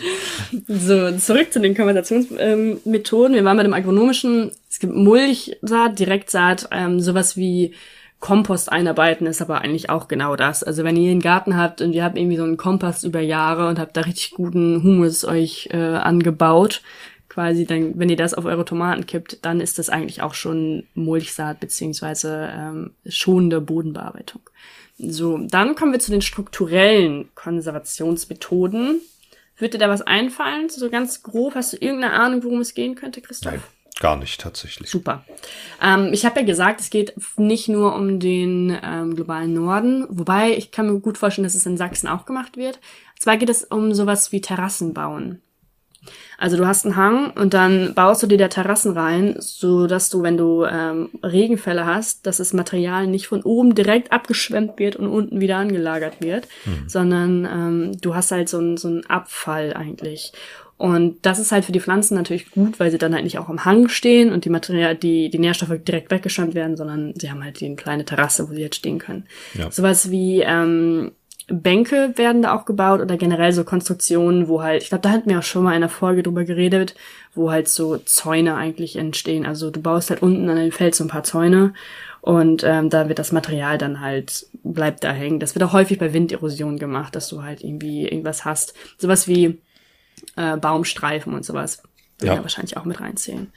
[0.69, 3.33] so, zurück zu den Konversationsmethoden.
[3.33, 7.75] Ähm, Wir waren bei dem agronomischen, es gibt Mulchsaat, Direktsaat, ähm, sowas wie
[8.23, 10.63] Kompost einarbeiten ist aber eigentlich auch genau das.
[10.63, 13.67] Also wenn ihr einen Garten habt und ihr habt irgendwie so einen Kompost über Jahre
[13.67, 16.83] und habt da richtig guten Humus euch äh, angebaut,
[17.33, 20.87] quasi dann, wenn ihr das auf eure Tomaten kippt, dann ist das eigentlich auch schon
[20.95, 24.43] Mulchsaat beziehungsweise ähm, schonende Bodenbearbeitung.
[24.99, 29.01] So, dann kommen wir zu den strukturellen Konservationsmethoden.
[29.57, 30.69] Wird dir da was einfallen?
[30.69, 33.53] So ganz grob, hast du irgendeine Ahnung, worum es gehen könnte, Christoph?
[33.53, 33.63] Nein,
[33.99, 34.91] gar nicht tatsächlich.
[34.91, 35.25] Super.
[35.81, 40.55] Ähm, ich habe ja gesagt, es geht nicht nur um den ähm, globalen Norden, wobei
[40.55, 42.79] ich kann mir gut vorstellen, dass es in Sachsen auch gemacht wird.
[43.19, 45.41] Zwar geht es um sowas wie Terrassen bauen.
[46.43, 50.11] Also du hast einen Hang und dann baust du dir da Terrassen rein, so dass
[50.11, 54.97] du, wenn du ähm, Regenfälle hast, dass das Material nicht von oben direkt abgeschwemmt wird
[54.97, 56.89] und unten wieder angelagert wird, mhm.
[56.89, 60.33] sondern ähm, du hast halt so einen so einen Abfall eigentlich.
[60.79, 63.49] Und das ist halt für die Pflanzen natürlich gut, weil sie dann halt nicht auch
[63.49, 67.45] am Hang stehen und die Material, die, die Nährstoffe direkt weggeschwemmt werden, sondern sie haben
[67.45, 69.27] halt die kleine Terrasse, wo sie jetzt stehen können.
[69.55, 69.71] Ja.
[69.71, 71.13] Sowas wie ähm,
[71.53, 75.29] Bänke werden da auch gebaut oder generell so Konstruktionen, wo halt, ich glaube, da hatten
[75.29, 76.95] wir auch schon mal in einer Folge drüber geredet,
[77.35, 79.45] wo halt so Zäune eigentlich entstehen.
[79.45, 81.75] Also du baust halt unten an dem Feld so ein paar Zäune
[82.23, 85.41] und ähm, da wird das Material dann halt, bleibt da hängen.
[85.41, 88.75] Das wird auch häufig bei Winderosion gemacht, dass du halt irgendwie irgendwas hast.
[88.97, 89.61] Sowas wie
[90.37, 91.83] äh, Baumstreifen und sowas.
[92.19, 92.43] Würde ja.
[92.43, 93.53] wahrscheinlich auch mit reinzählen.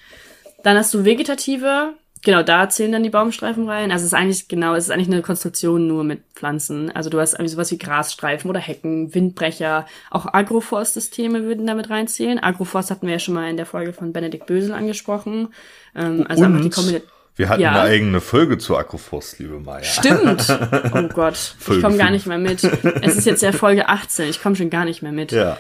[0.64, 1.94] Dann hast du vegetative
[2.24, 3.92] Genau, da zählen dann die Baumstreifen rein.
[3.92, 6.90] Also es ist eigentlich, genau, es ist eigentlich eine Konstruktion nur mit Pflanzen.
[6.92, 12.40] Also du hast sowas wie Grasstreifen oder Hecken, Windbrecher, auch Agroforstsysteme würden damit reinzählen.
[12.40, 15.50] Agroforst hatten wir ja schon mal in der Folge von Benedikt Bösel angesprochen.
[15.96, 16.48] Ähm, also Und?
[16.48, 17.12] einfach die Kombination.
[17.38, 17.72] Wir hatten ja.
[17.72, 19.84] eine eigene Folge zu Agroforst, liebe Maya.
[19.84, 20.48] Stimmt.
[20.94, 22.64] Oh Gott, ich komme gar nicht mehr mit.
[22.64, 25.34] Es ist jetzt ja Folge 18, ich komme schon gar nicht mehr mit.
[25.34, 25.58] Ja.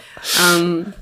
[0.55, 0.93] Ähm,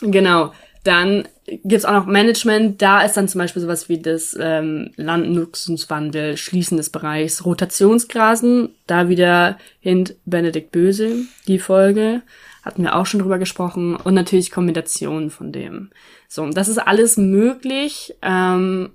[0.00, 0.52] genau.
[0.84, 2.80] Dann gibt's auch noch Management.
[2.80, 8.70] Da ist dann zum Beispiel sowas wie das ähm, Landnutzungswandel, Schließen des Bereichs, Rotationsgrasen.
[8.86, 12.22] Da wieder hint Benedikt Böse, die Folge.
[12.62, 13.96] Hatten wir auch schon drüber gesprochen.
[13.96, 15.90] Und natürlich Kombinationen von dem.
[16.28, 18.14] So, das ist alles möglich.
[18.22, 18.90] Ähm,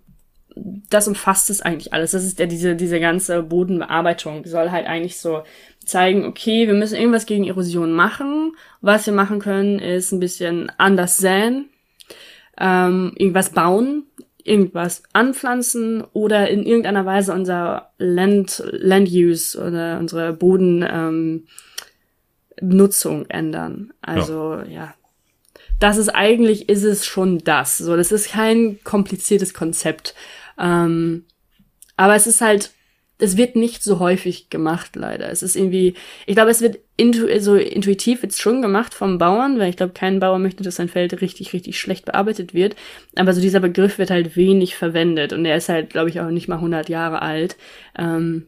[0.56, 2.12] das umfasst es eigentlich alles.
[2.12, 4.44] Das ist ja diese, diese ganze Bodenbearbeitung.
[4.44, 5.44] Die soll halt eigentlich so
[5.86, 8.56] zeigen, okay, wir müssen irgendwas gegen Erosion machen.
[8.82, 11.70] Was wir machen können, ist ein bisschen anders säen,
[12.60, 14.03] ähm, irgendwas bauen,
[14.44, 21.48] irgendwas anpflanzen oder in irgendeiner Weise unser Land, Land Use oder unsere Boden, ähm,
[23.30, 23.94] ändern.
[24.02, 24.65] Also ja.
[24.65, 24.94] ja.
[25.80, 27.77] Das ist eigentlich, ist es schon das.
[27.77, 30.15] So, das ist kein kompliziertes Konzept.
[30.57, 31.26] Ähm,
[31.98, 32.72] aber es ist halt,
[33.18, 35.30] es wird nicht so häufig gemacht, leider.
[35.30, 35.94] Es ist irgendwie,
[36.26, 39.94] ich glaube, es wird intu so intuitiv jetzt schon gemacht vom Bauern, weil ich glaube,
[39.94, 42.76] kein Bauer möchte, dass sein Feld richtig, richtig schlecht bearbeitet wird.
[43.16, 46.30] Aber so dieser Begriff wird halt wenig verwendet und er ist halt, glaube ich, auch
[46.30, 47.56] nicht mal 100 Jahre alt.
[47.98, 48.48] Ähm,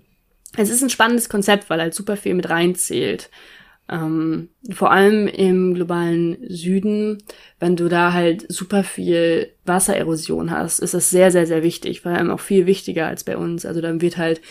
[0.58, 3.30] es ist ein spannendes Konzept, weil halt super viel mit reinzählt.
[3.90, 7.24] Ähm, vor allem im globalen Süden,
[7.60, 12.02] wenn du da halt super viel Wassererosion hast, ist das sehr, sehr, sehr wichtig.
[12.02, 13.66] Vor allem auch viel wichtiger als bei uns.
[13.66, 14.42] Also dann wird halt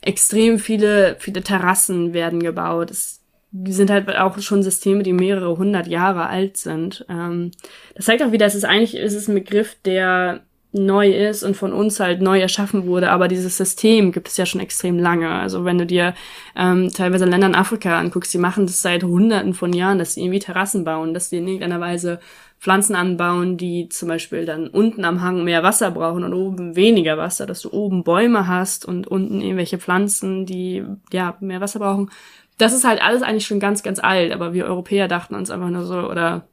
[0.00, 2.90] extrem viele, viele Terrassen werden gebaut.
[2.90, 3.20] Es,
[3.50, 7.04] die sind halt auch schon Systeme, die mehrere hundert Jahre alt sind.
[7.08, 7.50] Ähm,
[7.94, 11.56] das zeigt auch wieder, es ist eigentlich, es ist ein Begriff, der neu ist und
[11.56, 15.30] von uns halt neu erschaffen wurde, aber dieses System gibt es ja schon extrem lange.
[15.30, 16.14] Also wenn du dir
[16.54, 20.20] ähm, teilweise Länder in Afrika anguckst, die machen das seit hunderten von Jahren, dass sie
[20.20, 22.20] irgendwie Terrassen bauen, dass sie in irgendeiner Weise
[22.60, 27.16] Pflanzen anbauen, die zum Beispiel dann unten am Hang mehr Wasser brauchen und oben weniger
[27.16, 32.10] Wasser, dass du oben Bäume hast und unten irgendwelche Pflanzen, die ja mehr Wasser brauchen.
[32.58, 35.70] Das ist halt alles eigentlich schon ganz, ganz alt, aber wir Europäer dachten uns einfach
[35.70, 36.48] nur so, oder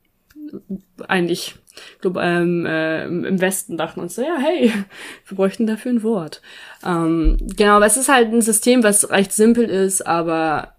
[1.08, 1.56] eigentlich
[2.02, 4.72] glaub, ähm, äh, im Westen dachten uns so, ja, hey,
[5.28, 6.42] wir bräuchten dafür ein Wort.
[6.86, 10.76] Ähm, genau, aber es ist halt ein System, was recht simpel ist, aber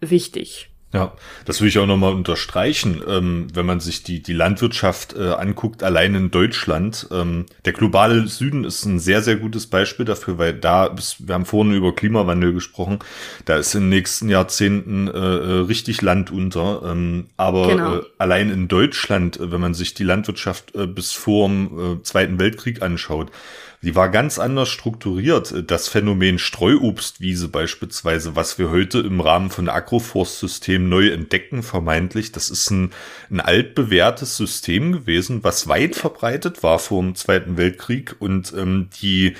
[0.00, 0.69] wichtig.
[0.92, 1.12] Ja,
[1.44, 5.84] das will ich auch nochmal unterstreichen, ähm, wenn man sich die, die Landwirtschaft äh, anguckt,
[5.84, 7.06] allein in Deutschland.
[7.12, 11.44] Ähm, der globale Süden ist ein sehr, sehr gutes Beispiel dafür, weil da, wir haben
[11.44, 12.98] vorhin über Klimawandel gesprochen,
[13.44, 16.82] da ist in den nächsten Jahrzehnten äh, äh richtig Land unter.
[16.84, 17.96] Ähm, aber genau.
[17.98, 22.40] äh, allein in Deutschland, äh, wenn man sich die Landwirtschaft äh, bis vor dem Zweiten
[22.40, 23.30] Weltkrieg anschaut,
[23.82, 25.54] die war ganz anders strukturiert.
[25.70, 32.50] Das Phänomen Streuobstwiese beispielsweise, was wir heute im Rahmen von Agroforstsystemen neu entdecken, vermeintlich, das
[32.50, 32.92] ist ein,
[33.30, 39.34] ein altbewährtes System gewesen, was weit verbreitet war vor dem Zweiten Weltkrieg und ähm, die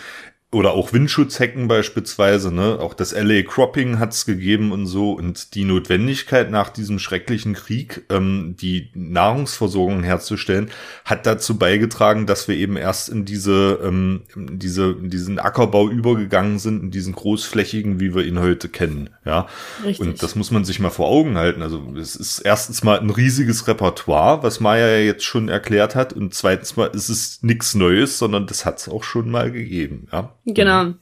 [0.52, 2.78] oder auch Windschutzhecken beispielsweise, ne?
[2.81, 5.12] Auch das LA Cropping hat's gegeben und so.
[5.12, 10.70] Und die Notwendigkeit nach diesem schrecklichen Krieg, ähm, die Nahrungsversorgung herzustellen,
[11.05, 16.59] hat dazu beigetragen, dass wir eben erst in diese, ähm, diese, in diesen Ackerbau übergegangen
[16.59, 19.10] sind, in diesen großflächigen, wie wir ihn heute kennen.
[19.24, 19.47] Ja.
[19.85, 20.01] Richtig.
[20.01, 21.62] Und das muss man sich mal vor Augen halten.
[21.62, 26.12] Also es ist erstens mal ein riesiges Repertoire, was Maya ja jetzt schon erklärt hat.
[26.12, 30.09] Und zweitens mal ist es nichts Neues, sondern das hat's auch schon mal gegeben.
[30.10, 30.35] Ja.
[30.55, 30.85] Genau.
[30.85, 30.94] Mhm.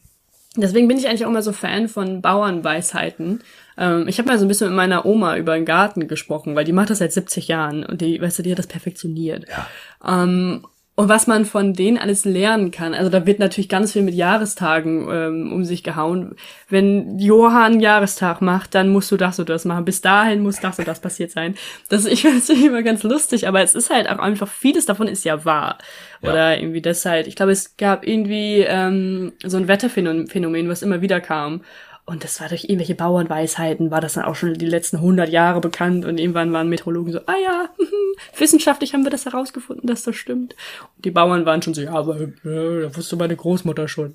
[0.57, 3.43] Deswegen bin ich eigentlich auch immer so Fan von Bauernweisheiten.
[3.77, 6.65] Ähm, ich habe mal so ein bisschen mit meiner Oma über den Garten gesprochen, weil
[6.65, 9.47] die macht das seit 70 Jahren und die, weißt du, die hat das perfektioniert.
[9.49, 10.23] Ja.
[10.23, 10.67] Ähm,
[10.99, 12.93] und was man von denen alles lernen kann.
[12.93, 16.35] Also da wird natürlich ganz viel mit Jahrestagen ähm, um sich gehauen.
[16.69, 19.85] Wenn Johann Jahrestag macht, dann musst du das oder das machen.
[19.85, 21.55] Bis dahin muss das und das passiert sein.
[21.89, 25.07] Das ich finde es immer ganz lustig, aber es ist halt auch einfach vieles davon
[25.07, 25.79] ist ja wahr.
[26.21, 26.33] Ja.
[26.33, 27.29] Oder irgendwie das halt.
[27.29, 31.61] Ich glaube, es gab irgendwie ähm, so ein Wetterphänomen, was immer wieder kam.
[32.09, 35.61] Und das war durch irgendwelche Bauernweisheiten, war das dann auch schon die letzten 100 Jahre
[35.61, 36.07] bekannt.
[36.07, 37.69] Und irgendwann waren Meteorologen so, ah ja,
[38.39, 40.57] wissenschaftlich haben wir das herausgefunden, dass das stimmt.
[40.97, 44.15] Und die Bauern waren schon so, ja, aber äh, da wusste meine Großmutter schon.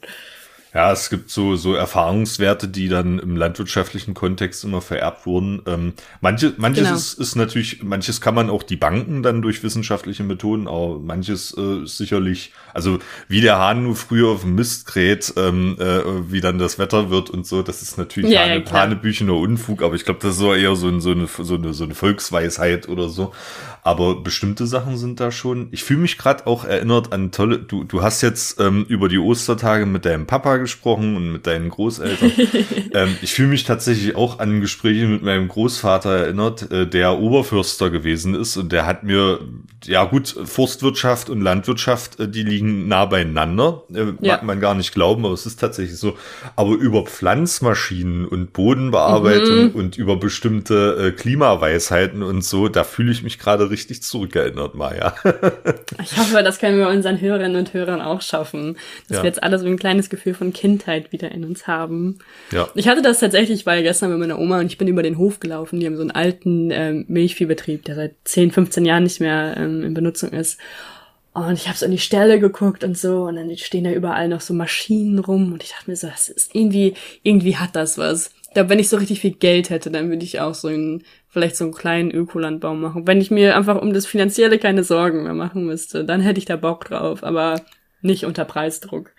[0.73, 5.61] Ja, es gibt so, so Erfahrungswerte, die dann im landwirtschaftlichen Kontext immer vererbt wurden.
[5.67, 6.95] Ähm, manche, manches genau.
[6.95, 11.55] ist, ist natürlich, manches kann man auch die Banken dann durch wissenschaftliche Methoden, aber manches
[11.55, 12.97] äh, ist sicherlich, also
[13.27, 17.11] wie der Hahn nur früher auf dem Mist kräht, ähm, äh, wie dann das Wetter
[17.11, 20.31] wird und so, das ist natürlich ja, Hane, ja, Hanebüchener Unfug, aber ich glaube, das
[20.31, 23.31] ist so eher so, ein, so, eine, so, eine, so eine Volksweisheit oder so.
[23.85, 25.67] Aber bestimmte Sachen sind da schon.
[25.71, 27.59] Ich fühle mich gerade auch erinnert an tolle.
[27.59, 31.69] Du, du hast jetzt ähm, über die Ostertage mit deinem Papa gesprochen und mit deinen
[31.69, 32.31] Großeltern.
[32.94, 37.90] ähm, ich fühle mich tatsächlich auch an Gespräche mit meinem Großvater erinnert, äh, der Oberförster
[37.90, 39.40] gewesen ist und der hat mir,
[39.85, 43.84] ja gut, Forstwirtschaft und Landwirtschaft, äh, die liegen nah beieinander.
[43.94, 44.34] Äh, ja.
[44.34, 46.18] Mag man gar nicht glauben, aber es ist tatsächlich so.
[46.56, 49.72] Aber über Pflanzmaschinen und Bodenbearbeitung mhm.
[49.72, 55.15] und über bestimmte äh, Klimaweisheiten und so, da fühle ich mich gerade richtig zurückerinnert, Maja.
[56.02, 58.77] ich hoffe, das können wir unseren Hörerinnen und Hörern auch schaffen,
[59.07, 59.23] dass ja.
[59.23, 62.19] wir jetzt alle so ein kleines Gefühl von Kindheit wieder in uns haben.
[62.51, 62.69] Ja.
[62.75, 65.39] Ich hatte das tatsächlich, weil gestern mit meiner Oma und ich bin über den Hof
[65.39, 69.55] gelaufen, die haben so einen alten ähm, Milchviehbetrieb, der seit 10, 15 Jahren nicht mehr
[69.57, 70.59] ähm, in Benutzung ist.
[71.34, 74.27] Und ich habe so an die Stelle geguckt und so, und dann stehen da überall
[74.27, 75.51] noch so Maschinen rum.
[75.51, 76.93] Und ich dachte mir so, das ist irgendwie,
[77.23, 78.31] irgendwie hat das was.
[78.43, 81.03] Ich glaube, wenn ich so richtig viel Geld hätte, dann würde ich auch so ein
[81.34, 83.07] vielleicht so einen kleinen Ökolandbau machen.
[83.07, 86.45] Wenn ich mir einfach um das Finanzielle keine Sorgen mehr machen müsste, dann hätte ich
[86.45, 87.59] da Bock drauf, aber
[88.03, 89.09] nicht unter Preisdruck.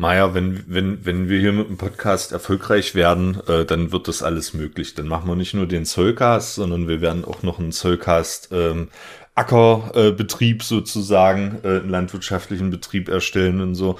[0.00, 4.22] Maja, wenn, wenn, wenn wir hier mit dem Podcast erfolgreich werden, äh, dann wird das
[4.22, 4.94] alles möglich.
[4.94, 8.90] Dann machen wir nicht nur den Zollcast, sondern wir werden auch noch einen Zollcast ähm,
[9.34, 13.98] Ackerbetrieb äh, sozusagen, äh, einen landwirtschaftlichen Betrieb erstellen und so.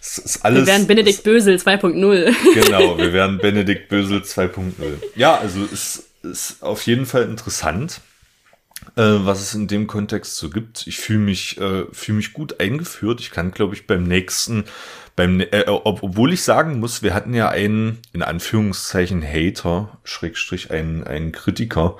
[0.00, 2.34] Es ist alles, wir werden Benedikt Bösel 2.0.
[2.54, 4.72] Genau, wir werden Benedikt Bösel 2.0.
[5.14, 8.00] Ja, also es ist auf jeden Fall interessant
[8.96, 10.86] äh, was es in dem Kontext so gibt.
[10.86, 13.20] Ich fühle mich, äh, fühle mich gut eingeführt.
[13.20, 14.64] Ich kann, glaube ich, beim nächsten,
[15.18, 20.70] beim, äh, ob, obwohl ich sagen muss, wir hatten ja einen, in Anführungszeichen, Hater, Schrägstrich,
[20.70, 21.96] einen, einen Kritiker,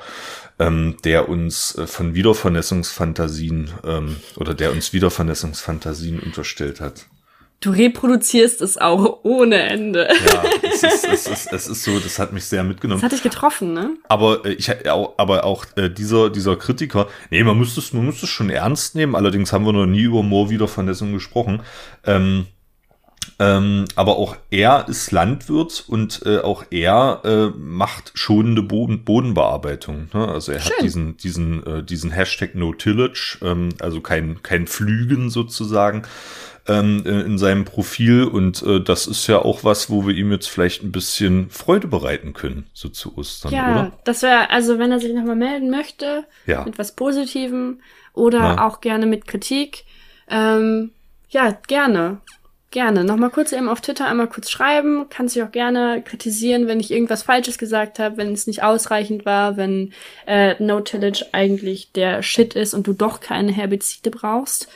[0.61, 7.07] ähm, der uns äh, von Wiedervernässungsfantasien ähm, oder der uns Wiedervernässungsfantasien unterstellt hat.
[7.61, 10.07] Du reproduzierst es auch ohne Ende.
[10.25, 13.01] Ja, es ist, es, ist, es ist so, das hat mich sehr mitgenommen.
[13.01, 13.97] Das hat dich getroffen, ne?
[14.09, 18.23] Aber äh, ich aber auch äh, dieser dieser Kritiker, nee, man muss es man muss
[18.23, 19.17] es schon ernst nehmen.
[19.17, 21.65] Allerdings haben wir noch nie über Moorwiedervernässung gesprochen.
[22.07, 22.47] Ähm,
[23.39, 30.09] ähm, aber auch er ist Landwirt und äh, auch er äh, macht schonende Boden Bodenbearbeitung.
[30.13, 30.29] Ne?
[30.29, 30.73] Also er Schön.
[30.77, 36.03] hat diesen diesen äh, diesen Hashtag No Tillage, ähm, also kein kein Flügen sozusagen
[36.69, 40.31] ähm, äh, in seinem Profil und äh, das ist ja auch was, wo wir ihm
[40.31, 43.93] jetzt vielleicht ein bisschen Freude bereiten können, so zu Ostern, ja, oder?
[44.05, 46.65] das wäre, also wenn er sich nochmal melden möchte, ja.
[46.65, 47.81] mit was Positivem
[48.13, 48.67] oder ja.
[48.67, 49.85] auch gerne mit Kritik,
[50.29, 50.91] ähm,
[51.31, 52.21] ja, gerne.
[52.71, 53.03] Gerne.
[53.03, 55.07] Nochmal kurz eben auf Twitter einmal kurz schreiben.
[55.09, 59.25] Kannst dich auch gerne kritisieren, wenn ich irgendwas Falsches gesagt habe, wenn es nicht ausreichend
[59.25, 59.95] war, wenn
[60.27, 64.69] äh, No-Tillage eigentlich der Shit ist und du doch keine Herbizide brauchst.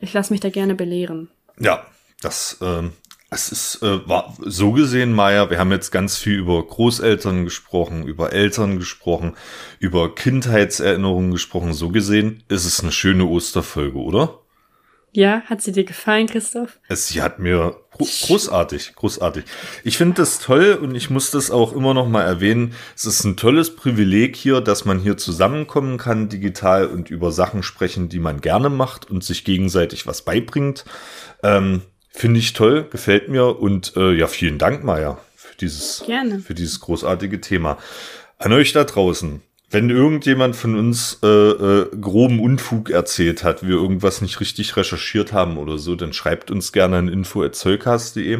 [0.00, 1.28] Ich lasse mich da gerne belehren.
[1.58, 1.86] Ja,
[2.22, 2.92] das ähm,
[3.28, 8.06] es ist äh, war so gesehen, Maya, wir haben jetzt ganz viel über Großeltern gesprochen,
[8.06, 9.34] über Eltern gesprochen,
[9.78, 11.74] über Kindheitserinnerungen gesprochen.
[11.74, 14.38] So gesehen ist es eine schöne Osterfolge, oder?
[15.12, 16.78] Ja, hat sie dir gefallen, Christoph?
[16.88, 19.44] Es, sie hat mir großartig, großartig.
[19.82, 22.74] Ich finde das toll und ich muss das auch immer noch mal erwähnen.
[22.94, 27.62] Es ist ein tolles Privileg hier, dass man hier zusammenkommen kann, digital und über Sachen
[27.62, 30.84] sprechen, die man gerne macht und sich gegenseitig was beibringt.
[31.42, 36.40] Ähm, finde ich toll, gefällt mir und äh, ja, vielen Dank, Maja, für dieses, gerne.
[36.40, 37.78] für dieses großartige Thema.
[38.38, 39.40] An euch da draußen
[39.76, 45.34] wenn irgendjemand von uns äh, äh, groben Unfug erzählt hat, wir irgendwas nicht richtig recherchiert
[45.34, 48.38] haben oder so, dann schreibt uns gerne an info.zollcast.de.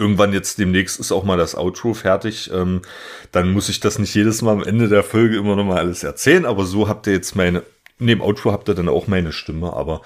[0.00, 2.50] Irgendwann jetzt demnächst ist auch mal das Outro fertig.
[2.52, 2.82] Ähm,
[3.30, 6.02] dann muss ich das nicht jedes Mal am Ende der Folge immer noch mal alles
[6.02, 7.62] erzählen, aber so habt ihr jetzt meine,
[8.02, 10.02] in dem Outro habt ihr dann auch meine Stimme, aber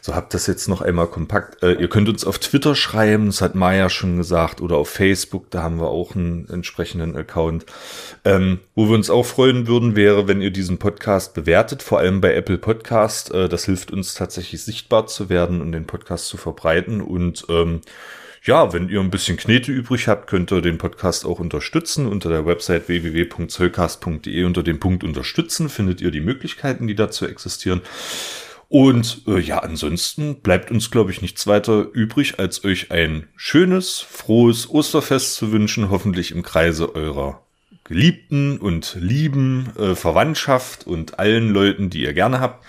[0.00, 1.62] so habt das jetzt noch einmal kompakt.
[1.62, 5.50] Äh, ihr könnt uns auf Twitter schreiben, das hat Maya schon gesagt, oder auf Facebook,
[5.50, 7.66] da haben wir auch einen entsprechenden Account.
[8.24, 12.20] Ähm, wo wir uns auch freuen würden, wäre, wenn ihr diesen Podcast bewertet, vor allem
[12.20, 13.32] bei Apple Podcast.
[13.32, 17.02] Äh, das hilft uns tatsächlich sichtbar zu werden und den Podcast zu verbreiten.
[17.02, 17.80] Und ähm,
[18.42, 22.06] ja, wenn ihr ein bisschen Knete übrig habt, könnt ihr den Podcast auch unterstützen.
[22.06, 27.82] Unter der Website www.zollcast.de unter dem Punkt Unterstützen findet ihr die Möglichkeiten, die dazu existieren.
[28.68, 33.98] Und äh, ja, ansonsten bleibt uns, glaube ich, nichts weiter übrig, als euch ein schönes,
[33.98, 37.42] frohes Osterfest zu wünschen, hoffentlich im Kreise eurer
[37.84, 42.64] Geliebten und lieben äh, Verwandtschaft und allen Leuten, die ihr gerne habt.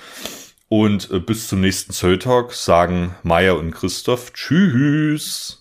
[0.68, 5.60] Und äh, bis zum nächsten Zolltalk sagen Maya und Christoph Tschüss.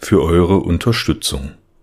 [0.00, 1.52] für eure Unterstützung.